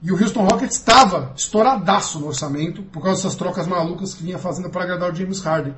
E 0.00 0.12
o 0.12 0.20
Houston 0.20 0.44
Rockets 0.44 0.76
estava 0.76 1.32
estouradaço 1.36 2.20
no 2.20 2.28
orçamento 2.28 2.82
por 2.82 3.02
causa 3.02 3.22
dessas 3.22 3.34
trocas 3.34 3.66
malucas 3.66 4.14
que 4.14 4.22
vinha 4.22 4.38
fazendo 4.38 4.70
para 4.70 4.84
agradar 4.84 5.12
o 5.12 5.14
James 5.14 5.40
Harden. 5.40 5.74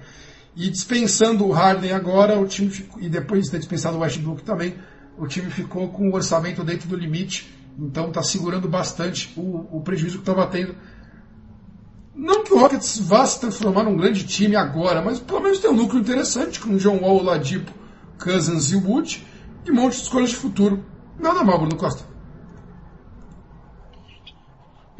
E 0.54 0.68
dispensando 0.68 1.46
o 1.46 1.52
Harden 1.52 1.92
agora, 1.92 2.38
o 2.38 2.46
time 2.46 2.70
ficou, 2.70 3.00
e 3.00 3.08
depois 3.08 3.46
de 3.46 3.52
ter 3.52 3.58
dispensado 3.58 3.96
o 3.96 4.00
Westbrook 4.00 4.42
também, 4.42 4.76
o 5.16 5.26
time 5.26 5.50
ficou 5.50 5.88
com 5.88 6.10
o 6.10 6.14
orçamento 6.14 6.62
dentro 6.62 6.88
do 6.88 6.96
limite. 6.96 7.54
Então 7.78 8.08
está 8.08 8.22
segurando 8.22 8.68
bastante 8.68 9.32
o, 9.38 9.66
o 9.72 9.80
prejuízo 9.80 10.16
que 10.18 10.22
estava 10.22 10.46
tendo. 10.46 10.74
Não 12.14 12.44
que 12.44 12.52
o 12.52 12.58
Rockets 12.58 12.98
vá 12.98 13.24
se 13.24 13.40
transformar 13.40 13.84
num 13.84 13.96
grande 13.96 14.24
time 14.24 14.54
agora, 14.54 15.00
mas 15.00 15.18
pelo 15.18 15.40
menos 15.40 15.60
tem 15.60 15.70
um 15.70 15.76
núcleo 15.76 16.00
interessante 16.00 16.60
com 16.60 16.74
o 16.74 16.76
John 16.76 16.98
Wall, 16.98 17.22
Ladipo, 17.22 17.72
Cousins 18.22 18.70
e 18.72 18.76
Wood 18.76 19.26
e 19.64 19.70
um 19.70 19.74
monte 19.76 19.96
de 19.96 20.02
escolhas 20.02 20.28
de 20.28 20.36
futuro. 20.36 20.84
Nada 21.18 21.42
mal, 21.42 21.58
Bruno 21.58 21.76
Costa. 21.76 22.09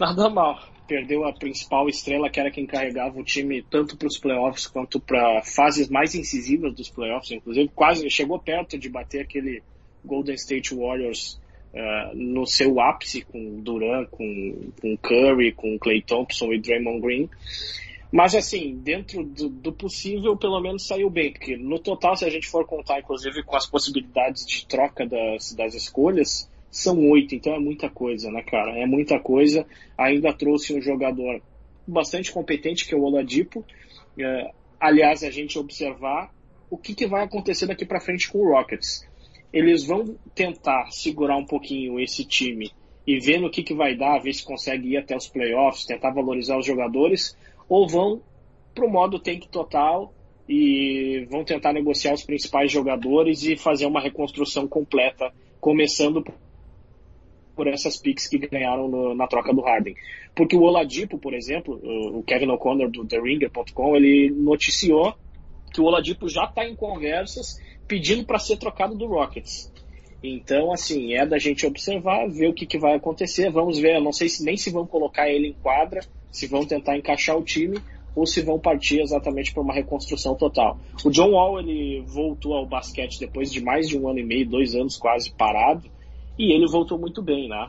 Nada 0.01 0.31
mal. 0.31 0.59
Perdeu 0.89 1.27
a 1.27 1.33
principal 1.33 1.87
estrela, 1.87 2.31
que 2.31 2.41
era 2.41 2.51
quem 2.51 2.67
carregava 2.67 3.21
o 3.21 3.23
time 3.23 3.63
tanto 3.63 3.99
para 3.99 4.09
os 4.09 4.19
playoffs 4.19 4.67
quanto 4.67 4.99
para 4.99 5.43
fases 5.43 5.91
mais 5.91 6.15
incisivas 6.15 6.75
dos 6.75 6.89
playoffs. 6.89 7.31
Inclusive, 7.31 7.71
quase 7.75 8.09
chegou 8.09 8.39
perto 8.39 8.79
de 8.79 8.89
bater 8.89 9.21
aquele 9.21 9.63
Golden 10.03 10.35
State 10.37 10.75
Warriors 10.75 11.39
uh, 11.75 12.17
no 12.17 12.47
seu 12.47 12.81
ápice, 12.81 13.21
com 13.23 13.61
Durant, 13.61 14.09
com, 14.09 14.73
com 14.81 14.97
Curry, 14.97 15.53
com 15.53 15.79
Clay 15.79 16.01
Thompson 16.01 16.51
e 16.55 16.59
Draymond 16.59 17.01
Green. 17.03 17.29
Mas 18.11 18.35
assim, 18.35 18.75
dentro 18.83 19.23
do, 19.23 19.51
do, 19.51 19.73
possível, 19.73 20.35
pelo 20.35 20.61
menos 20.61 20.87
saiu 20.87 21.11
bem, 21.11 21.31
porque 21.31 21.59
no 21.59 21.79
total, 21.79 22.17
se 22.17 22.25
a 22.25 22.31
gente 22.31 22.49
for 22.49 22.67
contar, 22.67 23.01
inclusive, 23.01 23.43
com 23.43 23.55
as 23.55 23.67
possibilidades 23.67 24.47
de 24.47 24.67
troca 24.67 25.07
das, 25.07 25.53
das 25.53 25.75
escolhas, 25.75 26.50
são 26.71 27.11
oito, 27.11 27.35
então 27.35 27.55
é 27.55 27.59
muita 27.59 27.91
coisa, 27.91 28.31
né, 28.31 28.43
cara? 28.43 28.79
É 28.79 28.87
muita 28.87 29.19
coisa. 29.19 29.67
Ainda 29.99 30.33
trouxe 30.33 30.73
um 30.77 30.81
jogador 30.81 31.43
bastante 31.87 32.33
competente, 32.33 32.87
que 32.87 32.95
é 32.95 32.97
o 32.97 33.03
Oladipo. 33.03 33.65
É, 34.19 34.51
aliás, 34.79 35.25
a 35.25 35.31
gente 35.31 35.59
observar 35.59 36.33
o 36.71 36.79
que, 36.79 36.95
que 36.95 37.07
vai 37.07 37.25
acontecer 37.25 37.67
daqui 37.67 37.85
para 37.85 38.01
frente 38.01 38.31
com 38.31 38.39
o 38.39 38.53
Rockets. 38.53 39.09
Eles 39.53 39.85
vão 39.85 40.17
tentar 40.35 40.91
segurar 40.93 41.37
um 41.37 41.45
pouquinho 41.45 41.99
esse 41.99 42.25
time 42.25 42.71
e 43.05 43.19
ver 43.19 43.41
no 43.41 43.51
que, 43.51 43.65
que 43.65 43.75
vai 43.75 43.97
dar, 43.97 44.21
ver 44.21 44.33
se 44.33 44.45
consegue 44.45 44.91
ir 44.91 44.97
até 44.97 45.17
os 45.17 45.27
playoffs, 45.27 45.85
tentar 45.85 46.13
valorizar 46.13 46.57
os 46.57 46.65
jogadores, 46.65 47.37
ou 47.69 47.89
vão 47.89 48.23
para 48.73 48.87
o 48.87 48.91
modo 48.91 49.19
tank 49.19 49.49
total 49.49 50.15
e 50.49 51.27
vão 51.29 51.45
tentar 51.45 51.73
negociar 51.73 52.15
os 52.15 52.25
principais 52.25 52.71
jogadores 52.71 53.43
e 53.43 53.57
fazer 53.57 53.87
uma 53.87 54.01
reconstrução 54.01 54.69
completa, 54.69 55.33
começando 55.61 56.25
por 57.61 57.69
essas 57.69 57.99
picks 57.99 58.27
que 58.27 58.39
ganharam 58.39 58.89
no, 58.89 59.15
na 59.15 59.27
troca 59.27 59.53
do 59.53 59.61
Harden. 59.61 59.95
Porque 60.35 60.57
o 60.57 60.63
Oladipo, 60.63 61.19
por 61.19 61.35
exemplo, 61.35 61.79
o 61.85 62.23
Kevin 62.23 62.49
O'Connor 62.53 62.91
do 62.91 63.05
TheRinger.com, 63.05 63.95
ele 63.95 64.31
noticiou 64.31 65.15
que 65.71 65.79
o 65.79 65.85
Oladipo 65.85 66.27
já 66.27 66.45
está 66.45 66.67
em 66.67 66.75
conversas 66.75 67.61
pedindo 67.87 68.25
para 68.25 68.39
ser 68.39 68.57
trocado 68.57 68.97
do 68.97 69.07
Rockets. 69.07 69.71
Então, 70.23 70.73
assim, 70.73 71.13
é 71.13 71.27
da 71.27 71.37
gente 71.37 71.67
observar, 71.67 72.31
ver 72.31 72.49
o 72.49 72.55
que, 72.55 72.65
que 72.65 72.79
vai 72.79 72.95
acontecer. 72.95 73.51
Vamos 73.51 73.79
ver, 73.79 73.97
eu 73.97 74.03
não 74.03 74.13
sei 74.13 74.31
se 74.31 74.43
nem 74.43 74.57
se 74.57 74.71
vão 74.71 74.87
colocar 74.87 75.29
ele 75.29 75.49
em 75.49 75.53
quadra, 75.53 76.01
se 76.33 76.47
vão 76.47 76.65
tentar 76.65 76.97
encaixar 76.97 77.37
o 77.37 77.45
time 77.45 77.79
ou 78.17 78.25
se 78.25 78.41
vão 78.41 78.59
partir 78.59 79.03
exatamente 79.03 79.53
para 79.53 79.63
uma 79.63 79.75
reconstrução 79.75 80.35
total. 80.35 80.79
O 81.05 81.11
John 81.11 81.33
Wall 81.33 81.61
ele 81.61 82.03
voltou 82.07 82.55
ao 82.55 82.65
basquete 82.65 83.21
depois 83.21 83.53
de 83.53 83.63
mais 83.63 83.87
de 83.87 83.99
um 83.99 84.09
ano 84.09 84.19
e 84.19 84.25
meio, 84.25 84.49
dois 84.49 84.75
anos 84.75 84.97
quase 84.97 85.31
parado, 85.31 86.00
e 86.41 86.53
ele 86.53 86.67
voltou 86.67 86.99
muito 86.99 87.21
bem, 87.21 87.51
né? 87.51 87.69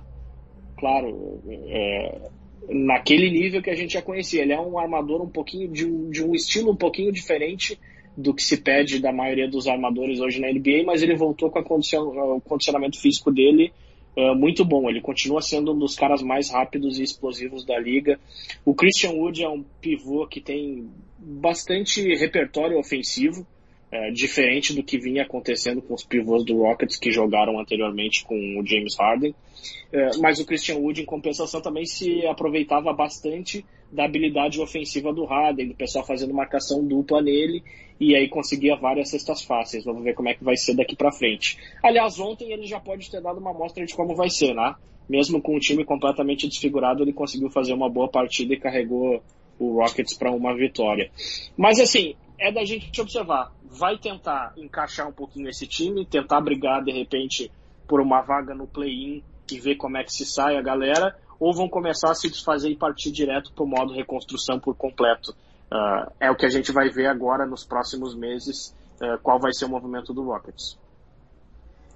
Claro, 0.77 1.41
é, 1.67 2.21
naquele 2.69 3.29
nível 3.29 3.61
que 3.61 3.69
a 3.69 3.75
gente 3.75 3.93
já 3.93 4.01
conhecia. 4.01 4.41
Ele 4.41 4.53
é 4.53 4.59
um 4.59 4.79
armador 4.79 5.21
um 5.21 5.29
pouquinho 5.29 5.67
de 5.67 5.85
um, 5.85 6.09
de 6.09 6.23
um 6.23 6.33
estilo 6.33 6.71
um 6.71 6.75
pouquinho 6.75 7.11
diferente 7.11 7.77
do 8.15 8.33
que 8.33 8.41
se 8.41 8.57
pede 8.57 8.99
da 8.99 9.11
maioria 9.11 9.47
dos 9.47 9.67
armadores 9.67 10.21
hoje 10.21 10.39
na 10.39 10.49
NBA, 10.49 10.83
mas 10.85 11.03
ele 11.03 11.15
voltou 11.17 11.51
com 11.51 11.61
condicion, 11.61 12.01
o 12.37 12.39
condicionamento 12.39 12.99
físico 12.99 13.29
dele 13.29 13.73
uh, 14.15 14.35
muito 14.35 14.63
bom. 14.63 14.89
Ele 14.89 15.01
continua 15.01 15.41
sendo 15.41 15.73
um 15.73 15.79
dos 15.79 15.95
caras 15.95 16.21
mais 16.21 16.49
rápidos 16.49 16.97
e 16.97 17.03
explosivos 17.03 17.65
da 17.65 17.77
liga. 17.77 18.17
O 18.63 18.73
Christian 18.73 19.11
Wood 19.11 19.43
é 19.43 19.49
um 19.49 19.63
pivô 19.81 20.25
que 20.27 20.39
tem 20.39 20.89
bastante 21.19 22.15
repertório 22.15 22.79
ofensivo, 22.79 23.45
uh, 23.91 24.11
diferente 24.13 24.73
do 24.73 24.83
que 24.83 24.97
vinha 24.97 25.23
acontecendo 25.23 25.81
com 25.81 25.93
os 25.93 26.03
pivôs 26.03 26.43
do 26.45 26.57
Rockets 26.61 26.97
que 26.97 27.11
jogaram 27.11 27.59
anteriormente 27.59 28.23
com 28.23 28.35
o 28.35 28.65
James 28.65 28.95
Harden. 28.97 29.31
Uh, 29.31 30.21
mas 30.21 30.39
o 30.39 30.45
Christian 30.45 30.77
Wood, 30.77 31.01
em 31.01 31.05
compensação, 31.05 31.61
também 31.61 31.85
se 31.85 32.25
aproveitava 32.25 32.93
bastante 32.93 33.65
da 33.91 34.05
habilidade 34.05 34.61
ofensiva 34.61 35.13
do 35.13 35.25
Harden, 35.25 35.67
do 35.67 35.75
pessoal 35.75 36.05
fazendo 36.05 36.33
marcação 36.33 36.85
dupla 36.85 37.21
nele, 37.21 37.61
e 37.99 38.15
aí 38.15 38.29
conseguia 38.29 38.75
várias 38.75 39.09
cestas 39.09 39.43
fáceis. 39.43 39.83
Vamos 39.83 40.03
ver 40.03 40.13
como 40.13 40.29
é 40.29 40.33
que 40.33 40.43
vai 40.43 40.55
ser 40.55 40.75
daqui 40.75 40.95
para 40.95 41.11
frente. 41.11 41.57
Aliás, 41.83 42.19
ontem 42.19 42.51
ele 42.51 42.65
já 42.65 42.79
pode 42.79 43.11
ter 43.11 43.21
dado 43.21 43.39
uma 43.39 43.51
amostra 43.51 43.85
de 43.85 43.93
como 43.93 44.15
vai 44.15 44.29
ser, 44.29 44.55
né? 44.55 44.75
Mesmo 45.09 45.41
com 45.41 45.55
o 45.55 45.59
time 45.59 45.83
completamente 45.83 46.47
desfigurado, 46.47 47.03
ele 47.03 47.11
conseguiu 47.11 47.49
fazer 47.49 47.73
uma 47.73 47.89
boa 47.89 48.07
partida 48.07 48.53
e 48.53 48.59
carregou 48.59 49.21
o 49.59 49.79
Rockets 49.79 50.17
para 50.17 50.31
uma 50.31 50.55
vitória. 50.55 51.11
Mas 51.57 51.79
assim, 51.79 52.15
é 52.39 52.51
da 52.51 52.63
gente 52.65 52.99
observar. 52.99 53.53
Vai 53.73 53.97
tentar 53.97 54.53
encaixar 54.57 55.07
um 55.07 55.13
pouquinho 55.13 55.49
esse 55.49 55.65
time, 55.65 56.05
tentar 56.05 56.41
brigar 56.41 56.83
de 56.83 56.91
repente 56.91 57.49
por 57.87 58.01
uma 58.01 58.21
vaga 58.21 58.53
no 58.53 58.67
play-in 58.67 59.23
e 59.49 59.59
ver 59.59 59.75
como 59.75 59.97
é 59.97 60.03
que 60.03 60.11
se 60.11 60.25
sai 60.25 60.57
a 60.57 60.61
galera, 60.61 61.15
ou 61.39 61.53
vão 61.53 61.67
começar 61.67 62.11
a 62.11 62.15
se 62.15 62.29
desfazer 62.29 62.69
e 62.69 62.75
partir 62.75 63.11
direto 63.11 63.51
para 63.53 63.63
o 63.63 63.67
modo 63.67 63.93
reconstrução 63.93 64.59
por 64.59 64.75
completo. 64.75 65.31
Uh, 65.71 66.11
é 66.19 66.29
o 66.29 66.35
que 66.35 66.45
a 66.45 66.49
gente 66.49 66.71
vai 66.71 66.89
ver 66.89 67.07
agora 67.07 67.45
nos 67.45 67.63
próximos 67.63 68.13
meses, 68.13 68.75
uh, 69.01 69.17
qual 69.23 69.39
vai 69.39 69.53
ser 69.53 69.65
o 69.65 69.69
movimento 69.69 70.13
do 70.13 70.23
Rockets. 70.23 70.77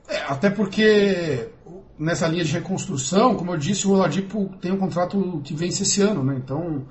É, 0.08 0.18
até 0.24 0.50
porque 0.50 1.50
nessa 1.98 2.28
linha 2.28 2.44
de 2.44 2.54
reconstrução, 2.54 3.36
como 3.36 3.54
eu 3.54 3.58
disse, 3.58 3.88
o 3.88 3.92
Oladipo 3.92 4.50
tem 4.62 4.72
um 4.72 4.78
contrato 4.78 5.42
que 5.44 5.54
vence 5.54 5.84
esse 5.84 6.02
ano, 6.02 6.24
né? 6.24 6.36
Então 6.38 6.86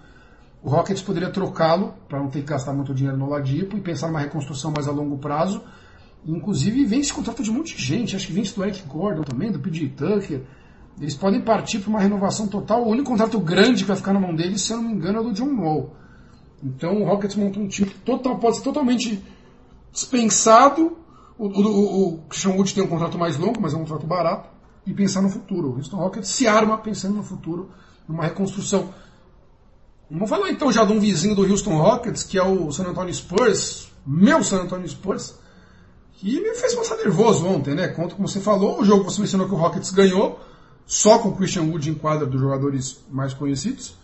o 0.64 0.70
Rockets 0.70 1.02
poderia 1.02 1.30
trocá-lo 1.30 1.92
para 2.08 2.18
não 2.18 2.30
ter 2.30 2.40
que 2.40 2.46
gastar 2.46 2.72
muito 2.72 2.94
dinheiro 2.94 3.18
no 3.18 3.26
Oladipo 3.26 3.76
e 3.76 3.82
pensar 3.82 4.06
numa 4.06 4.20
reconstrução 4.20 4.72
mais 4.74 4.88
a 4.88 4.90
longo 4.90 5.18
prazo. 5.18 5.62
Inclusive 6.26 6.86
vence 6.86 7.12
contrato 7.12 7.42
de 7.42 7.50
um 7.50 7.54
monte 7.54 7.76
de 7.76 7.82
gente, 7.82 8.16
acho 8.16 8.26
que 8.26 8.32
vence 8.32 8.56
do 8.56 8.64
Eric 8.64 8.82
Gordon 8.88 9.22
também, 9.24 9.52
do 9.52 9.58
PJ 9.58 9.90
Tucker. 9.90 10.40
Eles 10.98 11.14
podem 11.14 11.42
partir 11.42 11.80
para 11.80 11.90
uma 11.90 12.00
renovação 12.00 12.46
total. 12.48 12.82
O 12.82 12.88
único 12.88 13.10
contrato 13.10 13.38
grande 13.38 13.82
que 13.82 13.88
vai 13.88 13.96
ficar 13.96 14.14
na 14.14 14.20
mão 14.20 14.34
deles, 14.34 14.62
se 14.62 14.72
eu 14.72 14.78
não 14.78 14.84
me 14.84 14.94
engano, 14.94 15.20
é 15.20 15.22
do 15.24 15.32
John 15.34 15.54
Wall. 15.54 15.94
Então 16.62 17.02
o 17.02 17.04
Rockets 17.04 17.36
montou 17.36 17.62
um 17.62 17.68
time 17.68 17.90
que 17.90 17.98
total, 17.98 18.38
pode 18.38 18.56
ser 18.56 18.62
totalmente 18.62 19.22
dispensado. 19.92 20.96
O, 21.36 21.46
o, 21.46 22.14
o 22.14 22.18
Christian 22.28 22.52
Wood 22.52 22.72
tem 22.72 22.82
um 22.82 22.88
contrato 22.88 23.18
mais 23.18 23.36
longo, 23.36 23.60
mas 23.60 23.74
é 23.74 23.76
um 23.76 23.80
contrato 23.80 24.06
barato. 24.06 24.48
E 24.86 24.94
pensar 24.94 25.20
no 25.20 25.28
futuro. 25.28 25.72
O 25.72 25.76
Houston 25.76 25.98
Rockets 25.98 26.30
se 26.30 26.48
arma 26.48 26.78
pensando 26.78 27.16
no 27.16 27.22
futuro, 27.22 27.68
numa 28.08 28.24
reconstrução. 28.24 28.88
Vamos 30.10 30.28
falar 30.28 30.50
então 30.50 30.70
já 30.70 30.84
de 30.84 30.92
um 30.92 31.00
vizinho 31.00 31.34
do 31.34 31.50
Houston 31.50 31.78
Rockets, 31.78 32.24
que 32.24 32.38
é 32.38 32.42
o 32.42 32.70
San 32.70 32.84
Antonio 32.84 33.12
Spurs, 33.12 33.90
meu 34.06 34.44
San 34.44 34.60
Antonio 34.60 34.86
Spurs, 34.86 35.34
que 36.12 36.40
me 36.40 36.54
fez 36.54 36.74
passar 36.74 36.96
nervoso 36.96 37.46
ontem, 37.46 37.74
né? 37.74 37.88
Conta 37.88 38.14
como 38.14 38.28
você 38.28 38.38
falou, 38.38 38.80
o 38.80 38.84
jogo 38.84 39.04
você 39.04 39.18
mencionou 39.20 39.48
que 39.48 39.54
o 39.54 39.56
Rockets 39.56 39.90
ganhou, 39.90 40.38
só 40.84 41.18
com 41.18 41.30
o 41.30 41.36
Christian 41.36 41.62
Wood 41.62 41.88
em 41.88 41.94
quadra 41.94 42.26
dos 42.26 42.38
jogadores 42.38 43.02
mais 43.10 43.32
conhecidos, 43.32 43.96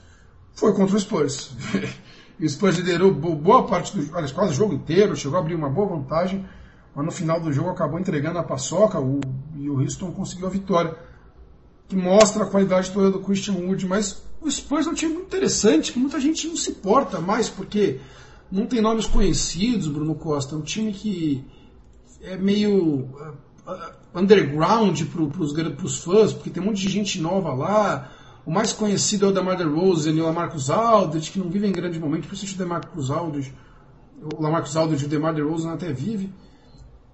foi 0.54 0.72
contra 0.72 0.96
o 0.96 1.00
Spurs. 1.00 1.52
o 2.40 2.48
Spurs 2.48 2.76
liderou 2.78 3.12
boa 3.12 3.66
parte 3.66 3.94
do 3.94 4.16
olha, 4.16 4.28
quase 4.32 4.52
o 4.52 4.56
jogo 4.56 4.72
inteiro, 4.72 5.14
chegou 5.14 5.36
a 5.36 5.40
abrir 5.40 5.54
uma 5.54 5.68
boa 5.68 5.96
vantagem, 5.96 6.48
mas 6.94 7.04
no 7.04 7.12
final 7.12 7.38
do 7.38 7.52
jogo 7.52 7.68
acabou 7.68 8.00
entregando 8.00 8.38
a 8.38 8.42
paçoca 8.42 8.98
o, 8.98 9.20
e 9.54 9.68
o 9.68 9.78
Houston 9.78 10.10
conseguiu 10.12 10.46
a 10.46 10.50
vitória, 10.50 10.96
que 11.86 11.94
mostra 11.94 12.44
a 12.44 12.46
qualidade 12.46 12.90
toda 12.90 13.10
do 13.10 13.20
Christian 13.20 13.54
Wood, 13.54 13.86
mas 13.86 14.29
o 14.40 14.50
Spurs 14.50 14.86
é 14.86 14.90
um 14.90 14.94
time 14.94 15.14
muito 15.14 15.26
interessante, 15.26 15.92
que 15.92 15.98
muita 15.98 16.18
gente 16.18 16.48
não 16.48 16.56
se 16.56 16.70
importa 16.70 17.20
mais, 17.20 17.48
porque 17.48 18.00
não 18.50 18.66
tem 18.66 18.80
nomes 18.80 19.06
conhecidos, 19.06 19.86
Bruno 19.86 20.14
Costa, 20.14 20.54
é 20.54 20.58
um 20.58 20.62
time 20.62 20.92
que 20.92 21.44
é 22.22 22.36
meio 22.36 22.74
uh, 22.74 23.34
uh, 23.66 24.18
underground 24.18 25.02
para 25.04 25.84
os 25.84 26.02
fãs, 26.02 26.32
porque 26.32 26.50
tem 26.50 26.62
um 26.62 26.66
monte 26.66 26.80
de 26.80 26.88
gente 26.88 27.20
nova 27.20 27.52
lá. 27.52 28.10
O 28.44 28.50
mais 28.50 28.72
conhecido 28.72 29.26
é 29.26 29.28
o 29.28 29.32
DeMar 29.32 29.56
DeRozan 29.56 30.12
e 30.12 30.20
o 30.20 30.24
Lamarcus 30.24 30.70
Aldridge, 30.70 31.30
que 31.30 31.38
não 31.38 31.50
vivem 31.50 31.70
grande 31.70 32.00
momento, 32.00 32.26
principalmente 32.26 32.54
o 32.54 32.58
DeMarcus 32.58 33.10
Aldridge. 33.10 33.54
O 34.34 34.42
Lamarcus 34.42 34.76
Aldridge 34.76 35.04
e 35.04 35.06
o 35.06 35.10
DeMar 35.10 35.34
DeRozan 35.34 35.72
até 35.72 35.92
vive. 35.92 36.32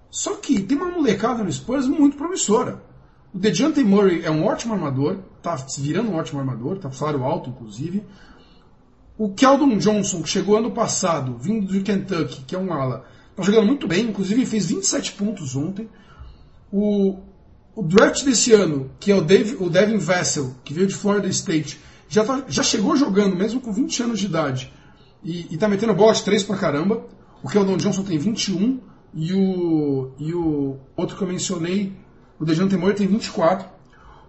Só 0.09 0.35
que 0.35 0.61
tem 0.61 0.77
uma 0.77 0.89
molecada 0.89 1.43
no 1.43 1.51
Spurs 1.51 1.85
muito 1.85 2.17
promissora. 2.17 2.81
O 3.33 3.37
DeJounte 3.37 3.83
Murray 3.83 4.23
é 4.23 4.31
um 4.31 4.45
ótimo 4.45 4.73
armador, 4.73 5.19
está 5.55 5.67
se 5.67 5.81
virando 5.81 6.11
um 6.11 6.15
ótimo 6.15 6.39
armador, 6.39 6.75
está 6.75 6.89
com 6.89 6.95
salário 6.95 7.23
alto, 7.23 7.49
inclusive. 7.49 8.03
O 9.17 9.33
Keldon 9.33 9.77
Johnson, 9.77 10.21
que 10.21 10.29
chegou 10.29 10.57
ano 10.57 10.71
passado, 10.71 11.37
vindo 11.39 11.65
do 11.65 11.83
Kentucky, 11.83 12.43
que 12.45 12.55
é 12.55 12.59
um 12.59 12.71
ala, 12.71 13.05
está 13.31 13.41
jogando 13.43 13.65
muito 13.65 13.87
bem, 13.87 14.05
inclusive 14.05 14.45
fez 14.45 14.67
27 14.67 15.13
pontos 15.13 15.55
ontem. 15.55 15.89
O, 16.71 17.17
o 17.75 17.81
draft 17.81 18.23
desse 18.23 18.53
ano, 18.53 18.91
que 18.99 19.11
é 19.11 19.15
o, 19.15 19.21
Dave, 19.21 19.57
o 19.59 19.69
Devin 19.69 19.97
Vassell, 19.97 20.55
que 20.63 20.73
veio 20.73 20.87
de 20.87 20.95
Florida 20.95 21.27
State, 21.29 21.79
já, 22.07 22.23
tá, 22.23 22.43
já 22.47 22.61
chegou 22.61 22.95
jogando, 22.95 23.35
mesmo 23.35 23.59
com 23.59 23.71
20 23.71 24.03
anos 24.03 24.19
de 24.19 24.25
idade, 24.25 24.71
e, 25.23 25.53
está 25.53 25.67
metendo 25.67 25.93
bola 25.93 26.13
de 26.13 26.23
3 26.23 26.43
pra 26.43 26.57
caramba. 26.57 27.05
O 27.43 27.49
Keldon 27.49 27.77
Johnson 27.77 28.03
tem 28.03 28.17
21, 28.17 28.79
e 29.13 29.33
o, 29.33 30.11
e 30.19 30.33
o 30.33 30.77
outro 30.95 31.17
que 31.17 31.23
eu 31.23 31.27
mencionei, 31.27 31.93
o 32.39 32.45
Dejante 32.45 32.77
Murray, 32.77 32.95
tem 32.95 33.07
24. 33.07 33.76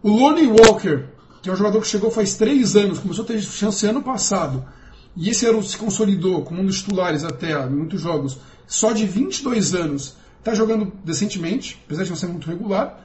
O 0.03 0.11
Lonnie 0.11 0.47
Walker, 0.47 1.07
que 1.43 1.49
é 1.49 1.53
um 1.53 1.57
jogador 1.57 1.81
que 1.81 1.89
chegou 1.89 2.11
faz 2.11 2.37
3 2.37 2.77
anos, 2.77 2.99
começou 3.01 3.25
a 3.25 3.27
ter 3.27 3.41
chance 3.41 3.85
ano 3.87 4.03
passado, 4.03 4.65
e 5.17 5.29
esse 5.29 5.45
ano 5.47 5.63
se 5.63 5.77
consolidou 5.77 6.43
como 6.43 6.63
um 6.63 6.67
dos 6.67 6.79
titulares 6.79 7.25
até 7.25 7.67
muitos 7.67 8.01
jogos, 8.01 8.39
só 8.67 8.93
de 8.93 9.05
22 9.05 9.75
anos, 9.75 10.17
está 10.39 10.55
jogando 10.55 10.93
decentemente, 11.05 11.83
apesar 11.85 12.05
de 12.05 12.11
não 12.11 12.17
ser 12.17 12.29
muito 12.29 12.49
regular. 12.49 13.05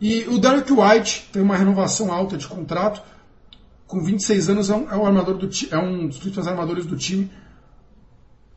E 0.00 0.22
o 0.28 0.38
Derek 0.38 0.72
White 0.72 1.28
tem 1.32 1.42
uma 1.42 1.56
renovação 1.56 2.12
alta 2.12 2.36
de 2.36 2.46
contrato, 2.46 3.02
com 3.86 4.00
26 4.00 4.48
anos 4.48 4.70
é 4.70 4.74
um, 4.74 4.90
é 4.90 4.96
um 4.96 5.04
armador 5.04 5.36
do 5.36 5.50
é 5.70 5.78
um 5.78 6.06
dos 6.06 6.18
principais 6.18 6.46
armadores 6.46 6.86
do 6.86 6.96
time. 6.96 7.30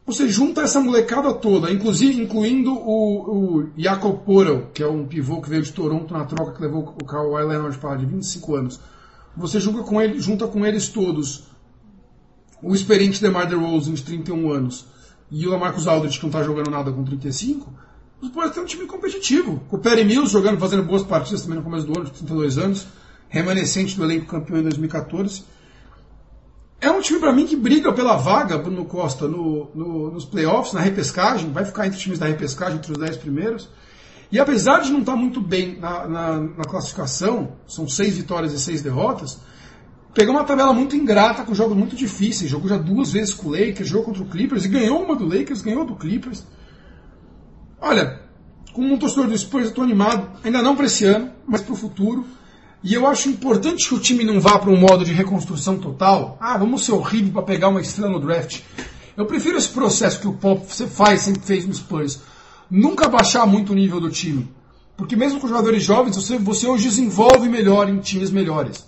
Você 0.06 0.30
junta 0.30 0.62
essa 0.62 0.80
molecada 0.80 1.34
toda, 1.34 1.72
inclusive 1.72 2.22
incluindo 2.22 2.72
o, 2.72 3.62
o 3.62 3.70
Jacob 3.76 4.20
Porel, 4.24 4.68
que 4.72 4.84
é 4.84 4.88
um 4.88 5.08
pivô 5.08 5.42
que 5.42 5.50
veio 5.50 5.64
de 5.64 5.74
Toronto 5.74 6.14
na 6.14 6.26
troca 6.26 6.52
que 6.52 6.62
levou 6.62 6.96
o 7.02 7.06
Kawhi 7.06 7.44
Leonard 7.44 7.76
para 7.80 7.90
lá 7.92 7.96
de 7.96 8.06
25 8.06 8.56
anos. 8.56 8.80
Você 9.36 9.60
junta 9.60 9.82
com, 9.82 10.00
ele, 10.00 10.20
junta 10.22 10.48
com 10.48 10.64
eles 10.64 10.90
todos 10.90 11.46
o 12.62 12.76
experiente 12.76 13.20
DeMar 13.20 13.48
DeRozan 13.48 13.94
de 13.94 14.04
31 14.04 14.52
anos 14.52 14.86
e 15.32 15.48
o 15.48 15.50
Lamarcus 15.50 15.88
Aldridge 15.88 16.20
que 16.20 16.24
não 16.24 16.30
está 16.30 16.44
jogando 16.44 16.70
nada 16.70 16.92
com 16.92 17.04
35, 17.04 17.74
os 18.22 18.30
Spurs 18.30 18.52
têm 18.52 18.64
um 18.64 18.66
time 18.66 18.86
competitivo. 18.86 19.60
Com 19.68 19.78
o 19.78 19.80
Perry 19.80 20.04
Mills 20.04 20.32
jogando, 20.32 20.60
fazendo 20.60 20.84
boas 20.84 21.02
partidas 21.02 21.42
também 21.42 21.58
no 21.58 21.64
começo 21.64 21.86
do 21.88 21.98
ano, 21.98 22.06
de 22.06 22.12
32 22.12 22.58
anos, 22.60 22.88
remanescente 23.28 23.98
do 23.98 24.04
elenco 24.04 24.28
campeão 24.28 24.60
em 24.60 24.64
2014. 24.64 25.44
É 26.80 26.90
um 26.92 27.02
time 27.02 27.20
para 27.20 27.32
mim 27.32 27.46
que 27.46 27.56
briga 27.56 27.92
pela 27.94 28.16
vaga, 28.16 28.58
Bruno 28.58 28.86
Costa, 28.86 29.28
no, 29.28 29.70
no, 29.74 30.12
nos 30.12 30.26
playoffs, 30.26 30.74
na 30.74 30.82
repescagem, 30.82 31.52
vai 31.52 31.66
ficar 31.66 31.88
entre 31.88 31.98
os 31.98 32.04
times 32.04 32.20
da 32.20 32.28
repescagem, 32.28 32.78
entre 32.78 32.92
os 32.92 32.98
10 32.98 33.18
primeiros. 33.18 33.70
E 34.32 34.40
apesar 34.40 34.80
de 34.80 34.92
não 34.92 35.00
estar 35.00 35.14
tá 35.14 35.18
muito 35.18 35.40
bem 35.40 35.80
na, 35.80 36.08
na, 36.08 36.38
na 36.40 36.64
classificação, 36.64 37.54
são 37.68 37.88
seis 37.88 38.18
vitórias 38.18 38.54
e 38.54 38.60
seis 38.60 38.82
derrotas, 38.82 39.40
pegou 40.14 40.34
uma 40.34 40.44
tabela 40.44 40.74
muito 40.74 40.96
ingrata, 40.96 41.44
com 41.44 41.54
jogos 41.54 41.78
muito 41.78 41.96
difíceis. 41.96 42.50
Jogou 42.50 42.68
já 42.68 42.78
duas 42.78 43.12
vezes 43.12 43.34
com 43.34 43.50
o 43.50 43.52
Lakers, 43.52 43.88
jogou 43.88 44.06
contra 44.06 44.24
o 44.24 44.28
Clippers 44.28 44.66
e 44.66 44.68
ganhou 44.68 45.04
uma 45.04 45.16
do 45.16 45.26
Lakers, 45.26 45.62
ganhou 45.62 45.86
do 45.86 45.96
Clippers. 45.96 46.44
Olha, 47.80 48.22
como 48.74 48.94
um 48.94 48.98
torcedor 48.98 49.28
do 49.28 49.38
Spurs, 49.38 49.66
eu 49.66 49.70
estou 49.70 49.84
animado, 49.84 50.30
ainda 50.44 50.62
não 50.62 50.76
para 50.76 50.86
esse 50.86 51.06
ano, 51.06 51.32
mas 51.48 51.62
para 51.62 51.74
o 51.74 51.78
futuro. 51.78 52.26
E 52.86 52.94
eu 52.94 53.08
acho 53.08 53.28
importante 53.30 53.90
que 53.90 53.96
o 53.96 54.00
time 54.00 54.24
não 54.24 54.40
vá 54.40 54.60
para 54.60 54.70
um 54.70 54.78
modo 54.78 55.04
de 55.04 55.12
reconstrução 55.12 55.80
total. 55.80 56.38
Ah, 56.40 56.56
vamos 56.56 56.86
ser 56.86 56.92
horrível 56.92 57.34
para 57.34 57.42
pegar 57.42 57.70
uma 57.70 57.82
estrela 57.82 58.12
no 58.12 58.20
draft. 58.20 58.62
Eu 59.18 59.26
prefiro 59.26 59.58
esse 59.58 59.70
processo 59.70 60.20
que 60.20 60.28
o 60.28 60.34
Pop 60.34 60.64
faz, 60.68 61.22
sempre 61.22 61.42
fez 61.42 61.66
no 61.66 61.74
Spurs. 61.74 62.22
Nunca 62.70 63.10
baixar 63.10 63.48
muito 63.48 63.72
o 63.72 63.76
nível 63.76 64.00
do 64.00 64.12
time. 64.12 64.48
Porque 64.96 65.16
mesmo 65.16 65.40
com 65.40 65.48
jogadores 65.48 65.82
jovens, 65.82 66.16
você, 66.16 66.38
você 66.38 66.68
hoje 66.68 66.88
desenvolve 66.88 67.50
melhor 67.50 67.90
em 67.90 67.98
times 67.98 68.30
melhores. 68.30 68.88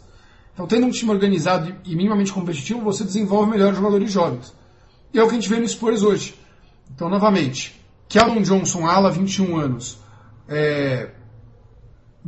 Então, 0.54 0.68
tendo 0.68 0.86
um 0.86 0.92
time 0.92 1.10
organizado 1.10 1.74
e 1.84 1.96
minimamente 1.96 2.32
competitivo, 2.32 2.82
você 2.82 3.04
desenvolve 3.04 3.50
melhor 3.50 3.74
jogadores 3.74 4.12
jovens. 4.12 4.54
E 5.12 5.18
é 5.18 5.24
o 5.24 5.28
que 5.28 5.32
a 5.32 5.40
gente 5.40 5.50
vê 5.50 5.58
no 5.58 5.68
Spurs 5.68 6.04
hoje. 6.04 6.36
Então, 6.94 7.10
novamente, 7.10 7.84
Keldon 8.08 8.44
Johnson, 8.44 8.86
ala, 8.86 9.10
21 9.10 9.58
anos. 9.58 9.98
É... 10.48 11.10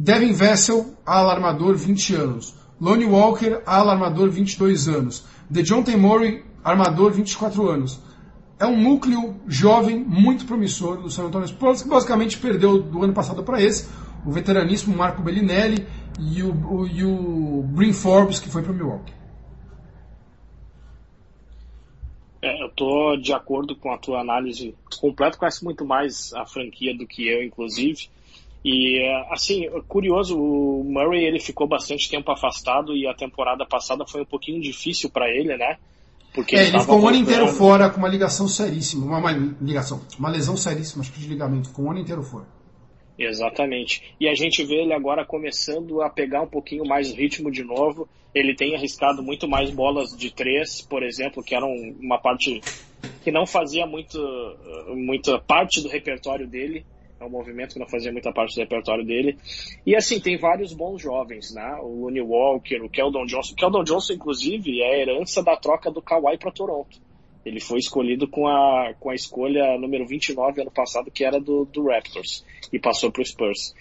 Devin 0.02 0.32
Vessel, 0.32 0.96
ala 1.06 1.34
armador, 1.34 1.76
20 1.76 2.16
anos. 2.16 2.56
Lonnie 2.80 3.06
Walker, 3.06 3.62
ala 3.66 3.92
armador, 3.92 4.30
22 4.30 4.88
anos. 4.88 5.26
DeJounte 5.50 5.94
Murray, 5.98 6.46
armador, 6.64 7.12
24 7.12 7.68
anos. 7.68 8.00
É 8.58 8.66
um 8.66 8.82
núcleo 8.82 9.36
jovem 9.46 10.00
muito 10.00 10.46
promissor 10.46 11.02
do 11.02 11.10
San 11.10 11.26
Antonio 11.26 11.50
Spurs, 11.50 11.84
que 11.84 11.90
basicamente 11.90 12.38
perdeu 12.38 12.82
do 12.82 13.04
ano 13.04 13.14
passado 13.14 13.44
para 13.44 13.62
esse 13.62 13.90
o 14.26 14.32
veteraníssimo 14.32 14.96
Marco 14.96 15.22
Bellinelli 15.22 15.86
e 16.18 16.44
o, 16.44 16.54
o, 16.54 16.88
e 16.88 17.04
o 17.04 17.64
Bryn 17.64 17.92
Forbes, 17.92 18.40
que 18.40 18.48
foi 18.48 18.62
para 18.62 18.72
Milwaukee. 18.72 19.14
É, 22.42 22.64
eu 22.64 22.70
tô 22.70 23.18
de 23.18 23.34
acordo 23.34 23.76
com 23.76 23.92
a 23.92 23.98
tua 23.98 24.22
análise 24.22 24.74
completa, 24.98 25.38
conhece 25.38 25.62
muito 25.62 25.84
mais 25.84 26.34
a 26.34 26.46
franquia 26.46 26.98
do 26.98 27.06
que 27.06 27.28
eu, 27.28 27.44
inclusive. 27.44 28.10
E 28.64 29.02
assim, 29.32 29.70
curioso, 29.88 30.38
o 30.38 30.84
Murray 30.84 31.24
ele 31.24 31.40
ficou 31.40 31.68
bastante 31.68 32.10
tempo 32.10 32.32
afastado 32.32 32.96
e 32.96 33.08
a 33.08 33.14
temporada 33.14 33.66
passada 33.66 34.06
foi 34.06 34.22
um 34.22 34.26
pouquinho 34.26 34.62
difícil 34.62 35.10
para 35.10 35.30
ele, 35.30 35.56
né? 35.56 35.78
Porque 36.34 36.56
é, 36.56 36.60
ele, 36.60 36.70
ele 36.70 36.80
ficou 36.80 37.00
um 37.00 37.08
ano 37.08 37.18
inteiro 37.18 37.48
fora 37.48 37.90
com 37.90 37.98
uma 37.98 38.08
ligação 38.08 38.48
seríssima, 38.48 39.06
uma, 39.06 39.18
uma, 39.18 39.56
ligação, 39.62 40.02
uma 40.18 40.30
lesão 40.30 40.58
seríssima, 40.58 41.02
acho 41.02 41.12
que 41.12 41.20
de 41.20 41.28
ligamento, 41.28 41.70
ficou 41.70 41.86
um 41.86 41.92
ano 41.92 42.00
inteiro 42.00 42.22
fora. 42.22 42.46
Exatamente. 43.18 44.16
E 44.20 44.30
a 44.30 44.34
gente 44.34 44.64
vê 44.64 44.76
ele 44.76 44.94
agora 44.94 45.26
começando 45.26 46.02
a 46.02 46.10
pegar 46.10 46.42
um 46.42 46.48
pouquinho 46.48 46.86
mais 46.86 47.12
ritmo 47.12 47.52
de 47.52 47.64
novo. 47.64 48.08
Ele 48.34 48.56
tem 48.56 48.76
arriscado 48.76 49.22
muito 49.22 49.48
mais 49.48 49.70
bolas 49.72 50.16
de 50.16 50.32
três, 50.32 50.82
por 50.82 51.04
exemplo, 51.04 51.44
que 51.44 51.54
era 51.54 51.66
uma 51.66 52.18
parte 52.18 52.62
que 53.22 53.32
não 53.32 53.46
fazia 53.46 53.86
muito, 53.86 54.18
muita 54.96 55.38
parte 55.40 55.82
do 55.82 55.90
repertório 55.90 56.48
dele. 56.48 56.86
É 57.20 57.26
um 57.26 57.30
movimento 57.30 57.74
que 57.74 57.80
não 57.80 57.88
fazia 57.88 58.12
muita 58.12 58.32
parte 58.32 58.56
do 58.56 58.62
repertório 58.62 59.06
dele. 59.06 59.38
E 59.86 59.96
assim, 59.96 60.20
tem 60.20 60.38
vários 60.38 60.74
bons 60.74 61.02
jovens, 61.02 61.54
né? 61.54 61.78
O 61.82 62.04
Looney 62.04 62.22
Walker, 62.22 62.82
o 62.82 62.90
Keldon 62.90 63.26
Johnson. 63.26 63.54
O 63.54 63.56
Keldon 63.56 63.84
Johnson, 63.84 64.14
inclusive, 64.14 64.82
é 64.82 64.94
a 64.94 64.98
herança 64.98 65.44
da 65.44 65.58
troca 65.58 65.92
do 65.92 66.02
Kawhi 66.02 66.38
para 66.38 66.52
Toronto. 66.52 66.98
Ele 67.46 67.60
foi 67.60 67.80
escolhido 67.80 68.28
com 68.28 68.48
a, 68.48 68.94
com 69.00 69.10
a 69.10 69.16
escolha 69.16 69.78
número 69.78 70.06
29 70.06 70.62
ano 70.62 70.72
passado, 70.72 71.10
que 71.10 71.24
era 71.24 71.40
do, 71.40 71.66
do 71.66 71.88
Raptors, 71.88 72.46
e 72.72 72.78
passou 72.78 73.12
para 73.12 73.22
o 73.22 73.26
Spurs. 73.26 73.74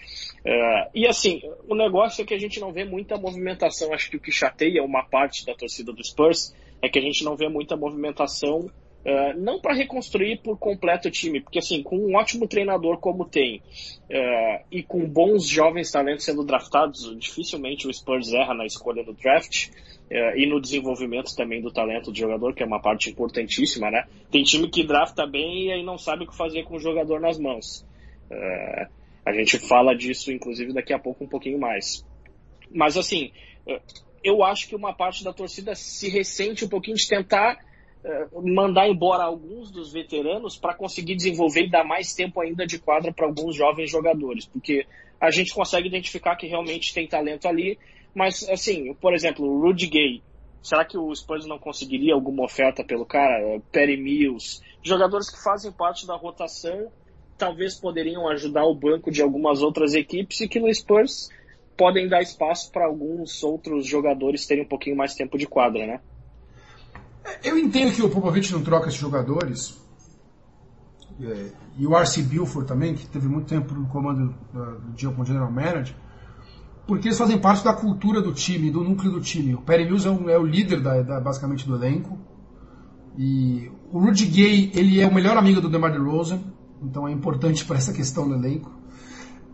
Uh, 0.45 0.89
e 0.95 1.05
assim, 1.05 1.41
o 1.67 1.75
negócio 1.75 2.21
é 2.21 2.25
que 2.25 2.33
a 2.33 2.39
gente 2.39 2.59
não 2.59 2.71
vê 2.71 2.85
muita 2.85 3.17
movimentação. 3.17 3.93
Acho 3.93 4.09
que 4.09 4.17
o 4.17 4.19
que 4.19 4.31
chateia 4.31 4.83
uma 4.83 5.03
parte 5.03 5.45
da 5.45 5.53
torcida 5.53 5.91
do 5.91 6.03
Spurs 6.03 6.55
é 6.81 6.89
que 6.89 6.97
a 6.97 7.01
gente 7.01 7.23
não 7.23 7.35
vê 7.35 7.49
muita 7.49 7.75
movimentação, 7.75 8.69
uh, 9.05 9.39
não 9.39 9.59
para 9.59 9.73
reconstruir 9.73 10.41
por 10.41 10.57
completo 10.57 11.07
o 11.07 11.11
time, 11.11 11.41
porque 11.41 11.59
assim, 11.59 11.81
com 11.83 11.97
um 11.97 12.15
ótimo 12.15 12.47
treinador 12.47 12.97
como 12.99 13.25
tem, 13.25 13.57
uh, 13.57 14.65
e 14.71 14.83
com 14.83 15.07
bons 15.07 15.47
jovens 15.47 15.91
talentos 15.91 16.25
sendo 16.25 16.43
draftados, 16.43 17.15
dificilmente 17.17 17.87
o 17.87 17.93
Spurs 17.93 18.33
erra 18.33 18.53
na 18.53 18.65
escolha 18.65 19.03
do 19.03 19.13
draft. 19.13 19.69
e 20.35 20.47
no 20.47 20.59
desenvolvimento 20.59 21.35
também 21.35 21.61
do 21.61 21.71
talento 21.71 22.11
do 22.11 22.17
jogador, 22.17 22.55
que 22.55 22.63
é 22.63 22.65
uma 22.65 22.81
parte 22.81 23.11
importantíssima, 23.11 23.91
né? 23.91 24.07
Tem 24.31 24.41
time 24.41 24.67
que 24.67 24.83
drafta 24.83 25.27
bem 25.27 25.67
e 25.67 25.71
aí 25.71 25.83
não 25.83 25.99
sabe 25.99 26.23
o 26.23 26.27
que 26.27 26.35
fazer 26.35 26.63
com 26.63 26.77
o 26.77 26.79
jogador 26.79 27.19
nas 27.19 27.37
mãos. 27.37 27.85
Uh, 28.31 28.89
a 29.23 29.31
gente 29.33 29.59
fala 29.59 29.95
disso, 29.95 30.31
inclusive, 30.31 30.73
daqui 30.73 30.93
a 30.93 30.97
pouco 30.97 31.23
um 31.23 31.27
pouquinho 31.27 31.59
mais. 31.59 32.03
Mas, 32.71 32.97
assim, 32.97 33.31
eu 34.23 34.43
acho 34.43 34.67
que 34.67 34.75
uma 34.75 34.93
parte 34.93 35.23
da 35.23 35.33
torcida 35.33 35.75
se 35.75 36.09
ressente 36.09 36.65
um 36.65 36.69
pouquinho 36.69 36.97
de 36.97 37.07
tentar 37.07 37.57
mandar 38.43 38.87
embora 38.87 39.23
alguns 39.23 39.71
dos 39.71 39.91
veteranos 39.91 40.57
para 40.57 40.73
conseguir 40.73 41.15
desenvolver 41.15 41.65
e 41.65 41.69
dar 41.69 41.83
mais 41.83 42.13
tempo 42.13 42.39
ainda 42.39 42.65
de 42.65 42.79
quadra 42.79 43.11
para 43.11 43.25
alguns 43.25 43.55
jovens 43.55 43.91
jogadores, 43.91 44.45
porque 44.45 44.85
a 45.19 45.29
gente 45.31 45.53
consegue 45.53 45.87
identificar 45.87 46.35
que 46.35 46.47
realmente 46.47 46.93
tem 46.93 47.07
talento 47.07 47.47
ali, 47.47 47.77
mas 48.15 48.47
assim, 48.49 48.93
por 48.95 49.13
exemplo, 49.13 49.45
o 49.45 49.61
Rudy 49.61 49.87
Gay, 49.87 50.23
será 50.61 50.85
que 50.85 50.97
o 50.97 51.13
Spurs 51.13 51.45
não 51.45 51.59
conseguiria 51.59 52.13
alguma 52.13 52.45
oferta 52.45 52.83
pelo 52.83 53.05
cara? 53.05 53.61
Perry 53.71 53.97
Mills, 53.97 54.61
jogadores 54.81 55.29
que 55.29 55.43
fazem 55.43 55.71
parte 55.71 56.07
da 56.07 56.15
rotação 56.15 56.89
talvez 57.37 57.79
poderiam 57.79 58.27
ajudar 58.27 58.65
o 58.65 58.75
banco 58.75 59.09
de 59.09 59.21
algumas 59.21 59.61
outras 59.61 59.93
equipes 59.93 60.41
e 60.41 60.47
que 60.47 60.59
no 60.59 60.73
Spurs 60.73 61.29
podem 61.77 62.09
dar 62.09 62.21
espaço 62.21 62.69
para 62.71 62.85
alguns 62.85 63.41
outros 63.41 63.87
jogadores 63.87 64.45
terem 64.45 64.65
um 64.65 64.67
pouquinho 64.67 64.97
mais 64.97 65.15
tempo 65.15 65.37
de 65.37 65.47
quadra, 65.47 65.87
né? 65.87 66.01
Eu 67.43 67.57
entendo 67.57 67.93
que 67.93 68.01
o 68.01 68.09
Popovich 68.09 68.51
não 68.51 68.61
troca 68.61 68.87
esses 68.87 68.99
jogadores. 68.99 69.77
É, 71.21 71.51
e 71.77 71.85
o 71.85 71.95
R.C. 71.95 72.23
Buford 72.23 72.67
também, 72.67 72.95
que 72.95 73.05
teve 73.07 73.27
muito 73.27 73.47
tempo 73.47 73.73
no 73.73 73.87
comando 73.87 74.33
do 74.53 74.93
dia 74.93 75.09
como 75.09 75.25
general 75.25 75.51
manager, 75.51 75.95
porque 76.87 77.07
eles 77.07 77.17
fazem 77.17 77.37
parte 77.37 77.63
da 77.63 77.73
cultura 77.73 78.21
do 78.21 78.33
time, 78.33 78.71
do 78.71 78.83
núcleo 78.83 79.11
do 79.11 79.21
time. 79.21 79.53
O 79.53 79.61
Perry 79.61 79.85
Mills 79.85 80.07
é, 80.07 80.11
um, 80.11 80.29
é 80.29 80.37
o 80.37 80.45
líder 80.45 80.81
da, 80.81 81.01
da, 81.01 81.19
basicamente 81.19 81.67
do 81.67 81.75
elenco. 81.75 82.17
E 83.17 83.69
o 83.91 83.99
Rudy 83.99 84.25
Gay, 84.25 84.71
ele 84.73 84.99
é 84.99 85.07
o 85.07 85.13
melhor 85.13 85.37
amigo 85.37 85.61
do 85.61 85.69
DeMar 85.69 85.91
DeRozan. 85.91 86.39
Então 86.81 87.07
é 87.07 87.11
importante 87.11 87.65
para 87.65 87.77
essa 87.77 87.93
questão 87.93 88.27
do 88.27 88.35
elenco. 88.35 88.71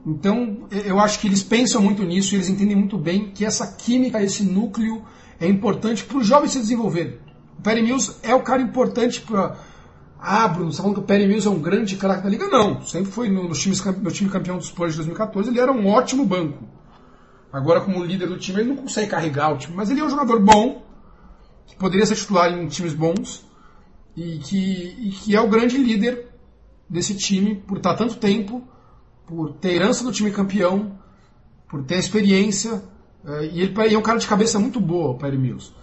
Então 0.05 0.67
eu 0.71 0.99
acho 0.99 1.19
que 1.19 1.27
eles 1.27 1.41
pensam 1.41 1.81
muito 1.81 2.03
nisso 2.03 2.33
e 2.33 2.37
eles 2.37 2.47
entendem 2.47 2.75
muito 2.75 2.97
bem 2.97 3.31
que 3.31 3.43
essa 3.43 3.75
química, 3.75 4.21
esse 4.21 4.43
núcleo 4.43 5.03
é 5.39 5.47
importante 5.47 6.05
para 6.05 6.17
os 6.17 6.27
jovens 6.27 6.51
se 6.51 6.59
desenvolverem. 6.59 7.24
Perry 7.65 7.81
Mills 7.81 8.15
é 8.21 8.35
o 8.35 8.43
cara 8.43 8.61
importante 8.61 9.21
para. 9.21 9.57
Ah, 10.19 10.47
Bruno, 10.47 10.71
você 10.71 10.73
está 10.73 10.83
falando 10.83 10.97
que 10.97 11.03
o 11.03 11.07
Perry 11.07 11.27
Mills 11.27 11.47
é 11.47 11.51
um 11.51 11.59
grande 11.59 11.95
craque 11.97 12.23
da 12.23 12.29
liga? 12.29 12.47
Não, 12.47 12.81
sempre 12.83 13.11
foi 13.11 13.27
no, 13.27 13.49
no, 13.49 13.55
time, 13.55 13.75
no 14.01 14.11
time 14.11 14.29
campeão 14.29 14.57
dos 14.57 14.67
Spurs 14.67 14.91
de 14.91 14.97
2014, 14.97 15.49
ele 15.49 15.59
era 15.59 15.71
um 15.71 15.87
ótimo 15.87 16.23
banco. 16.23 16.63
Agora, 17.51 17.81
como 17.81 18.03
líder 18.03 18.27
do 18.27 18.37
time, 18.37 18.59
ele 18.59 18.69
não 18.69 18.75
consegue 18.75 19.09
carregar 19.09 19.51
o 19.51 19.57
time, 19.57 19.75
mas 19.75 19.89
ele 19.89 19.99
é 19.99 20.03
um 20.03 20.09
jogador 20.09 20.39
bom, 20.39 20.85
que 21.65 21.75
poderia 21.75 22.05
ser 22.05 22.15
titular 22.15 22.51
em 22.51 22.67
times 22.67 22.93
bons, 22.93 23.45
e 24.15 24.37
que, 24.39 24.95
e 24.99 25.09
que 25.09 25.35
é 25.35 25.41
o 25.41 25.47
grande 25.47 25.77
líder 25.77 26.27
desse 26.87 27.15
time 27.15 27.55
por 27.55 27.77
estar 27.77 27.95
tanto 27.95 28.15
tempo, 28.17 28.63
por 29.25 29.53
ter 29.53 29.73
herança 29.73 30.03
do 30.03 30.11
time 30.11 30.31
campeão, 30.31 30.99
por 31.67 31.83
ter 31.83 31.97
experiência. 31.97 32.83
É, 33.25 33.45
e 33.47 33.61
ele 33.61 33.93
é 33.93 33.97
um 33.97 34.03
cara 34.03 34.19
de 34.19 34.27
cabeça 34.27 34.59
muito 34.59 34.79
boa, 34.79 35.11
o 35.11 35.17
Perry 35.17 35.37
Mills. 35.37 35.73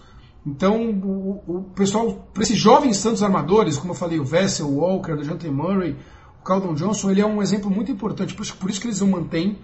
Então, 0.45 0.89
o, 0.91 1.43
o 1.47 1.63
pessoal, 1.75 2.27
para 2.33 2.43
esses 2.43 2.57
jovens 2.57 2.97
Santos 2.97 3.23
armadores, 3.23 3.77
como 3.77 3.91
eu 3.91 3.97
falei, 3.97 4.19
o 4.19 4.25
Vessel, 4.25 4.67
o 4.67 4.79
Walker, 4.79 5.13
o 5.13 5.23
Jante 5.23 5.49
Murray, 5.49 5.95
o 6.41 6.43
Caldon 6.43 6.73
Johnson, 6.73 7.11
ele 7.11 7.21
é 7.21 7.25
um 7.25 7.41
exemplo 7.41 7.71
muito 7.71 7.91
importante, 7.91 8.33
por, 8.33 8.45
por 8.45 8.69
isso 8.69 8.81
que 8.81 8.87
eles 8.87 8.99
o 8.99 9.07
mantêm. 9.07 9.57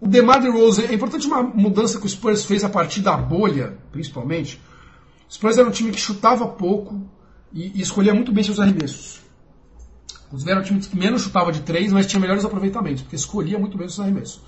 O 0.00 0.08
DeMar 0.08 0.40
DeRozan, 0.40 0.84
é 0.84 0.94
importante 0.94 1.26
uma 1.26 1.42
mudança 1.42 2.00
que 2.00 2.06
o 2.06 2.08
Spurs 2.08 2.44
fez 2.44 2.64
a 2.64 2.68
partir 2.68 3.02
da 3.02 3.16
bolha, 3.16 3.78
principalmente. 3.92 4.60
O 5.28 5.32
Spurs 5.32 5.58
era 5.58 5.68
um 5.68 5.70
time 5.70 5.90
que 5.90 6.00
chutava 6.00 6.46
pouco 6.46 7.02
e, 7.52 7.78
e 7.78 7.80
escolhia 7.82 8.14
muito 8.14 8.32
bem 8.32 8.42
seus 8.42 8.58
arremessos. 8.58 9.20
Inclusive 10.26 10.50
era 10.50 10.60
o 10.60 10.64
time 10.64 10.80
que 10.80 10.96
menos 10.96 11.22
chutava 11.22 11.52
de 11.52 11.60
três, 11.60 11.92
mas 11.92 12.06
tinha 12.06 12.18
melhores 12.18 12.44
aproveitamentos, 12.44 13.02
porque 13.02 13.14
escolhia 13.14 13.58
muito 13.58 13.76
bem 13.76 13.86
os 13.86 14.00
arremessos. 14.00 14.40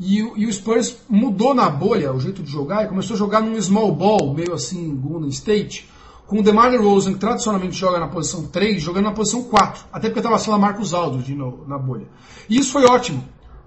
E, 0.00 0.18
e, 0.18 0.46
o 0.46 0.52
Spurs 0.52 0.96
mudou 1.08 1.54
na 1.54 1.68
bolha 1.68 2.12
o 2.12 2.20
jeito 2.20 2.42
de 2.42 2.50
jogar 2.50 2.84
e 2.84 2.88
começou 2.88 3.14
a 3.14 3.18
jogar 3.18 3.40
num 3.40 3.60
small 3.60 3.92
ball, 3.92 4.32
meio 4.32 4.54
assim, 4.54 4.94
Golden 4.94 5.28
State, 5.30 5.88
com 6.26 6.38
o 6.38 6.42
DeMar 6.42 6.70
DeRozan, 6.70 7.14
que 7.14 7.18
tradicionalmente 7.18 7.74
joga 7.74 7.98
na 7.98 8.06
posição 8.06 8.46
3, 8.46 8.80
jogando 8.80 9.04
na 9.04 9.12
posição 9.12 9.42
4, 9.44 9.86
até 9.92 10.08
porque 10.08 10.20
estava 10.20 10.38
sendo 10.38 10.54
a 10.54 10.58
Marcos 10.58 10.94
Aldo 10.94 11.24
no, 11.34 11.66
na 11.66 11.78
bolha. 11.78 12.06
E 12.48 12.58
isso 12.58 12.70
foi 12.70 12.84
ótimo, 12.84 13.24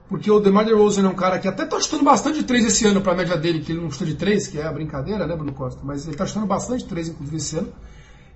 porque 0.07 0.31
o 0.31 0.39
DeMar 0.39 0.63
DeRozan 0.63 1.05
é 1.05 1.09
um 1.09 1.15
cara 1.15 1.37
que 1.37 1.49
até 1.49 1.63
está 1.63 1.79
chutando 1.81 2.03
bastante 2.03 2.39
de 2.39 2.45
3 2.45 2.65
esse 2.65 2.85
ano 2.85 3.01
para 3.01 3.11
a 3.11 3.15
média 3.15 3.35
dele, 3.35 3.59
que 3.59 3.73
ele 3.73 3.81
não 3.81 3.91
chuta 3.91 4.05
de 4.05 4.15
3, 4.15 4.47
que 4.47 4.57
é 4.57 4.63
a 4.63 4.71
brincadeira, 4.71 5.27
né, 5.27 5.35
Bruno 5.35 5.51
Costa? 5.51 5.81
Mas 5.83 6.03
ele 6.03 6.13
está 6.13 6.25
chutando 6.25 6.45
bastante 6.45 6.83
de 6.83 6.89
3, 6.89 7.09
inclusive, 7.09 7.37
esse 7.37 7.57
ano. 7.57 7.73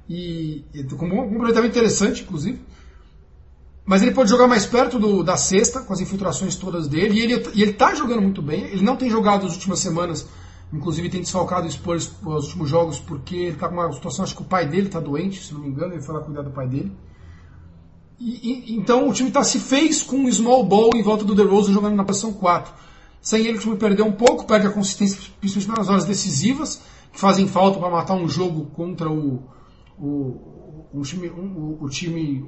E, 0.10 0.66
e 0.74 0.84
com 0.84 1.08
um 1.08 1.22
aproveitamento 1.22 1.78
interessante, 1.78 2.24
inclusive. 2.24 2.60
Mas 3.86 4.02
ele 4.02 4.12
pode 4.12 4.30
jogar 4.30 4.48
mais 4.48 4.66
perto 4.66 4.98
do, 4.98 5.24
da 5.24 5.38
sexta, 5.38 5.82
com 5.82 5.94
as 5.94 6.02
infiltrações 6.02 6.56
todas 6.56 6.88
dele, 6.88 7.20
e 7.20 7.22
ele, 7.22 7.50
e 7.54 7.62
ele 7.62 7.74
tá 7.74 7.94
jogando 7.94 8.22
muito 8.22 8.42
bem. 8.42 8.64
Ele 8.64 8.82
não 8.82 8.96
tem 8.96 9.10
jogado 9.10 9.44
nas 9.44 9.54
últimas 9.54 9.80
semanas, 9.80 10.28
inclusive 10.74 11.08
tem 11.08 11.22
desfalcado 11.22 11.68
o 11.68 11.72
Spurs 11.72 12.12
nos 12.24 12.46
últimos 12.46 12.68
jogos, 12.68 13.00
porque 13.00 13.36
ele 13.36 13.58
tá 13.58 13.70
com 13.70 13.76
uma 13.76 13.92
situação, 13.94 14.26
acho 14.26 14.36
que 14.36 14.42
o 14.42 14.46
pai 14.46 14.68
dele 14.68 14.90
tá 14.90 15.00
doente, 15.00 15.46
se 15.46 15.54
não 15.54 15.62
me 15.62 15.68
engano, 15.68 15.94
ele 15.94 16.02
foi 16.02 16.16
lá 16.16 16.22
cuidar 16.22 16.42
do 16.42 16.50
pai 16.50 16.68
dele. 16.68 16.92
E, 18.20 18.74
e, 18.74 18.76
então 18.76 19.08
o 19.08 19.14
time 19.14 19.30
tá, 19.30 19.44
se 19.44 19.60
fez 19.60 20.02
com 20.02 20.18
um 20.18 20.32
small 20.32 20.66
ball 20.66 20.90
em 20.96 21.04
volta 21.04 21.24
do 21.24 21.36
DeRozan 21.36 21.72
jogando 21.72 21.96
na 21.96 22.04
posição 22.04 22.34
4. 22.34 22.74
Sem 23.22 23.46
ele 23.46 23.58
o 23.58 23.62
time 23.62 23.76
perdeu 23.76 24.06
um 24.06 24.14
pouco, 24.14 24.46
perde 24.46 24.66
a 24.66 24.72
consistência, 24.72 25.20
principalmente 25.40 25.78
nas 25.78 25.90
horas 25.90 26.06
decisivas, 26.06 26.82
que 27.12 27.20
fazem 27.20 27.48
falta 27.48 27.80
para 27.80 27.90
matar 27.90 28.16
um 28.16 28.28
jogo 28.28 28.66
contra 28.68 29.10
o, 29.12 29.44
o, 30.00 30.90
o, 30.94 31.02
time, 31.04 31.28
o, 31.28 31.78
o 31.82 31.90
time 31.90 32.46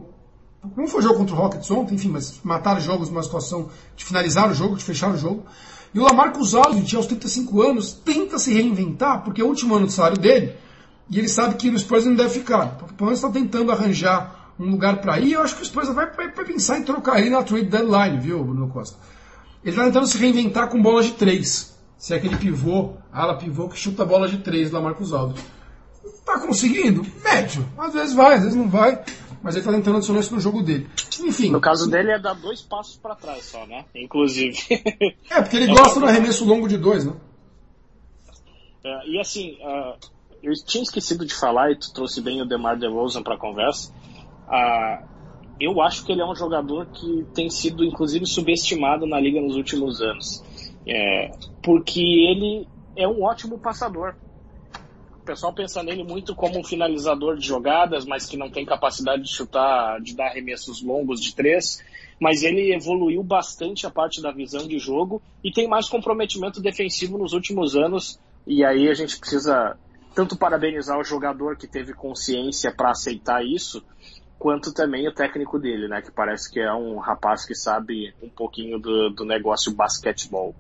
como 0.62 0.88
foi 0.88 1.00
o 1.00 1.04
jogo 1.04 1.18
contra 1.18 1.36
o 1.36 1.38
Rockets 1.38 1.70
ontem, 1.72 1.96
enfim, 1.96 2.10
mas 2.10 2.40
matar 2.44 2.80
jogos 2.80 3.10
numa 3.10 3.24
situação 3.24 3.70
de 3.96 4.04
finalizar 4.04 4.50
o 4.50 4.54
jogo, 4.54 4.76
de 4.76 4.84
fechar 4.84 5.14
o 5.14 5.18
jogo. 5.18 5.46
E 5.94 6.00
o 6.00 6.04
Lamarcus 6.04 6.54
Aldridge, 6.54 6.96
aos 6.96 7.06
35 7.06 7.62
anos, 7.62 7.94
tenta 7.94 8.38
se 8.38 8.54
reinventar, 8.54 9.24
porque 9.24 9.42
é 9.42 9.44
o 9.44 9.48
último 9.48 9.76
ano 9.76 9.88
de 9.88 9.94
salário 9.94 10.18
dele, 10.18 10.56
e 11.10 11.18
ele 11.18 11.30
sabe 11.30 11.56
que 11.56 11.72
no 11.72 11.80
Spurs 11.80 12.06
não 12.06 12.16
deve 12.16 12.30
ficar. 12.30 12.78
Pelo 12.78 13.06
menos 13.06 13.20
está 13.20 13.32
tentando 13.32 13.72
arranjar 13.72 14.54
um 14.60 14.72
lugar 14.72 15.00
para 15.00 15.20
ir, 15.20 15.34
eu 15.34 15.42
acho 15.42 15.56
que 15.56 15.62
o 15.62 15.66
Spurs 15.66 15.88
vai, 15.90 16.12
vai, 16.12 16.32
vai, 16.32 16.46
pensar 16.46 16.80
em 16.80 16.84
trocar 16.84 17.20
ele 17.20 17.30
na 17.30 17.44
trade 17.44 17.68
deadline, 17.68 18.20
viu, 18.20 18.44
Bruno 18.44 18.68
Costa? 18.68 18.98
Ele 19.64 19.72
está 19.72 19.84
tentando 19.86 20.08
se 20.08 20.18
reinventar 20.18 20.70
com 20.70 20.82
bola 20.82 21.04
de 21.04 21.12
3. 21.14 21.78
Se 21.98 22.14
é 22.14 22.18
aquele 22.18 22.36
pivô, 22.38 22.94
ala 23.12 23.38
pivô 23.38 23.70
que 23.70 23.78
chuta 23.78 24.06
bola 24.06 24.28
de 24.28 24.38
3 24.38 24.72
lá 24.72 24.82
Marcos 24.82 25.14
Aldridge. 25.14 25.46
Tá 26.26 26.40
conseguindo? 26.40 27.06
Médio. 27.24 27.68
Às 27.78 27.94
vezes 27.94 28.14
vai, 28.14 28.36
às 28.36 28.42
vezes 28.42 28.56
não 28.56 28.70
vai 28.70 29.02
mas 29.48 29.56
ele 29.56 29.62
está 29.62 29.72
tentando 29.72 29.96
adicionar 29.96 30.20
isso 30.20 30.36
no 30.36 30.42
jogo 30.42 30.62
dele. 30.62 30.90
Enfim. 31.22 31.50
No 31.52 31.62
caso 31.62 31.90
dele 31.90 32.12
é 32.12 32.20
dar 32.20 32.34
dois 32.34 32.62
passos 32.62 32.98
para 32.98 33.16
trás 33.16 33.46
só, 33.46 33.66
né? 33.66 33.86
Inclusive. 33.96 34.58
é, 35.32 35.42
porque 35.42 35.56
ele 35.56 35.72
é 35.72 35.74
gosta 35.74 36.02
do 36.02 36.06
arremesso 36.06 36.44
longo 36.44 36.68
de 36.68 36.78
dois, 36.78 37.06
né? 37.06 37.14
É, 38.84 39.08
e 39.08 39.18
assim, 39.18 39.54
uh, 39.62 39.98
eu 40.44 40.52
tinha 40.66 40.84
esquecido 40.84 41.26
de 41.26 41.34
falar, 41.34 41.72
e 41.72 41.78
tu 41.78 41.94
trouxe 41.94 42.20
bem 42.20 42.42
o 42.42 42.46
DeMar 42.46 42.78
DeRozan 42.78 43.24
para 43.24 43.36
a 43.36 43.40
conversa. 43.40 43.90
Uh, 44.50 45.08
eu 45.62 45.82
acho 45.82 46.04
que 46.04 46.12
ele 46.12 46.22
é 46.22 46.26
um 46.26 46.36
jogador 46.36 46.86
que 46.88 47.26
tem 47.34 47.50
sido, 47.50 47.86
inclusive, 47.86 48.26
subestimado 48.26 49.08
na 49.08 49.18
liga 49.18 49.40
nos 49.40 49.56
últimos 49.56 50.02
anos. 50.02 50.44
É, 50.86 51.32
porque 51.64 52.02
ele 52.02 52.68
é 52.98 53.08
um 53.08 53.24
ótimo 53.24 53.58
passador 53.58 54.14
pessoal 55.28 55.54
pensa 55.54 55.84
nele 55.84 56.04
muito 56.04 56.34
como 56.34 56.58
um 56.58 56.64
finalizador 56.64 57.36
de 57.36 57.46
jogadas, 57.46 58.06
mas 58.06 58.26
que 58.26 58.38
não 58.38 58.50
tem 58.50 58.66
capacidade 58.66 59.24
de 59.24 59.30
chutar, 59.30 60.00
de 60.02 60.16
dar 60.16 60.28
arremessos 60.28 60.82
longos 60.82 61.22
de 61.22 61.36
três. 61.36 61.84
Mas 62.20 62.42
ele 62.42 62.74
evoluiu 62.74 63.22
bastante 63.22 63.86
a 63.86 63.92
parte 63.92 64.22
da 64.22 64.32
visão 64.32 64.66
de 64.68 64.80
jogo 64.80 65.22
e 65.44 65.52
tem 65.52 65.68
mais 65.68 65.88
comprometimento 65.90 66.62
defensivo 66.62 67.18
nos 67.18 67.34
últimos 67.34 67.76
anos. 67.76 68.20
E 68.48 68.64
aí 68.64 68.88
a 68.88 68.94
gente 68.94 69.20
precisa 69.20 69.78
tanto 70.16 70.38
parabenizar 70.38 70.98
o 70.98 71.04
jogador 71.04 71.58
que 71.58 71.68
teve 71.68 71.94
consciência 71.94 72.74
para 72.76 72.90
aceitar 72.90 73.46
isso, 73.46 73.84
quanto 74.40 74.74
também 74.74 75.08
o 75.08 75.14
técnico 75.14 75.60
dele, 75.60 75.88
né? 75.88 76.02
Que 76.02 76.12
parece 76.12 76.52
que 76.52 76.60
é 76.60 76.74
um 76.74 76.98
rapaz 76.98 77.46
que 77.46 77.54
sabe 77.54 78.16
um 78.24 78.30
pouquinho 78.30 78.80
do, 78.80 79.10
do 79.10 79.26
negócio 79.26 79.76
basquetebol. 79.76 80.56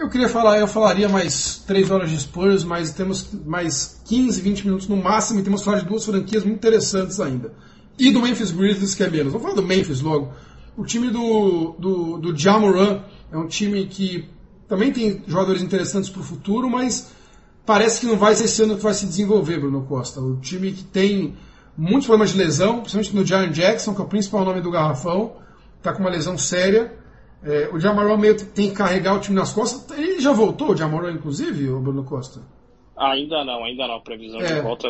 Eu 0.00 0.08
queria 0.08 0.30
falar, 0.30 0.58
eu 0.58 0.66
falaria 0.66 1.10
mais 1.10 1.62
3 1.66 1.90
horas 1.90 2.08
de 2.08 2.18
Spurs, 2.18 2.64
mas 2.64 2.90
temos 2.90 3.28
mais 3.44 4.00
15, 4.06 4.40
20 4.40 4.64
minutos 4.64 4.88
no 4.88 4.96
máximo 4.96 5.38
e 5.38 5.42
temos 5.42 5.60
que 5.60 5.66
falar 5.66 5.80
de 5.80 5.84
duas 5.84 6.06
franquias 6.06 6.42
muito 6.42 6.56
interessantes 6.56 7.20
ainda. 7.20 7.52
E 7.98 8.10
do 8.10 8.22
Memphis 8.22 8.50
Grizzlies, 8.50 8.94
que 8.94 9.02
é 9.02 9.10
menos. 9.10 9.30
Vamos 9.30 9.42
falar 9.42 9.60
do 9.60 9.62
Memphis 9.62 10.00
logo. 10.00 10.32
O 10.74 10.86
time 10.86 11.10
do, 11.10 11.74
do, 11.78 12.16
do 12.16 12.34
Jamoran 12.34 13.02
é 13.30 13.36
um 13.36 13.46
time 13.46 13.84
que 13.88 14.26
também 14.66 14.90
tem 14.90 15.22
jogadores 15.26 15.60
interessantes 15.60 16.08
para 16.08 16.22
o 16.22 16.24
futuro, 16.24 16.70
mas 16.70 17.10
parece 17.66 18.00
que 18.00 18.06
não 18.06 18.16
vai 18.16 18.34
ser 18.34 18.44
esse 18.44 18.62
ano 18.62 18.76
que 18.76 18.82
vai 18.82 18.94
se 18.94 19.04
desenvolver, 19.04 19.60
Bruno 19.60 19.82
Costa. 19.82 20.18
O 20.18 20.38
time 20.38 20.72
que 20.72 20.82
tem 20.82 21.36
muitos 21.76 22.06
problemas 22.06 22.30
de 22.30 22.38
lesão, 22.38 22.80
principalmente 22.80 23.14
no 23.14 23.26
Jaren 23.26 23.50
Jackson, 23.50 23.92
que 23.92 24.00
é 24.00 24.04
o 24.04 24.08
principal 24.08 24.46
nome 24.46 24.62
do 24.62 24.70
garrafão, 24.70 25.36
está 25.76 25.92
com 25.92 26.00
uma 26.00 26.08
lesão 26.08 26.38
séria. 26.38 26.99
É, 27.42 27.70
o 27.72 27.80
Jamoran 27.80 28.16
meio 28.18 28.36
tem 28.36 28.68
que 28.68 28.76
carregar 28.76 29.16
o 29.16 29.20
time 29.20 29.36
nas 29.36 29.52
costas. 29.52 29.98
Ele 29.98 30.20
já 30.20 30.32
voltou, 30.32 30.72
o 30.72 30.76
Jamoran, 30.76 31.12
inclusive, 31.12 31.70
o 31.70 31.80
Bruno 31.80 32.04
Costa? 32.04 32.40
Ainda 32.96 33.42
não, 33.44 33.64
ainda 33.64 33.88
não. 33.88 33.98
Previsão 34.00 34.40
é. 34.40 34.54
de 34.54 34.60
volta. 34.60 34.86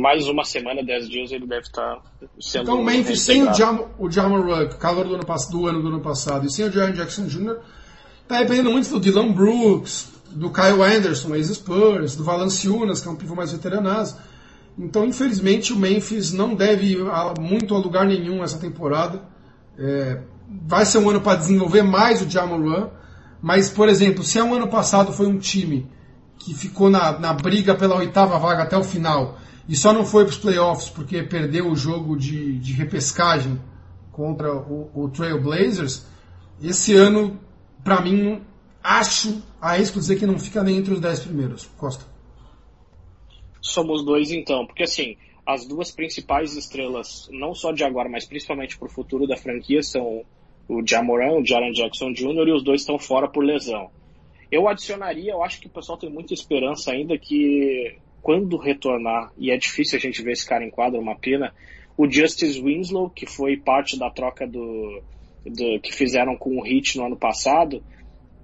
Mais 0.00 0.26
uma 0.26 0.42
semana, 0.42 0.82
dez 0.82 1.06
dias, 1.06 1.30
ele 1.32 1.46
deve 1.46 1.66
estar 1.66 1.96
tá 1.96 2.26
sendo. 2.40 2.62
Então, 2.62 2.80
o 2.80 2.84
Memphis 2.84 3.20
sem 3.20 3.46
o, 3.46 3.52
Jam, 3.52 3.88
o 3.98 4.10
Jamoran, 4.10 4.68
calor 4.68 5.06
do 5.06 5.14
ano, 5.14 5.24
do 5.50 5.66
ano 5.66 5.82
do 5.82 5.88
ano 5.88 6.00
passado, 6.00 6.46
e 6.46 6.50
sem 6.50 6.64
o 6.64 6.72
Jaren 6.72 6.92
Jackson 6.92 7.26
Jr., 7.26 7.58
está 8.22 8.38
dependendo 8.38 8.70
muito 8.70 8.88
do 8.88 8.98
Dylan 8.98 9.32
Brooks, 9.32 10.10
do 10.30 10.50
Kyle 10.50 10.82
Anderson, 10.82 11.34
ex-Spurs, 11.34 12.16
do 12.16 12.24
Valanciunas, 12.24 13.02
que 13.02 13.08
é 13.08 13.10
um 13.10 13.16
pivô 13.16 13.34
mais 13.34 13.52
veteranazo. 13.52 14.16
Então, 14.78 15.04
infelizmente, 15.04 15.74
o 15.74 15.76
Memphis 15.76 16.32
não 16.32 16.54
deve 16.54 16.92
ir 16.92 16.98
muito 17.38 17.74
a 17.74 17.78
lugar 17.78 18.06
nenhum 18.06 18.42
essa 18.42 18.58
temporada. 18.58 19.22
É, 19.78 20.22
vai 20.66 20.84
ser 20.84 20.98
um 20.98 21.10
ano 21.10 21.20
para 21.20 21.38
desenvolver 21.38 21.82
mais 21.82 22.22
o 22.22 22.28
Jamoran, 22.28 22.90
mas, 23.40 23.68
por 23.68 23.88
exemplo, 23.88 24.22
se 24.22 24.38
é 24.38 24.44
um 24.44 24.54
ano 24.54 24.68
passado 24.68 25.12
foi 25.12 25.26
um 25.26 25.38
time 25.38 25.86
que 26.38 26.54
ficou 26.54 26.90
na, 26.90 27.18
na 27.18 27.32
briga 27.32 27.74
pela 27.74 27.96
oitava 27.96 28.38
vaga 28.38 28.62
até 28.62 28.76
o 28.76 28.84
final 28.84 29.38
e 29.68 29.76
só 29.76 29.92
não 29.92 30.04
foi 30.04 30.24
para 30.24 30.32
os 30.32 30.38
playoffs 30.38 30.88
porque 30.88 31.22
perdeu 31.22 31.70
o 31.70 31.76
jogo 31.76 32.16
de, 32.16 32.58
de 32.58 32.72
repescagem 32.72 33.60
contra 34.10 34.54
o, 34.54 34.90
o 34.94 35.08
Trail 35.08 35.40
Blazers, 35.40 36.06
esse 36.62 36.94
ano, 36.94 37.40
para 37.82 38.00
mim, 38.00 38.42
acho, 38.82 39.42
arrisco 39.60 39.98
dizer 39.98 40.18
que 40.18 40.26
não 40.26 40.38
fica 40.38 40.62
nem 40.62 40.76
entre 40.76 40.92
os 40.92 41.00
dez 41.00 41.20
primeiros. 41.20 41.66
Costa. 41.76 42.04
Somos 43.60 44.04
dois 44.04 44.30
então, 44.30 44.66
porque 44.66 44.82
assim, 44.82 45.16
as 45.46 45.66
duas 45.66 45.90
principais 45.90 46.56
estrelas, 46.56 47.28
não 47.32 47.54
só 47.54 47.72
de 47.72 47.84
agora, 47.84 48.08
mas 48.08 48.26
principalmente 48.26 48.78
para 48.78 48.86
o 48.86 48.90
futuro 48.90 49.26
da 49.26 49.36
franquia, 49.36 49.82
são 49.82 50.24
o 50.68 50.86
Jamoran, 50.86 51.40
o 51.40 51.46
Jaren 51.46 51.72
Jackson 51.72 52.12
Jr., 52.12 52.48
e 52.48 52.52
os 52.52 52.62
dois 52.62 52.80
estão 52.82 52.98
fora 52.98 53.28
por 53.28 53.44
lesão. 53.44 53.90
Eu 54.50 54.68
adicionaria, 54.68 55.32
eu 55.32 55.42
acho 55.42 55.60
que 55.60 55.66
o 55.66 55.70
pessoal 55.70 55.98
tem 55.98 56.10
muita 56.10 56.34
esperança 56.34 56.92
ainda 56.92 57.16
que 57.18 57.96
quando 58.22 58.56
retornar, 58.56 59.32
e 59.36 59.50
é 59.50 59.56
difícil 59.56 59.98
a 59.98 60.00
gente 60.00 60.22
ver 60.22 60.32
esse 60.32 60.46
cara 60.46 60.64
em 60.64 60.70
quadro, 60.70 61.00
uma 61.00 61.16
pena, 61.16 61.52
o 61.96 62.10
Justice 62.10 62.62
Winslow, 62.62 63.10
que 63.10 63.26
foi 63.26 63.56
parte 63.56 63.98
da 63.98 64.10
troca 64.10 64.46
do, 64.46 65.02
do 65.44 65.80
que 65.80 65.92
fizeram 65.92 66.36
com 66.36 66.60
o 66.60 66.66
Heat 66.66 66.98
no 66.98 67.06
ano 67.06 67.16
passado, 67.16 67.82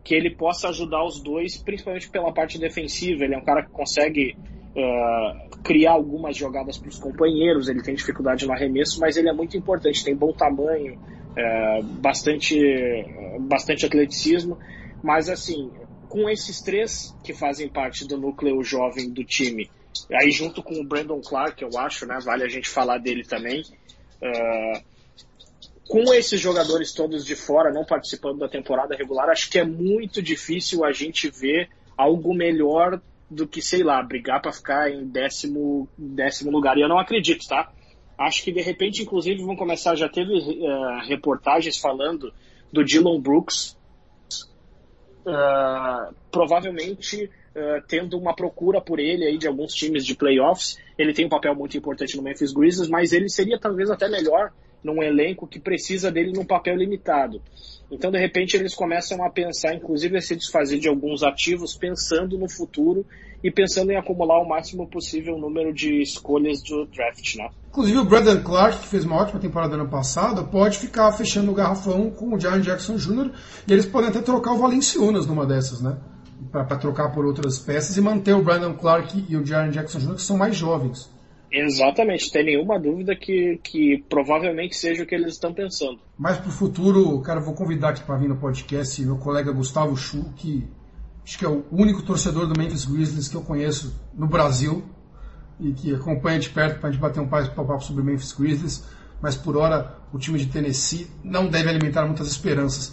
que 0.02 0.14
ele 0.14 0.34
possa 0.34 0.68
ajudar 0.68 1.04
os 1.04 1.22
dois, 1.22 1.62
principalmente 1.62 2.10
pela 2.10 2.32
parte 2.32 2.58
defensiva. 2.58 3.24
Ele 3.24 3.34
é 3.34 3.38
um 3.38 3.44
cara 3.44 3.62
que 3.62 3.70
consegue 3.70 4.36
uh, 4.74 5.62
criar 5.62 5.92
algumas 5.92 6.36
jogadas 6.36 6.78
para 6.78 6.88
os 6.88 6.98
companheiros, 6.98 7.68
ele 7.68 7.82
tem 7.82 7.94
dificuldade 7.94 8.46
no 8.46 8.52
arremesso, 8.52 8.98
mas 9.00 9.16
ele 9.16 9.28
é 9.28 9.32
muito 9.32 9.56
importante, 9.56 10.04
tem 10.04 10.16
bom 10.16 10.32
tamanho, 10.32 10.98
é, 11.38 11.82
bastante, 11.82 12.58
bastante 13.40 13.86
atleticismo, 13.86 14.58
mas 15.02 15.28
assim, 15.28 15.70
com 16.08 16.28
esses 16.28 16.60
três 16.60 17.14
que 17.22 17.32
fazem 17.32 17.68
parte 17.68 18.06
do 18.06 18.18
núcleo 18.18 18.62
jovem 18.64 19.08
do 19.08 19.24
time, 19.24 19.70
aí 20.12 20.30
junto 20.32 20.62
com 20.62 20.74
o 20.74 20.84
Brandon 20.84 21.20
Clark, 21.20 21.62
eu 21.62 21.70
acho, 21.78 22.06
né, 22.06 22.18
vale 22.24 22.42
a 22.42 22.48
gente 22.48 22.68
falar 22.68 22.98
dele 22.98 23.22
também, 23.22 23.62
uh, 23.62 24.82
com 25.86 26.12
esses 26.12 26.40
jogadores 26.40 26.92
todos 26.92 27.24
de 27.24 27.36
fora 27.36 27.72
não 27.72 27.84
participando 27.84 28.38
da 28.38 28.48
temporada 28.48 28.96
regular, 28.96 29.30
acho 29.30 29.48
que 29.48 29.58
é 29.58 29.64
muito 29.64 30.20
difícil 30.20 30.84
a 30.84 30.92
gente 30.92 31.30
ver 31.30 31.68
algo 31.96 32.34
melhor 32.34 33.00
do 33.30 33.46
que, 33.46 33.62
sei 33.62 33.82
lá, 33.82 34.02
brigar 34.02 34.40
para 34.40 34.52
ficar 34.52 34.90
em 34.90 35.06
décimo, 35.06 35.88
décimo 35.96 36.50
lugar. 36.50 36.78
E 36.78 36.80
eu 36.80 36.88
não 36.88 36.98
acredito, 36.98 37.46
tá? 37.46 37.70
Acho 38.18 38.42
que 38.42 38.50
de 38.50 38.60
repente, 38.60 39.02
inclusive, 39.02 39.42
vão 39.42 39.54
começar. 39.54 39.94
Já 39.94 40.08
teve 40.08 40.32
uh, 40.32 41.06
reportagens 41.06 41.78
falando 41.78 42.32
do 42.72 42.84
Dylan 42.84 43.20
Brooks, 43.20 43.78
uh, 45.24 46.12
provavelmente 46.30 47.24
uh, 47.24 47.82
tendo 47.86 48.18
uma 48.18 48.34
procura 48.34 48.80
por 48.80 48.98
ele 48.98 49.24
aí 49.24 49.38
de 49.38 49.46
alguns 49.46 49.72
times 49.72 50.04
de 50.04 50.16
playoffs. 50.16 50.78
Ele 50.98 51.12
tem 51.12 51.26
um 51.26 51.30
papel 51.30 51.54
muito 51.54 51.76
importante 51.78 52.16
no 52.16 52.22
Memphis 52.22 52.52
Grizzlies, 52.52 52.90
mas 52.90 53.12
ele 53.12 53.28
seria 53.28 53.58
talvez 53.58 53.88
até 53.88 54.08
melhor 54.08 54.52
num 54.82 55.02
elenco 55.02 55.46
que 55.46 55.58
precisa 55.58 56.10
dele 56.10 56.32
num 56.32 56.44
papel 56.44 56.76
limitado. 56.76 57.40
Então, 57.90 58.10
de 58.10 58.18
repente, 58.18 58.56
eles 58.56 58.74
começam 58.74 59.24
a 59.24 59.30
pensar, 59.30 59.74
inclusive, 59.74 60.16
a 60.16 60.20
se 60.20 60.36
desfazer 60.36 60.78
de 60.78 60.88
alguns 60.88 61.22
ativos, 61.22 61.76
pensando 61.76 62.36
no 62.36 62.48
futuro 62.48 63.04
e 63.42 63.50
pensando 63.50 63.90
em 63.90 63.96
acumular 63.96 64.40
o 64.40 64.48
máximo 64.48 64.86
possível 64.86 65.36
o 65.36 65.38
número 65.38 65.72
de 65.72 66.02
escolhas 66.02 66.62
do 66.62 66.86
draft, 66.86 67.36
né? 67.36 67.48
Inclusive 67.70 67.98
o 67.98 68.04
Brandon 68.04 68.42
Clark, 68.42 68.78
que 68.78 68.88
fez 68.88 69.04
uma 69.04 69.16
ótima 69.16 69.38
temporada 69.38 69.74
ano 69.74 69.88
passado, 69.88 70.44
pode 70.44 70.78
ficar 70.78 71.12
fechando 71.12 71.50
o 71.50 71.54
garrafão 71.54 72.10
com 72.10 72.34
o 72.34 72.40
Jaren 72.40 72.60
Jackson 72.60 72.96
Jr. 72.96 73.30
e 73.66 73.72
eles 73.72 73.86
podem 73.86 74.08
até 74.08 74.20
trocar 74.20 74.52
o 74.52 74.58
Valenciunas 74.58 75.26
numa 75.26 75.46
dessas, 75.46 75.80
né? 75.80 75.96
Para 76.50 76.64
trocar 76.76 77.12
por 77.12 77.26
outras 77.26 77.58
peças 77.58 77.96
e 77.96 78.00
manter 78.00 78.34
o 78.34 78.42
Brandon 78.42 78.74
Clark 78.74 79.24
e 79.28 79.36
o 79.36 79.44
Jaren 79.44 79.70
Jackson 79.70 79.98
Jr., 79.98 80.14
que 80.14 80.22
são 80.22 80.36
mais 80.36 80.56
jovens. 80.56 81.10
Exatamente, 81.50 82.30
tem 82.30 82.44
nenhuma 82.44 82.78
dúvida 82.78 83.14
que, 83.14 83.58
que 83.62 84.04
provavelmente 84.08 84.76
seja 84.76 85.02
o 85.02 85.06
que 85.06 85.14
eles 85.14 85.34
estão 85.34 85.52
pensando. 85.52 85.98
Mas 86.18 86.36
para 86.38 86.48
o 86.48 86.52
futuro, 86.52 87.20
cara, 87.20 87.40
vou 87.40 87.54
convidar 87.54 87.90
aqui 87.90 88.02
para 88.02 88.16
vir 88.16 88.28
no 88.28 88.36
podcast 88.36 89.00
meu 89.02 89.16
colega 89.16 89.52
Gustavo 89.52 89.96
Chu, 89.96 90.32
que 90.36 90.66
acho 91.24 91.38
que 91.38 91.44
é 91.44 91.48
o 91.48 91.64
único 91.70 92.02
torcedor 92.02 92.46
do 92.46 92.58
Memphis 92.58 92.84
Grizzlies 92.84 93.28
que 93.28 93.36
eu 93.36 93.42
conheço 93.42 93.98
no 94.14 94.26
Brasil 94.26 94.82
e 95.60 95.72
que 95.72 95.94
acompanha 95.94 96.38
de 96.38 96.48
perto 96.48 96.80
para 96.80 96.88
a 96.88 96.92
gente 96.92 97.00
bater 97.00 97.20
um 97.20 97.28
papo 97.28 97.80
sobre 97.80 98.02
o 98.02 98.04
Memphis 98.04 98.32
Grizzlies. 98.32 98.84
Mas 99.20 99.36
por 99.36 99.56
hora, 99.56 99.98
o 100.12 100.18
time 100.18 100.38
de 100.38 100.46
Tennessee 100.46 101.10
não 101.24 101.48
deve 101.48 101.68
alimentar 101.68 102.04
muitas 102.06 102.28
esperanças. 102.28 102.92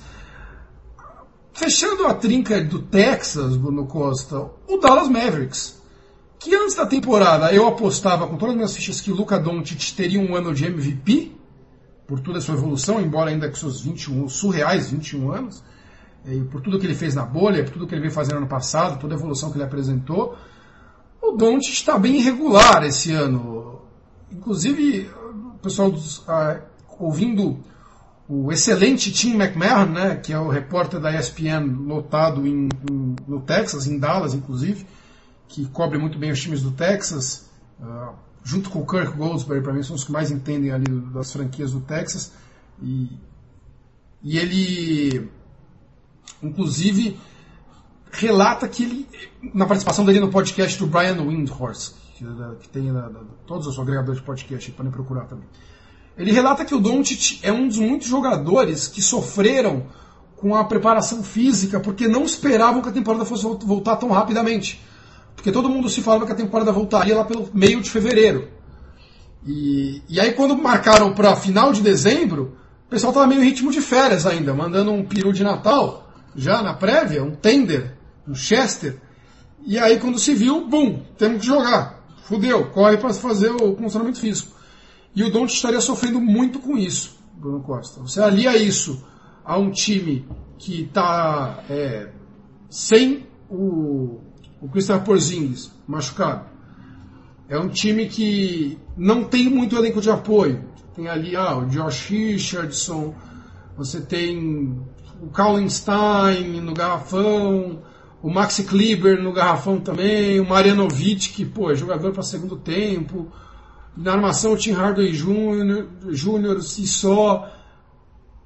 Fechando 1.54 2.08
a 2.08 2.14
trinca 2.14 2.62
do 2.64 2.82
Texas, 2.82 3.56
Bruno 3.56 3.86
Costa, 3.86 4.50
o 4.68 4.78
Dallas 4.78 5.08
Mavericks 5.08 5.76
que 6.46 6.54
antes 6.54 6.76
da 6.76 6.86
temporada 6.86 7.52
eu 7.52 7.68
apostava 7.68 8.28
com 8.28 8.38
todas 8.38 8.52
as 8.52 8.56
minhas 8.56 8.76
fichas 8.76 9.02
que 9.02 9.10
Luca 9.10 9.40
Doncic 9.40 9.96
teria 9.96 10.20
um 10.20 10.36
ano 10.36 10.54
de 10.54 10.64
MVP, 10.64 11.32
por 12.06 12.20
toda 12.20 12.38
a 12.38 12.42
sua 12.42 12.54
evolução, 12.54 13.02
embora 13.02 13.32
ainda 13.32 13.50
com 13.50 13.56
seus 13.56 13.82
21, 13.82 14.30
surreais 14.30 14.92
21 14.92 15.32
anos, 15.32 15.64
e 16.24 16.40
por 16.42 16.62
tudo 16.62 16.78
que 16.80 16.86
ele 16.86 16.94
fez 16.94 17.16
na 17.16 17.26
bolha, 17.26 17.64
por 17.64 17.74
tudo 17.74 17.88
que 17.88 17.96
ele 17.96 18.02
veio 18.02 18.14
fazendo 18.14 18.38
ano 18.38 18.48
passado, 18.48 19.00
toda 19.00 19.16
a 19.16 19.18
evolução 19.18 19.50
que 19.50 19.58
ele 19.58 19.64
apresentou, 19.64 20.38
o 21.30 21.38
Doncic 21.38 21.74
está 21.74 21.98
bem 21.98 22.18
irregular 22.18 22.84
esse 22.84 23.12
ano. 23.12 23.82
Inclusive, 24.32 25.10
o 25.56 25.58
pessoal 25.60 25.92
dos, 25.92 26.24
ah, 26.28 26.62
ouvindo 27.00 27.60
o 28.28 28.52
excelente 28.52 29.12
Tim 29.12 29.36
McMahon, 29.36 29.86
né, 29.86 30.16
que 30.16 30.34
é 30.34 30.40
o 30.40 30.50
repórter 30.50 31.00
da 31.00 31.18
ESPN 31.18 31.86
lotado 31.86 32.46
em, 32.46 32.70
em, 32.90 33.16
no 33.28 33.42
Texas, 33.42 33.88
em 33.88 34.00
Dallas, 34.00 34.34
inclusive, 34.34 34.86
que 35.48 35.66
cobre 35.68 35.98
muito 35.98 36.18
bem 36.18 36.32
os 36.32 36.42
times 36.42 36.62
do 36.62 36.72
Texas, 36.72 37.50
uh, 37.80 38.14
junto 38.44 38.70
com 38.70 38.80
o 38.80 38.86
Kirk 38.86 39.16
Goldsberry, 39.16 39.62
para 39.62 39.74
mim 39.74 39.84
são 39.84 39.96
os 39.96 40.04
que 40.04 40.12
mais 40.12 40.32
entendem 40.32 40.72
ali 40.72 40.86
das 41.14 41.32
franquias 41.32 41.72
do 41.72 41.82
Texas. 41.82 42.32
E, 42.82 43.10
e 44.24 44.38
ele, 44.38 45.30
inclusive, 46.42 47.20
relata 48.18 48.68
que 48.68 48.84
ele, 48.84 49.08
na 49.54 49.66
participação 49.66 50.06
dele 50.06 50.20
no 50.20 50.30
podcast 50.30 50.78
do 50.80 50.88
Brian 50.88 51.22
Windhorst, 51.22 51.94
que, 52.16 52.26
que 52.62 52.70
tem 52.70 52.92
na, 52.92 53.10
na, 53.10 53.20
todos 53.46 53.68
os 53.68 53.78
agregadores 53.78 54.20
de 54.20 54.26
podcast, 54.26 54.72
podem 54.72 54.92
procurar 54.92 55.26
também. 55.26 55.46
Ele 56.18 56.32
relata 56.32 56.64
que 56.64 56.74
o 56.74 56.80
Doncic 56.80 57.40
é 57.44 57.52
um 57.52 57.68
dos 57.68 57.78
muitos 57.78 58.08
jogadores 58.08 58.88
que 58.88 59.02
sofreram 59.02 59.88
com 60.38 60.56
a 60.56 60.64
preparação 60.64 61.24
física 61.24 61.80
porque 61.80 62.08
não 62.08 62.24
esperavam 62.24 62.82
que 62.82 62.90
a 62.90 62.92
temporada 62.92 63.26
fosse 63.26 63.44
voltar 63.44 63.98
tão 63.98 64.10
rapidamente. 64.10 64.82
Porque 65.36 65.52
todo 65.52 65.70
mundo 65.70 65.90
se 65.90 66.02
falava 66.02 66.26
que 66.26 66.32
a 66.32 66.36
temporada 66.36 66.72
voltaria 66.72 67.16
lá 67.16 67.26
pelo 67.26 67.50
meio 67.54 67.82
de 67.82 67.90
fevereiro. 67.90 68.48
E, 69.46 70.02
e 70.08 70.20
aí 70.20 70.32
quando 70.34 70.58
marcaram 70.58 71.14
para 71.14 71.36
final 71.36 71.74
de 71.74 71.82
dezembro, 71.82 72.58
o 72.88 72.90
pessoal 72.90 73.12
estava 73.12 73.28
meio 73.28 73.42
em 73.42 73.46
ritmo 73.46 73.72
de 73.72 73.82
férias 73.82 74.26
ainda, 74.26 74.54
mandando 74.54 74.92
um 74.92 75.04
peru 75.04 75.34
de 75.34 75.44
Natal, 75.44 76.10
já 76.36 76.62
na 76.62 76.74
prévia, 76.74 77.24
um 77.24 77.32
tender, 77.36 77.95
um 78.28 78.36
Chester. 78.36 79.02
E 79.66 79.78
aí 79.78 80.00
quando 80.00 80.20
se 80.20 80.34
viu, 80.34 80.68
bum, 80.68 81.02
temos 81.18 81.42
que 81.42 81.48
jogar. 81.48 82.04
Fudeu, 82.24 82.72
corre 82.72 82.98
para 82.98 83.14
fazer 83.14 83.52
o 83.52 83.76
funcionamento 83.76 84.20
físico. 84.20 84.56
E 85.16 85.24
o 85.24 85.32
Don't 85.32 85.54
estaria 85.54 85.80
sofrendo 85.80 86.20
muito 86.20 86.60
com 86.60 86.78
isso, 86.78 87.20
Bruno 87.36 87.62
Costa. 87.62 88.02
Você 88.02 88.22
alia 88.22 88.58
isso 88.58 89.06
a 89.44 89.58
um 89.58 89.72
time 89.72 90.28
que 90.58 90.82
está 90.84 91.64
é, 91.70 92.10
sem 92.70 93.28
o, 93.50 94.20
o 94.62 94.68
Christopher 94.70 95.04
Porzingis 95.04 95.72
machucado. 95.88 96.50
É 97.48 97.60
um 97.60 97.70
time 97.70 98.08
que 98.08 98.78
não 98.98 99.24
tem 99.24 99.50
muito 99.50 99.76
elenco 99.76 100.02
de 100.02 100.10
apoio. 100.10 100.66
Tem 100.96 101.08
ali 101.08 101.36
ah, 101.36 101.58
o 101.58 101.66
Josh 101.68 102.10
Richardson, 102.10 103.14
você 103.78 104.02
tem 104.02 104.82
o 105.22 105.28
Kallenstein 105.28 106.62
no 106.62 106.74
garrafão, 106.74 107.84
o 108.26 108.30
Maxi 108.32 108.64
Kleber 108.64 109.22
no 109.22 109.32
garrafão 109.32 109.80
também, 109.80 110.40
o 110.40 110.50
Marianovic, 110.50 111.30
que 111.30 111.46
pô, 111.46 111.70
é 111.70 111.76
jogador 111.76 112.12
para 112.12 112.24
segundo 112.24 112.56
tempo. 112.56 113.32
Na 113.96 114.14
armação 114.14 114.54
o 114.54 114.58
Tim 114.58 114.72
Hardaway 114.72 115.12
Jr., 115.12 116.58
e 116.58 116.88
só. 116.88 117.48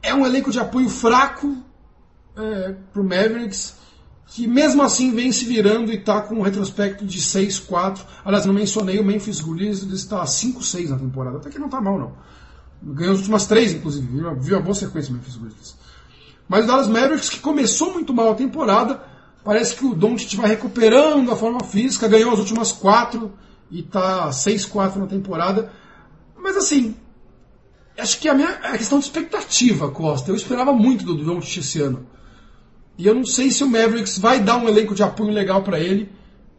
É 0.03 0.13
um 0.13 0.25
elenco 0.25 0.51
de 0.51 0.59
apoio 0.59 0.89
fraco 0.89 1.63
é, 2.35 2.75
pro 2.91 3.05
Mavericks, 3.05 3.77
que 4.27 4.49
mesmo 4.49 4.83
assim 4.83 5.15
vem 5.15 5.31
se 5.31 5.45
virando 5.45 5.93
e 5.93 5.95
está 5.95 6.23
com 6.23 6.35
um 6.35 6.41
retrospecto 6.41 7.05
de 7.05 7.21
6-4. 7.21 8.01
Aliás, 8.25 8.45
não 8.45 8.53
mencionei 8.53 8.99
o 8.99 9.05
Memphis 9.05 9.39
Grizzlies, 9.39 10.01
está 10.01 10.25
5-6 10.25 10.89
na 10.89 10.97
temporada, 10.97 11.37
até 11.37 11.49
que 11.49 11.57
não 11.57 11.67
está 11.67 11.79
mal 11.79 11.97
não. 11.97 12.11
Ganhou 12.83 13.13
as 13.13 13.19
últimas 13.19 13.47
três, 13.47 13.73
inclusive, 13.73 14.05
viu, 14.05 14.35
viu 14.35 14.57
a 14.57 14.61
boa 14.61 14.75
sequência 14.75 15.11
o 15.11 15.13
Memphis 15.13 15.37
Grizzlies. 15.37 15.75
Mas 16.49 16.65
o 16.65 16.67
Dallas 16.67 16.89
Mavericks, 16.89 17.29
que 17.29 17.39
começou 17.39 17.93
muito 17.93 18.13
mal 18.13 18.31
a 18.31 18.35
temporada, 18.35 19.07
parece 19.43 19.75
que 19.75 19.85
o 19.85 19.95
Doncic 19.95 20.35
vai 20.35 20.49
recuperando 20.49 21.31
a 21.31 21.35
forma 21.35 21.63
física, 21.63 22.07
ganhou 22.07 22.31
as 22.31 22.39
últimas 22.39 22.71
quatro 22.71 23.33
e 23.71 23.81
está 23.81 24.29
6-4 24.29 24.95
na 24.97 25.07
temporada. 25.07 25.71
Mas 26.37 26.57
assim, 26.57 26.95
acho 27.97 28.19
que 28.19 28.27
a 28.27 28.33
minha 28.33 28.49
a 28.49 28.77
questão 28.77 28.99
de 28.99 29.05
expectativa, 29.05 29.89
Costa. 29.91 30.31
Eu 30.31 30.35
esperava 30.35 30.73
muito 30.73 31.05
do 31.05 31.15
Doncic 31.15 31.57
esse 31.57 31.81
ano. 31.81 32.07
E 32.97 33.07
eu 33.07 33.15
não 33.15 33.25
sei 33.25 33.49
se 33.49 33.63
o 33.63 33.69
Mavericks 33.69 34.17
vai 34.19 34.41
dar 34.41 34.57
um 34.57 34.67
elenco 34.67 34.93
de 34.93 35.01
apoio 35.01 35.31
legal 35.31 35.63
para 35.63 35.79
ele, 35.79 36.11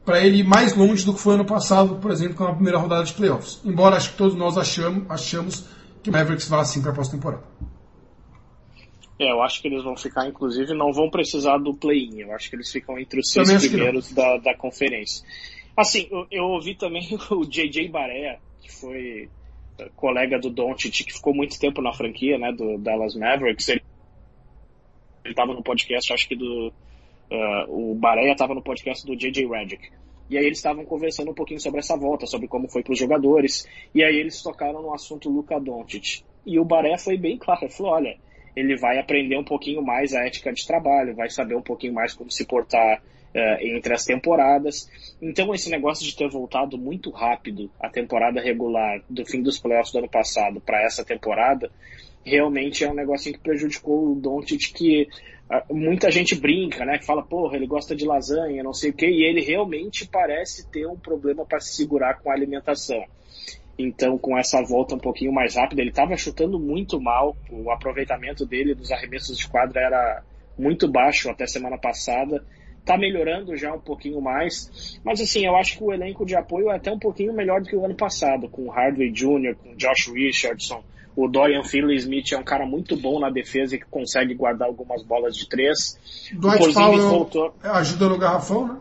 para 0.04 0.24
ele 0.24 0.38
ir 0.38 0.44
mais 0.44 0.74
longe 0.74 1.04
do 1.04 1.12
que 1.12 1.20
foi 1.20 1.34
ano 1.34 1.44
passado, 1.44 1.96
por 1.96 2.10
exemplo, 2.10 2.34
com 2.34 2.44
a 2.44 2.54
primeira 2.54 2.78
rodada 2.78 3.04
de 3.04 3.12
playoffs. 3.12 3.60
Embora 3.62 3.96
acho 3.96 4.12
que 4.12 4.16
todos 4.16 4.34
nós 4.34 4.56
achamos, 4.56 5.04
achamos 5.10 5.64
que 6.02 6.08
o 6.08 6.12
Mavericks 6.12 6.48
vá 6.48 6.60
assim 6.60 6.80
para 6.80 6.92
a 6.92 6.94
pós-temporada. 6.94 7.42
É, 9.20 9.30
eu 9.30 9.42
acho 9.42 9.60
que 9.60 9.68
eles 9.68 9.84
vão 9.84 9.94
ficar, 9.94 10.26
inclusive, 10.26 10.72
não 10.72 10.94
vão 10.94 11.10
precisar 11.10 11.58
do 11.58 11.74
play-in. 11.74 12.20
Eu 12.20 12.32
acho 12.32 12.48
que 12.48 12.56
eles 12.56 12.72
ficam 12.72 12.98
entre 12.98 13.20
os 13.20 13.30
seis 13.30 13.68
primeiros 13.68 14.10
da, 14.14 14.38
da 14.38 14.56
conferência. 14.56 15.22
Assim, 15.76 16.08
eu, 16.10 16.26
eu, 16.30 16.44
ouvi 16.44 16.74
também 16.74 17.06
o 17.30 17.44
JJ 17.44 17.90
Barea, 17.90 18.38
que 18.62 18.72
foi 18.72 19.28
colega 19.94 20.38
do 20.38 20.48
Doncic, 20.48 21.04
que 21.04 21.12
ficou 21.12 21.34
muito 21.34 21.60
tempo 21.60 21.82
na 21.82 21.92
franquia, 21.92 22.38
né, 22.38 22.50
do 22.50 22.78
Dallas 22.78 23.14
Mavericks. 23.14 23.68
Ele 23.68 23.82
estava 25.26 25.52
no 25.52 25.62
podcast, 25.62 26.14
acho 26.14 26.26
que 26.26 26.34
do... 26.34 26.72
Uh, 27.30 27.90
o 27.90 27.94
Barea 27.94 28.32
estava 28.32 28.54
no 28.54 28.62
podcast 28.62 29.06
do 29.06 29.14
JJ 29.14 29.46
Redick. 29.46 29.90
E 30.30 30.38
aí 30.38 30.46
eles 30.46 30.58
estavam 30.58 30.84
conversando 30.86 31.30
um 31.30 31.34
pouquinho 31.34 31.60
sobre 31.60 31.80
essa 31.80 31.94
volta, 31.94 32.24
sobre 32.24 32.48
como 32.48 32.70
foi 32.70 32.82
para 32.82 32.94
os 32.94 32.98
jogadores. 32.98 33.68
E 33.94 34.02
aí 34.02 34.16
eles 34.16 34.42
tocaram 34.42 34.80
no 34.80 34.94
assunto 34.94 35.28
Luca 35.28 35.60
Doncic. 35.60 36.24
E 36.46 36.58
o 36.58 36.64
Baré 36.64 36.96
foi 36.96 37.18
bem 37.18 37.36
claro, 37.36 37.64
ele 37.64 37.72
falou, 37.72 37.92
olha, 37.92 38.16
ele 38.60 38.76
vai 38.76 38.98
aprender 38.98 39.36
um 39.36 39.44
pouquinho 39.44 39.82
mais 39.82 40.14
a 40.14 40.26
ética 40.26 40.52
de 40.52 40.66
trabalho, 40.66 41.14
vai 41.14 41.30
saber 41.30 41.54
um 41.54 41.62
pouquinho 41.62 41.92
mais 41.92 42.14
como 42.14 42.30
se 42.30 42.46
portar 42.46 42.98
uh, 43.34 43.66
entre 43.66 43.94
as 43.94 44.04
temporadas. 44.04 44.88
Então 45.20 45.54
esse 45.54 45.70
negócio 45.70 46.04
de 46.04 46.14
ter 46.16 46.28
voltado 46.28 46.78
muito 46.78 47.10
rápido 47.10 47.70
a 47.80 47.88
temporada 47.88 48.40
regular 48.40 49.02
do 49.08 49.24
fim 49.24 49.42
dos 49.42 49.58
playoffs 49.58 49.92
do 49.92 49.98
ano 49.98 50.08
passado 50.08 50.60
para 50.60 50.82
essa 50.82 51.04
temporada, 51.04 51.70
realmente 52.24 52.84
é 52.84 52.90
um 52.90 52.94
negócio 52.94 53.32
que 53.32 53.38
prejudicou 53.38 54.12
o 54.12 54.14
Doncic 54.14 54.72
que 54.74 55.08
uh, 55.50 55.74
muita 55.74 56.10
gente 56.10 56.34
brinca, 56.34 56.84
né? 56.84 57.00
Fala, 57.02 57.22
porra, 57.22 57.56
ele 57.56 57.66
gosta 57.66 57.96
de 57.96 58.04
lasanha, 58.04 58.62
não 58.62 58.74
sei 58.74 58.90
o 58.90 58.94
quê, 58.94 59.06
e 59.06 59.24
ele 59.24 59.40
realmente 59.40 60.06
parece 60.06 60.70
ter 60.70 60.86
um 60.86 60.96
problema 60.96 61.46
para 61.46 61.60
se 61.60 61.74
segurar 61.74 62.20
com 62.20 62.30
a 62.30 62.34
alimentação. 62.34 63.04
Então, 63.80 64.18
com 64.18 64.36
essa 64.36 64.62
volta 64.62 64.94
um 64.94 64.98
pouquinho 64.98 65.32
mais 65.32 65.56
rápida, 65.56 65.80
ele 65.80 65.90
estava 65.90 66.16
chutando 66.16 66.58
muito 66.58 67.00
mal. 67.00 67.36
O 67.50 67.70
aproveitamento 67.70 68.44
dele 68.44 68.74
dos 68.74 68.90
arremessos 68.90 69.38
de 69.38 69.48
quadra 69.48 69.80
era 69.80 70.22
muito 70.58 70.86
baixo 70.86 71.30
até 71.30 71.46
semana 71.46 71.78
passada. 71.78 72.44
Está 72.78 72.98
melhorando 72.98 73.56
já 73.56 73.72
um 73.72 73.80
pouquinho 73.80 74.20
mais. 74.20 74.98
Mas, 75.04 75.20
assim, 75.20 75.46
eu 75.46 75.56
acho 75.56 75.78
que 75.78 75.84
o 75.84 75.92
elenco 75.92 76.26
de 76.26 76.36
apoio 76.36 76.70
é 76.70 76.76
até 76.76 76.92
um 76.92 76.98
pouquinho 76.98 77.32
melhor 77.32 77.60
do 77.60 77.68
que 77.68 77.76
o 77.76 77.84
ano 77.84 77.94
passado, 77.94 78.48
com 78.48 78.66
o 78.66 78.70
Hardway 78.70 79.10
Jr., 79.10 79.54
com 79.54 79.70
o 79.70 79.76
Josh 79.76 80.08
Richardson. 80.12 80.82
O 81.16 81.28
Dorian 81.28 81.64
Finley-Smith 81.64 82.32
é 82.32 82.38
um 82.38 82.44
cara 82.44 82.64
muito 82.64 82.96
bom 82.96 83.18
na 83.18 83.30
defesa 83.30 83.74
e 83.74 83.78
que 83.78 83.86
consegue 83.86 84.34
guardar 84.34 84.68
algumas 84.68 85.02
bolas 85.02 85.36
de 85.36 85.48
três. 85.48 85.98
Dwight 86.32 86.68
o 86.68 86.72
Powell 86.72 87.08
voltou... 87.08 87.54
ajuda 87.62 88.08
no 88.08 88.18
garrafão, 88.18 88.68
né? 88.68 88.76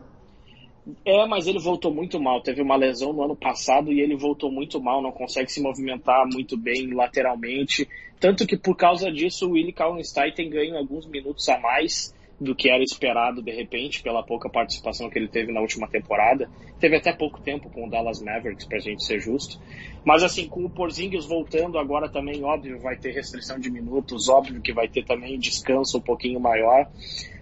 É, 1.06 1.26
mas 1.26 1.48
ele 1.48 1.60
voltou 1.60 1.94
muito 1.94 2.20
mal. 2.20 2.42
Teve 2.42 2.62
uma 2.62 2.76
lesão 2.76 3.14
no 3.14 3.24
ano 3.24 3.36
passado 3.36 3.92
e 3.92 4.02
ele 4.02 4.16
voltou 4.16 4.52
muito 4.52 4.82
mal, 4.82 5.02
não 5.02 5.12
consegue 5.12 5.52
se 5.52 5.62
movimentar 5.62 6.26
muito 6.32 6.58
bem 6.58 6.94
lateralmente. 6.94 7.88
Tanto 8.20 8.46
que 8.46 8.58
por 8.58 8.76
causa 8.76 9.12
disso 9.12 9.48
o 9.48 9.52
Willie 9.52 9.74
Kallenstein 9.74 10.34
tem 10.34 10.50
ganho 10.50 10.78
alguns 10.78 11.06
minutos 11.06 11.48
a 11.50 11.58
mais 11.60 12.14
do 12.40 12.56
que 12.56 12.70
era 12.70 12.82
esperado 12.82 13.42
de 13.42 13.52
repente 13.52 14.02
pela 14.02 14.24
pouca 14.24 14.50
participação 14.50 15.10
que 15.10 15.20
ele 15.20 15.28
teve 15.28 15.52
na 15.52 15.60
última 15.60 15.88
temporada. 15.88 16.50
Teve 16.80 16.96
até 16.96 17.12
pouco 17.12 17.42
tempo 17.42 17.70
com 17.70 17.86
o 17.86 17.90
Dallas 17.90 18.22
Mavericks, 18.22 18.66
pra 18.66 18.80
gente 18.80 19.04
ser 19.04 19.20
justo. 19.20 19.60
Mas 20.06 20.24
assim, 20.24 20.48
com 20.48 20.64
o 20.64 20.70
Porzingis 20.70 21.26
voltando 21.26 21.78
agora 21.78 22.08
também, 22.08 22.44
óbvio, 22.44 22.80
vai 22.80 22.96
ter 22.96 23.12
restrição 23.12 23.60
de 23.60 23.70
minutos, 23.70 24.30
óbvio 24.30 24.62
que 24.62 24.72
vai 24.72 24.88
ter 24.88 25.04
também 25.04 25.38
descanso 25.38 25.98
um 25.98 26.02
pouquinho 26.02 26.40
maior. 26.40 26.90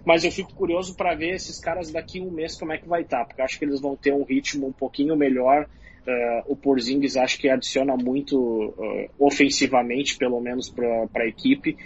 Mas 0.04 0.24
eu 0.24 0.32
fico 0.32 0.52
curioso 0.54 0.96
para 0.96 1.14
ver 1.14 1.34
esses 1.34 1.60
caras 1.60 1.92
daqui 1.92 2.20
um 2.20 2.30
mês 2.30 2.58
como 2.58 2.72
é 2.72 2.78
que 2.78 2.88
vai 2.88 3.02
estar, 3.02 3.18
tá, 3.18 3.24
porque 3.26 3.42
acho 3.42 3.58
que 3.58 3.64
eles 3.64 3.80
vão 3.80 3.94
ter 3.94 4.12
um 4.12 4.24
ritmo 4.24 4.66
um 4.66 4.72
pouquinho 4.72 5.16
melhor. 5.16 5.68
Uh, 6.08 6.52
o 6.52 6.56
Porzingis 6.56 7.18
acho 7.18 7.38
que 7.38 7.50
adiciona 7.50 7.94
muito 7.94 8.38
uh, 8.38 9.10
ofensivamente, 9.18 10.16
pelo 10.16 10.40
menos 10.40 10.70
para 10.70 11.22
a 11.22 11.28
equipe. 11.28 11.76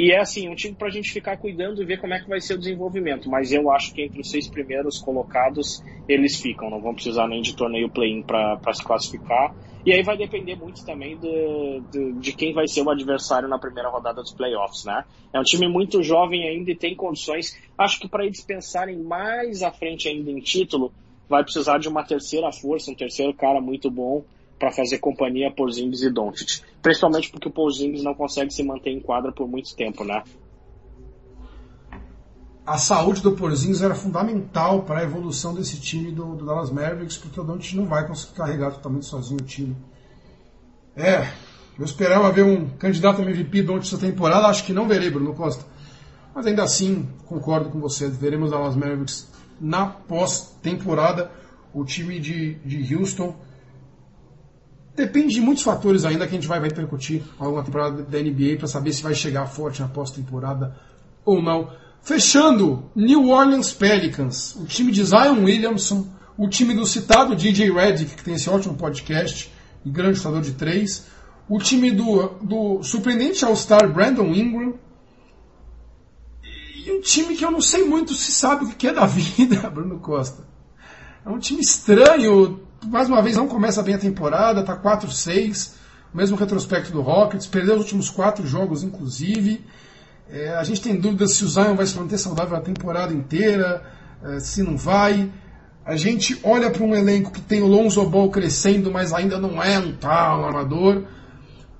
E 0.00 0.12
é 0.12 0.18
assim, 0.18 0.48
um 0.48 0.54
time 0.54 0.74
para 0.74 0.88
a 0.88 0.90
gente 0.90 1.12
ficar 1.12 1.36
cuidando 1.36 1.82
e 1.82 1.84
ver 1.84 2.00
como 2.00 2.14
é 2.14 2.18
que 2.18 2.26
vai 2.26 2.40
ser 2.40 2.54
o 2.54 2.58
desenvolvimento. 2.58 3.28
Mas 3.28 3.52
eu 3.52 3.70
acho 3.70 3.92
que 3.92 4.00
entre 4.00 4.18
os 4.18 4.30
seis 4.30 4.48
primeiros 4.48 4.98
colocados 4.98 5.82
eles 6.08 6.40
ficam, 6.40 6.70
não 6.70 6.80
vão 6.80 6.94
precisar 6.94 7.28
nem 7.28 7.42
de 7.42 7.54
torneio 7.54 7.90
play-in 7.90 8.22
para 8.22 8.72
se 8.72 8.82
classificar. 8.82 9.54
E 9.84 9.92
aí 9.92 10.02
vai 10.02 10.16
depender 10.16 10.56
muito 10.56 10.82
também 10.86 11.18
de, 11.18 11.82
de, 11.92 12.12
de, 12.14 12.32
quem 12.32 12.54
vai 12.54 12.66
ser 12.66 12.80
o 12.80 12.88
adversário 12.88 13.46
na 13.46 13.58
primeira 13.58 13.90
rodada 13.90 14.22
dos 14.22 14.32
playoffs, 14.32 14.86
né? 14.86 15.04
É 15.34 15.38
um 15.38 15.42
time 15.44 15.68
muito 15.68 16.02
jovem 16.02 16.48
ainda 16.48 16.70
e 16.70 16.74
tem 16.74 16.96
condições. 16.96 17.54
Acho 17.76 18.00
que 18.00 18.08
para 18.08 18.24
eles 18.24 18.42
pensarem 18.42 18.96
mais 18.96 19.62
à 19.62 19.70
frente 19.70 20.08
ainda 20.08 20.30
em 20.30 20.40
título, 20.40 20.94
vai 21.28 21.44
precisar 21.44 21.76
de 21.76 21.90
uma 21.90 22.02
terceira 22.02 22.50
força, 22.50 22.90
um 22.90 22.94
terceiro 22.94 23.34
cara 23.34 23.60
muito 23.60 23.90
bom 23.90 24.24
para 24.60 24.70
fazer 24.70 24.98
companhia 24.98 25.48
a 25.48 25.50
Porzingis 25.50 26.02
e 26.02 26.10
Doncic. 26.10 26.62
Principalmente 26.82 27.30
porque 27.30 27.48
o 27.48 27.50
Porzingis 27.50 28.04
não 28.04 28.14
consegue 28.14 28.52
se 28.52 28.62
manter 28.62 28.90
em 28.90 29.00
quadra 29.00 29.32
por 29.32 29.48
muito 29.48 29.74
tempo, 29.74 30.04
né? 30.04 30.22
A 32.66 32.76
saúde 32.76 33.22
do 33.22 33.32
Porzingis 33.32 33.80
era 33.80 33.94
fundamental 33.94 34.82
para 34.82 35.00
a 35.00 35.02
evolução 35.02 35.54
desse 35.54 35.80
time 35.80 36.12
do, 36.12 36.36
do 36.36 36.44
Dallas 36.44 36.70
Mavericks, 36.70 37.16
porque 37.16 37.40
o 37.40 37.42
Doncic 37.42 37.74
não 37.74 37.86
vai 37.86 38.06
conseguir 38.06 38.34
carregar 38.34 38.72
totalmente 38.72 39.06
sozinho 39.06 39.40
o 39.40 39.44
time. 39.44 39.74
É, 40.94 41.26
eu 41.78 41.84
esperava 41.84 42.30
ver 42.30 42.44
um 42.44 42.68
candidato 42.68 43.22
a 43.22 43.24
MVP 43.24 43.62
durante 43.62 43.86
essa 43.86 43.98
temporada, 43.98 44.46
acho 44.46 44.64
que 44.64 44.74
não 44.74 44.86
verei, 44.86 45.10
Bruno 45.10 45.34
Costa. 45.34 45.64
Mas 46.34 46.46
ainda 46.46 46.62
assim, 46.62 47.08
concordo 47.24 47.70
com 47.70 47.80
você, 47.80 48.08
veremos 48.08 48.50
Dallas 48.50 48.76
Mavericks 48.76 49.26
na 49.58 49.86
pós-temporada. 49.86 51.30
O 51.72 51.84
time 51.84 52.20
de, 52.20 52.54
de 52.56 52.94
Houston 52.94 53.34
Depende 54.94 55.34
de 55.34 55.40
muitos 55.40 55.62
fatores 55.62 56.04
ainda 56.04 56.26
que 56.26 56.32
a 56.32 56.38
gente 56.38 56.48
vai, 56.48 56.58
vai 56.60 56.68
repercutir 56.68 57.22
ao 57.38 57.48
longo 57.48 57.60
da 57.60 57.64
temporada 57.64 58.02
da 58.02 58.18
NBA 58.18 58.56
para 58.58 58.66
saber 58.66 58.92
se 58.92 59.02
vai 59.02 59.14
chegar 59.14 59.46
forte 59.46 59.80
na 59.80 59.88
pós-temporada 59.88 60.76
ou 61.24 61.42
não. 61.42 61.70
Fechando, 62.02 62.90
New 62.94 63.28
Orleans 63.28 63.72
Pelicans, 63.72 64.56
o 64.56 64.64
time 64.64 64.90
de 64.90 65.04
Zion 65.04 65.44
Williamson, 65.44 66.06
o 66.36 66.48
time 66.48 66.74
do 66.74 66.86
citado 66.86 67.36
DJ 67.36 67.70
Redick, 67.70 68.16
que 68.16 68.24
tem 68.24 68.34
esse 68.34 68.48
ótimo 68.48 68.74
podcast 68.74 69.52
e 69.84 69.90
grande 69.90 70.16
chutador 70.16 70.40
de 70.40 70.52
três, 70.52 71.06
o 71.48 71.58
time 71.58 71.90
do, 71.90 72.28
do 72.42 72.82
surpreendente 72.82 73.44
All-Star 73.44 73.92
Brandon 73.92 74.26
Ingram, 74.34 74.74
e 76.86 76.92
um 76.92 77.00
time 77.00 77.36
que 77.36 77.44
eu 77.44 77.50
não 77.50 77.60
sei 77.60 77.84
muito 77.84 78.14
se 78.14 78.32
sabe 78.32 78.64
o 78.64 78.68
que 78.68 78.88
é 78.88 78.92
da 78.92 79.04
vida, 79.06 79.68
Bruno 79.68 79.98
Costa. 79.98 80.48
É 81.24 81.28
um 81.28 81.38
time 81.38 81.60
estranho, 81.60 82.60
mais 82.86 83.08
uma 83.08 83.20
vez 83.22 83.36
não 83.36 83.46
começa 83.46 83.82
bem 83.82 83.94
a 83.94 83.98
temporada, 83.98 84.60
está 84.60 84.76
4-6, 84.76 85.72
mesmo 86.12 86.36
retrospecto 86.36 86.90
do 86.92 87.02
Rockets, 87.02 87.46
perdeu 87.46 87.74
os 87.74 87.82
últimos 87.82 88.10
quatro 88.10 88.46
jogos, 88.46 88.82
inclusive. 88.82 89.64
É, 90.28 90.54
a 90.54 90.64
gente 90.64 90.80
tem 90.80 90.98
dúvidas 90.98 91.34
se 91.34 91.44
o 91.44 91.48
Zion 91.48 91.74
vai 91.74 91.86
se 91.86 91.96
manter 91.98 92.18
saudável 92.18 92.56
a 92.56 92.60
temporada 92.60 93.12
inteira, 93.12 93.82
é, 94.22 94.40
se 94.40 94.62
não 94.62 94.76
vai. 94.76 95.30
A 95.84 95.96
gente 95.96 96.38
olha 96.42 96.70
para 96.70 96.84
um 96.84 96.94
elenco 96.94 97.30
que 97.30 97.40
tem 97.40 97.62
o 97.62 97.66
Lonzo 97.66 98.04
Ball 98.06 98.30
crescendo, 98.30 98.90
mas 98.90 99.12
ainda 99.12 99.38
não 99.38 99.62
é 99.62 99.78
um 99.78 99.92
tal 99.92 100.44
armador. 100.44 101.04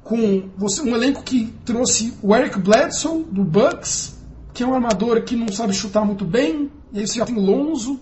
Com 0.03 0.51
você, 0.57 0.81
um 0.83 0.95
elenco 0.95 1.23
que 1.23 1.55
trouxe 1.65 2.17
o 2.23 2.35
Eric 2.35 2.59
Bledsoe, 2.59 3.25
do 3.31 3.45
Bucks, 3.45 4.19
que 4.53 4.63
é 4.63 4.67
um 4.67 4.75
armador 4.75 5.23
que 5.23 5.37
não 5.37 5.49
sabe 5.49 5.73
chutar 5.73 6.05
muito 6.05 6.25
bem, 6.25 6.71
e 6.93 6.99
aí 6.99 7.07
você 7.07 7.19
já 7.19 7.27
tem 7.27 7.37
Lonzo, 7.37 8.01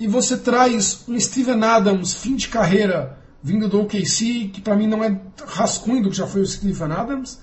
e 0.00 0.08
você 0.08 0.38
traz 0.38 1.04
um 1.06 1.20
Steven 1.20 1.62
Adams, 1.62 2.14
fim 2.14 2.34
de 2.34 2.48
carreira, 2.48 3.18
vindo 3.42 3.68
do 3.68 3.82
OKC, 3.82 4.50
que 4.50 4.62
para 4.62 4.74
mim 4.74 4.86
não 4.86 5.04
é 5.04 5.20
rascunho 5.46 6.02
do 6.02 6.08
que 6.08 6.16
já 6.16 6.26
foi 6.26 6.40
o 6.40 6.46
Steven 6.46 6.90
Adams. 6.90 7.38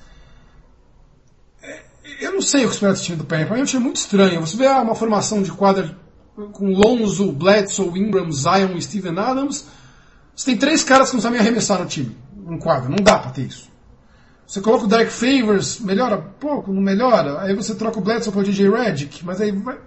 É, 1.62 1.80
eu 2.20 2.34
não 2.34 2.42
sei 2.42 2.66
o 2.66 2.68
que 2.68 2.74
esperar 2.74 2.94
desse 2.94 3.04
time 3.04 3.18
do 3.18 3.26
Pelicans. 3.26 3.48
Para 3.48 3.56
mim 3.58 3.62
é 3.62 3.64
um 3.64 3.68
time 3.68 3.84
muito 3.84 3.98
estranho. 3.98 4.42
Você 4.42 4.58
vê 4.58 4.66
uma 4.66 4.96
formação 4.96 5.44
de 5.44 5.52
quadra 5.52 5.96
com 6.52 6.74
Lonzo, 6.74 7.32
Bledsoe, 7.32 8.00
Ingram, 8.00 8.32
Zion 8.32 8.76
e 8.76 8.82
Steven 8.82 9.20
Adams. 9.20 9.68
Você 10.36 10.46
tem 10.46 10.58
três 10.58 10.84
caras 10.84 11.10
que 11.10 11.16
não 11.16 11.22
sabem 11.22 11.40
arremessar 11.40 11.80
no 11.80 11.86
time, 11.86 12.18
um 12.48 12.58
quadro. 12.58 12.90
Não 12.90 12.98
dá 12.98 13.20
para 13.20 13.30
ter 13.30 13.44
isso. 13.44 13.70
Você 14.48 14.62
coloca 14.62 14.86
o 14.86 14.88
Derek 14.88 15.12
Favors, 15.12 15.80
melhora 15.80 16.18
pouco, 16.18 16.74
não 16.74 16.82
melhora. 16.82 17.42
Aí 17.42 17.56
você 17.56 17.76
troca 17.76 18.00
o 18.00 18.02
Bledsoe 18.02 18.34
pelo 18.34 18.46
DJ 18.46 18.68
Redick, 18.68 19.24
mas 19.24 19.40
aí 19.42 19.52
vai... 19.52 19.78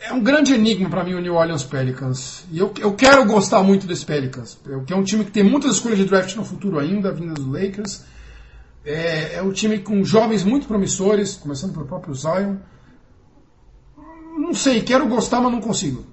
É 0.00 0.12
um 0.12 0.20
grande 0.20 0.52
enigma 0.52 0.90
para 0.90 1.04
mim 1.04 1.14
o 1.14 1.20
New 1.20 1.34
Orleans 1.34 1.62
Pelicans. 1.62 2.44
E 2.50 2.58
eu, 2.58 2.72
eu 2.78 2.94
quero 2.94 3.24
gostar 3.24 3.62
muito 3.62 3.86
desse 3.86 4.04
Pelicans, 4.04 4.58
que 4.84 4.92
é 4.92 4.96
um 4.96 5.04
time 5.04 5.24
que 5.24 5.30
tem 5.30 5.44
muitas 5.44 5.76
escolhas 5.76 5.98
de 5.98 6.04
draft 6.04 6.34
no 6.34 6.44
futuro 6.44 6.78
ainda, 6.78 7.12
vinda 7.12 7.34
dos 7.34 7.46
Lakers. 7.46 8.04
É, 8.84 9.36
é 9.36 9.42
um 9.42 9.52
time 9.52 9.78
com 9.78 10.02
jovens 10.04 10.42
muito 10.42 10.66
promissores, 10.66 11.34
começando 11.34 11.72
pelo 11.72 11.86
próprio 11.86 12.14
Zion. 12.14 12.56
Não 14.36 14.52
sei, 14.52 14.82
quero 14.82 15.06
gostar, 15.08 15.40
mas 15.40 15.52
não 15.52 15.60
consigo. 15.60 16.04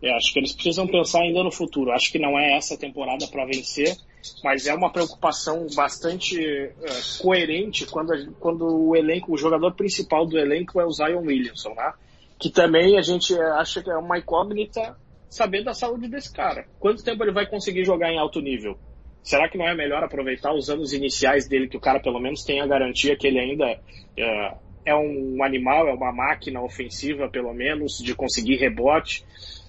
Eu 0.00 0.14
acho 0.14 0.32
que 0.32 0.38
eles 0.38 0.52
precisam 0.52 0.86
pensar 0.86 1.22
ainda 1.22 1.42
no 1.42 1.50
futuro. 1.50 1.90
Acho 1.90 2.12
que 2.12 2.18
não 2.18 2.38
é 2.38 2.56
essa 2.56 2.78
temporada 2.78 3.26
para 3.26 3.44
vencer, 3.44 3.96
mas 4.44 4.66
é 4.66 4.74
uma 4.74 4.92
preocupação 4.92 5.66
bastante 5.74 6.38
uh, 6.40 7.22
coerente 7.22 7.84
quando, 7.86 8.12
a, 8.12 8.26
quando 8.38 8.64
o 8.64 8.94
elenco, 8.94 9.32
o 9.32 9.36
jogador 9.36 9.74
principal 9.74 10.24
do 10.24 10.38
elenco 10.38 10.80
é 10.80 10.86
o 10.86 10.92
Zion 10.92 11.22
Williamson, 11.22 11.74
né? 11.74 11.92
Que 12.38 12.50
também 12.50 12.96
a 12.96 13.02
gente 13.02 13.36
acha 13.38 13.82
que 13.82 13.90
é 13.90 13.96
uma 13.96 14.18
incógnita 14.18 14.96
saber 15.28 15.64
da 15.64 15.74
saúde 15.74 16.08
desse 16.08 16.32
cara. 16.32 16.66
Quanto 16.78 17.04
tempo 17.04 17.24
ele 17.24 17.32
vai 17.32 17.46
conseguir 17.46 17.84
jogar 17.84 18.12
em 18.12 18.18
alto 18.18 18.40
nível? 18.40 18.78
Será 19.22 19.48
que 19.48 19.58
não 19.58 19.68
é 19.68 19.74
melhor 19.74 20.02
aproveitar 20.02 20.54
os 20.54 20.70
anos 20.70 20.92
iniciais 20.92 21.48
dele, 21.48 21.68
que 21.68 21.76
o 21.76 21.80
cara 21.80 22.00
pelo 22.00 22.20
menos 22.20 22.44
tenha 22.44 22.62
a 22.62 22.66
garantia 22.66 23.16
que 23.16 23.26
ele 23.26 23.38
ainda 23.38 23.72
uh, 23.74 24.58
é 24.86 24.94
um 24.94 25.42
animal, 25.44 25.88
é 25.88 25.92
uma 25.92 26.12
máquina 26.12 26.62
ofensiva, 26.62 27.28
pelo 27.28 27.52
menos, 27.52 27.98
de 27.98 28.14
conseguir 28.14 28.56
rebote? 28.56 29.24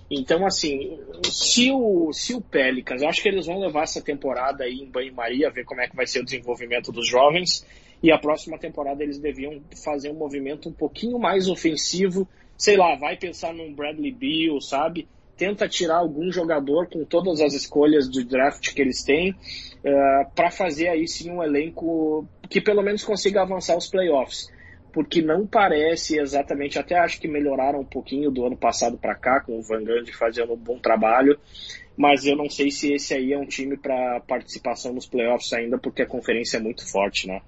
Então, 0.10 0.43
assim, 0.45 0.99
se 1.24 1.72
o, 1.72 2.12
se 2.12 2.34
o 2.34 2.41
Pelicans, 2.41 3.01
eu 3.01 3.10
acho 3.10 3.22
que 3.22 3.30
eles 3.30 3.45
vão 3.45 3.60
levar 3.60 3.84
essa 3.84 4.01
temporada 4.01 4.64
aí 4.64 4.80
em 4.80 4.89
banho-maria, 4.89 5.51
ver 5.51 5.66
como 5.66 5.82
é 5.82 5.88
que 5.88 5.95
vai 5.95 6.07
ser 6.07 6.22
o 6.22 6.26
desenvolvimento 6.26 6.91
dos 6.91 7.07
jovens, 7.07 7.66
e 8.01 8.12
a 8.12 8.18
próxima 8.18 8.57
temporada 8.57 9.03
eles 9.03 9.20
deviam 9.20 9.62
fazer 9.84 10.10
um 10.10 10.16
movimento 10.16 10.68
um 10.68 10.74
pouquinho 10.74 11.20
mais 11.20 11.47
ofensivo, 11.47 12.28
sei 12.57 12.76
lá, 12.76 12.95
vai 12.95 13.18
pensar 13.18 13.53
num 13.53 13.74
Bradley 13.74 14.12
Beal, 14.12 14.60
sabe? 14.60 15.07
Tenta 15.38 15.70
tirar 15.70 15.97
algum 15.97 16.32
jogador 16.32 16.89
com 16.89 17.05
todas 17.05 17.39
as 17.39 17.53
escolhas 17.53 18.10
de 18.10 18.24
draft 18.24 18.74
que 18.74 18.82
eles 18.82 19.03
têm, 19.03 19.32
uh, 19.32 19.36
eh, 19.84 20.28
para 20.36 20.49
fazer 20.49 20.89
aí 20.89 21.07
sim 21.07 21.30
um 21.30 21.43
elenco 21.43 22.28
que 22.49 22.60
pelo 22.60 22.82
menos 22.82 23.03
consiga 23.03 23.43
avançar 23.43 23.78
os 23.78 23.88
playoffs 23.88 24.49
porque 24.91 25.21
não 25.21 25.45
parece 25.45 26.19
exatamente, 26.19 26.79
até 26.79 26.97
acho 26.97 27.19
que 27.19 27.27
melhoraram 27.27 27.79
um 27.81 27.85
pouquinho 27.85 28.31
do 28.31 28.45
ano 28.45 28.57
passado 28.57 28.97
para 28.97 29.15
cá, 29.15 29.39
com 29.39 29.57
o 29.57 29.61
Van 29.61 29.83
Gundy 29.83 30.11
fazendo 30.13 30.53
um 30.53 30.57
bom 30.57 30.79
trabalho, 30.79 31.37
mas 31.97 32.25
eu 32.25 32.35
não 32.35 32.49
sei 32.49 32.71
se 32.71 32.93
esse 32.93 33.13
aí 33.13 33.33
é 33.33 33.37
um 33.37 33.45
time 33.45 33.77
para 33.77 34.19
participação 34.21 34.93
nos 34.93 35.07
playoffs 35.07 35.51
ainda, 35.53 35.77
porque 35.77 36.01
a 36.01 36.07
conferência 36.07 36.57
é 36.57 36.59
muito 36.59 36.89
forte, 36.89 37.27
né? 37.27 37.41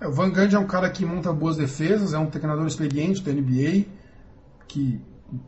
É, 0.00 0.06
o 0.06 0.12
Van 0.12 0.30
Gundy 0.30 0.54
é 0.54 0.58
um 0.58 0.66
cara 0.66 0.90
que 0.90 1.04
monta 1.04 1.32
boas 1.32 1.56
defesas, 1.56 2.12
é 2.12 2.18
um 2.18 2.30
treinador 2.30 2.66
experiente 2.66 3.22
da 3.22 3.32
NBA, 3.32 3.86
que 4.66 5.00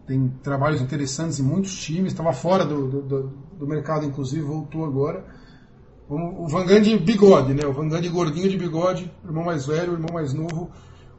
tem 0.06 0.28
trabalhos 0.42 0.80
interessantes 0.80 1.38
em 1.38 1.42
muitos 1.42 1.78
times, 1.84 2.12
estava 2.12 2.32
fora 2.32 2.64
do, 2.64 3.02
do, 3.02 3.22
do 3.58 3.66
mercado, 3.66 4.04
inclusive, 4.04 4.42
voltou 4.42 4.84
agora 4.84 5.24
o 6.08 6.46
Van 6.46 6.64
Gundy 6.64 6.98
bigode, 6.98 7.52
né? 7.52 7.66
O 7.66 7.72
Van 7.72 7.88
Gundy 7.88 8.08
gordinho 8.08 8.48
de 8.48 8.56
bigode, 8.56 9.10
irmão 9.24 9.44
mais 9.44 9.66
velho, 9.66 9.94
irmão 9.94 10.12
mais 10.12 10.32
novo, 10.32 10.70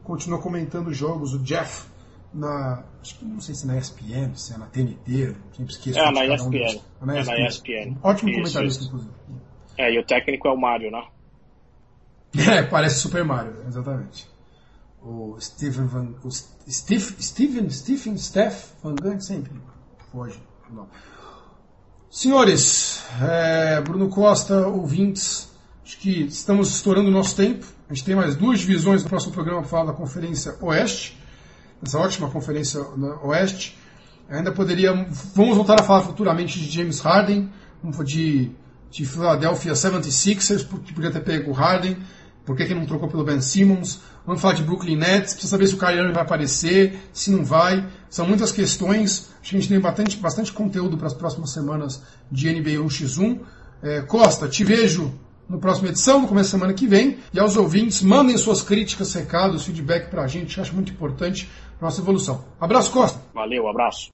continua 0.03 0.39
comentando 0.39 0.93
jogos. 0.93 1.33
O 1.33 1.39
Jeff, 1.39 1.87
na. 2.33 2.83
Acho 3.01 3.19
que 3.19 3.25
não 3.25 3.41
sei 3.41 3.53
se 3.53 3.65
é 3.65 3.67
na 3.67 3.77
ESPN, 3.77 4.35
se 4.35 4.53
é 4.53 4.57
na 4.57 4.65
TNT, 4.67 5.35
sempre 5.51 5.73
esqueço. 5.73 5.99
É, 5.99 6.11
na 6.11 6.25
ESPN. 6.25 6.81
Um 7.01 7.05
na 7.05 7.19
ESPN. 7.19 7.33
É 7.33 7.39
na 7.41 7.47
ESPN. 7.47 7.97
Ótimo 8.01 8.29
isso, 8.29 8.39
comentarista, 8.39 8.79
isso. 8.79 8.87
inclusive. 8.87 9.13
É, 9.77 9.93
e 9.93 9.99
o 9.99 10.05
técnico 10.05 10.47
é 10.47 10.51
o 10.51 10.57
Mario, 10.57 10.91
né? 10.91 11.03
É, 12.49 12.61
parece 12.61 12.99
Super 12.99 13.23
Mario, 13.23 13.55
exatamente. 13.67 14.27
O 15.01 15.37
Steven 15.39 15.87
Van. 15.87 16.13
O 16.23 16.31
Steve, 16.31 17.23
Steven, 17.23 17.69
Stephen, 17.69 18.17
Steph 18.17 18.73
Van 18.83 18.95
Gundy 18.95 19.23
sempre 19.23 19.51
foge. 20.11 20.39
Não. 20.69 20.87
Senhores, 22.09 23.03
é, 23.21 23.81
Bruno 23.81 24.07
Costa, 24.07 24.65
ouvintes, 24.65 25.49
acho 25.83 25.97
que 25.99 26.21
estamos 26.21 26.69
estourando 26.69 27.09
o 27.09 27.11
nosso 27.11 27.35
tempo. 27.35 27.65
A 27.89 27.93
gente 27.93 28.05
tem 28.05 28.15
mais 28.15 28.35
duas 28.35 28.59
divisões 28.59 29.03
no 29.03 29.09
próximo 29.09 29.33
programa 29.33 29.59
para 29.61 29.69
falar 29.69 29.85
da 29.85 29.93
Conferência 29.93 30.55
Oeste, 30.61 31.17
essa 31.83 31.99
ótima 31.99 32.29
Conferência 32.29 32.81
Oeste. 33.23 33.77
Ainda 34.29 34.51
poderia. 34.51 34.93
Vamos 35.35 35.55
voltar 35.55 35.79
a 35.79 35.83
falar 35.83 36.01
futuramente 36.01 36.59
de 36.59 36.69
James 36.69 37.01
Harden, 37.01 37.51
de, 38.03 38.51
de 38.89 39.05
Philadelphia 39.05 39.73
76ers, 39.73 40.65
porque 40.65 40.93
podia 40.93 41.11
ter 41.11 41.21
pego 41.21 41.51
o 41.51 41.53
Harden, 41.53 41.97
por 42.45 42.55
que, 42.55 42.65
que 42.65 42.73
não 42.73 42.85
trocou 42.85 43.09
pelo 43.09 43.25
Ben 43.25 43.41
Simmons? 43.41 43.99
Vamos 44.25 44.41
falar 44.41 44.53
de 44.53 44.63
Brooklyn 44.63 44.95
Nets, 44.95 45.33
precisa 45.33 45.51
saber 45.51 45.67
se 45.67 45.75
o 45.75 45.77
Kyrie 45.77 46.11
vai 46.13 46.23
aparecer, 46.23 46.97
se 47.11 47.29
não 47.29 47.43
vai. 47.43 47.85
São 48.09 48.27
muitas 48.27 48.51
questões. 48.51 49.29
Que 49.41 49.55
a 49.55 49.59
gente 49.59 49.69
tem 49.69 49.79
bastante, 49.79 50.17
bastante 50.17 50.51
conteúdo 50.51 50.97
para 50.97 51.07
as 51.07 51.13
próximas 51.13 51.51
semanas 51.51 52.01
de 52.31 52.51
NBA 52.51 52.83
1x1. 52.83 53.39
É, 53.81 54.01
Costa, 54.01 54.47
te 54.47 54.63
vejo 54.63 55.13
no 55.47 55.59
próximo 55.59 55.87
edição, 55.87 56.21
no 56.21 56.27
começo 56.27 56.51
da 56.51 56.57
semana 56.57 56.73
que 56.73 56.87
vem. 56.87 57.19
E 57.33 57.39
aos 57.39 57.55
ouvintes, 57.55 58.01
mandem 58.01 58.37
suas 58.37 58.61
críticas, 58.61 59.13
recados, 59.13 59.65
feedback 59.65 60.09
para 60.09 60.23
a 60.23 60.27
gente, 60.27 60.59
acho 60.59 60.73
muito 60.73 60.91
importante 60.91 61.49
para 61.77 61.87
nossa 61.87 62.01
evolução. 62.01 62.43
Abraço, 62.59 62.91
Costa. 62.91 63.21
Valeu, 63.33 63.67
abraço. 63.67 64.09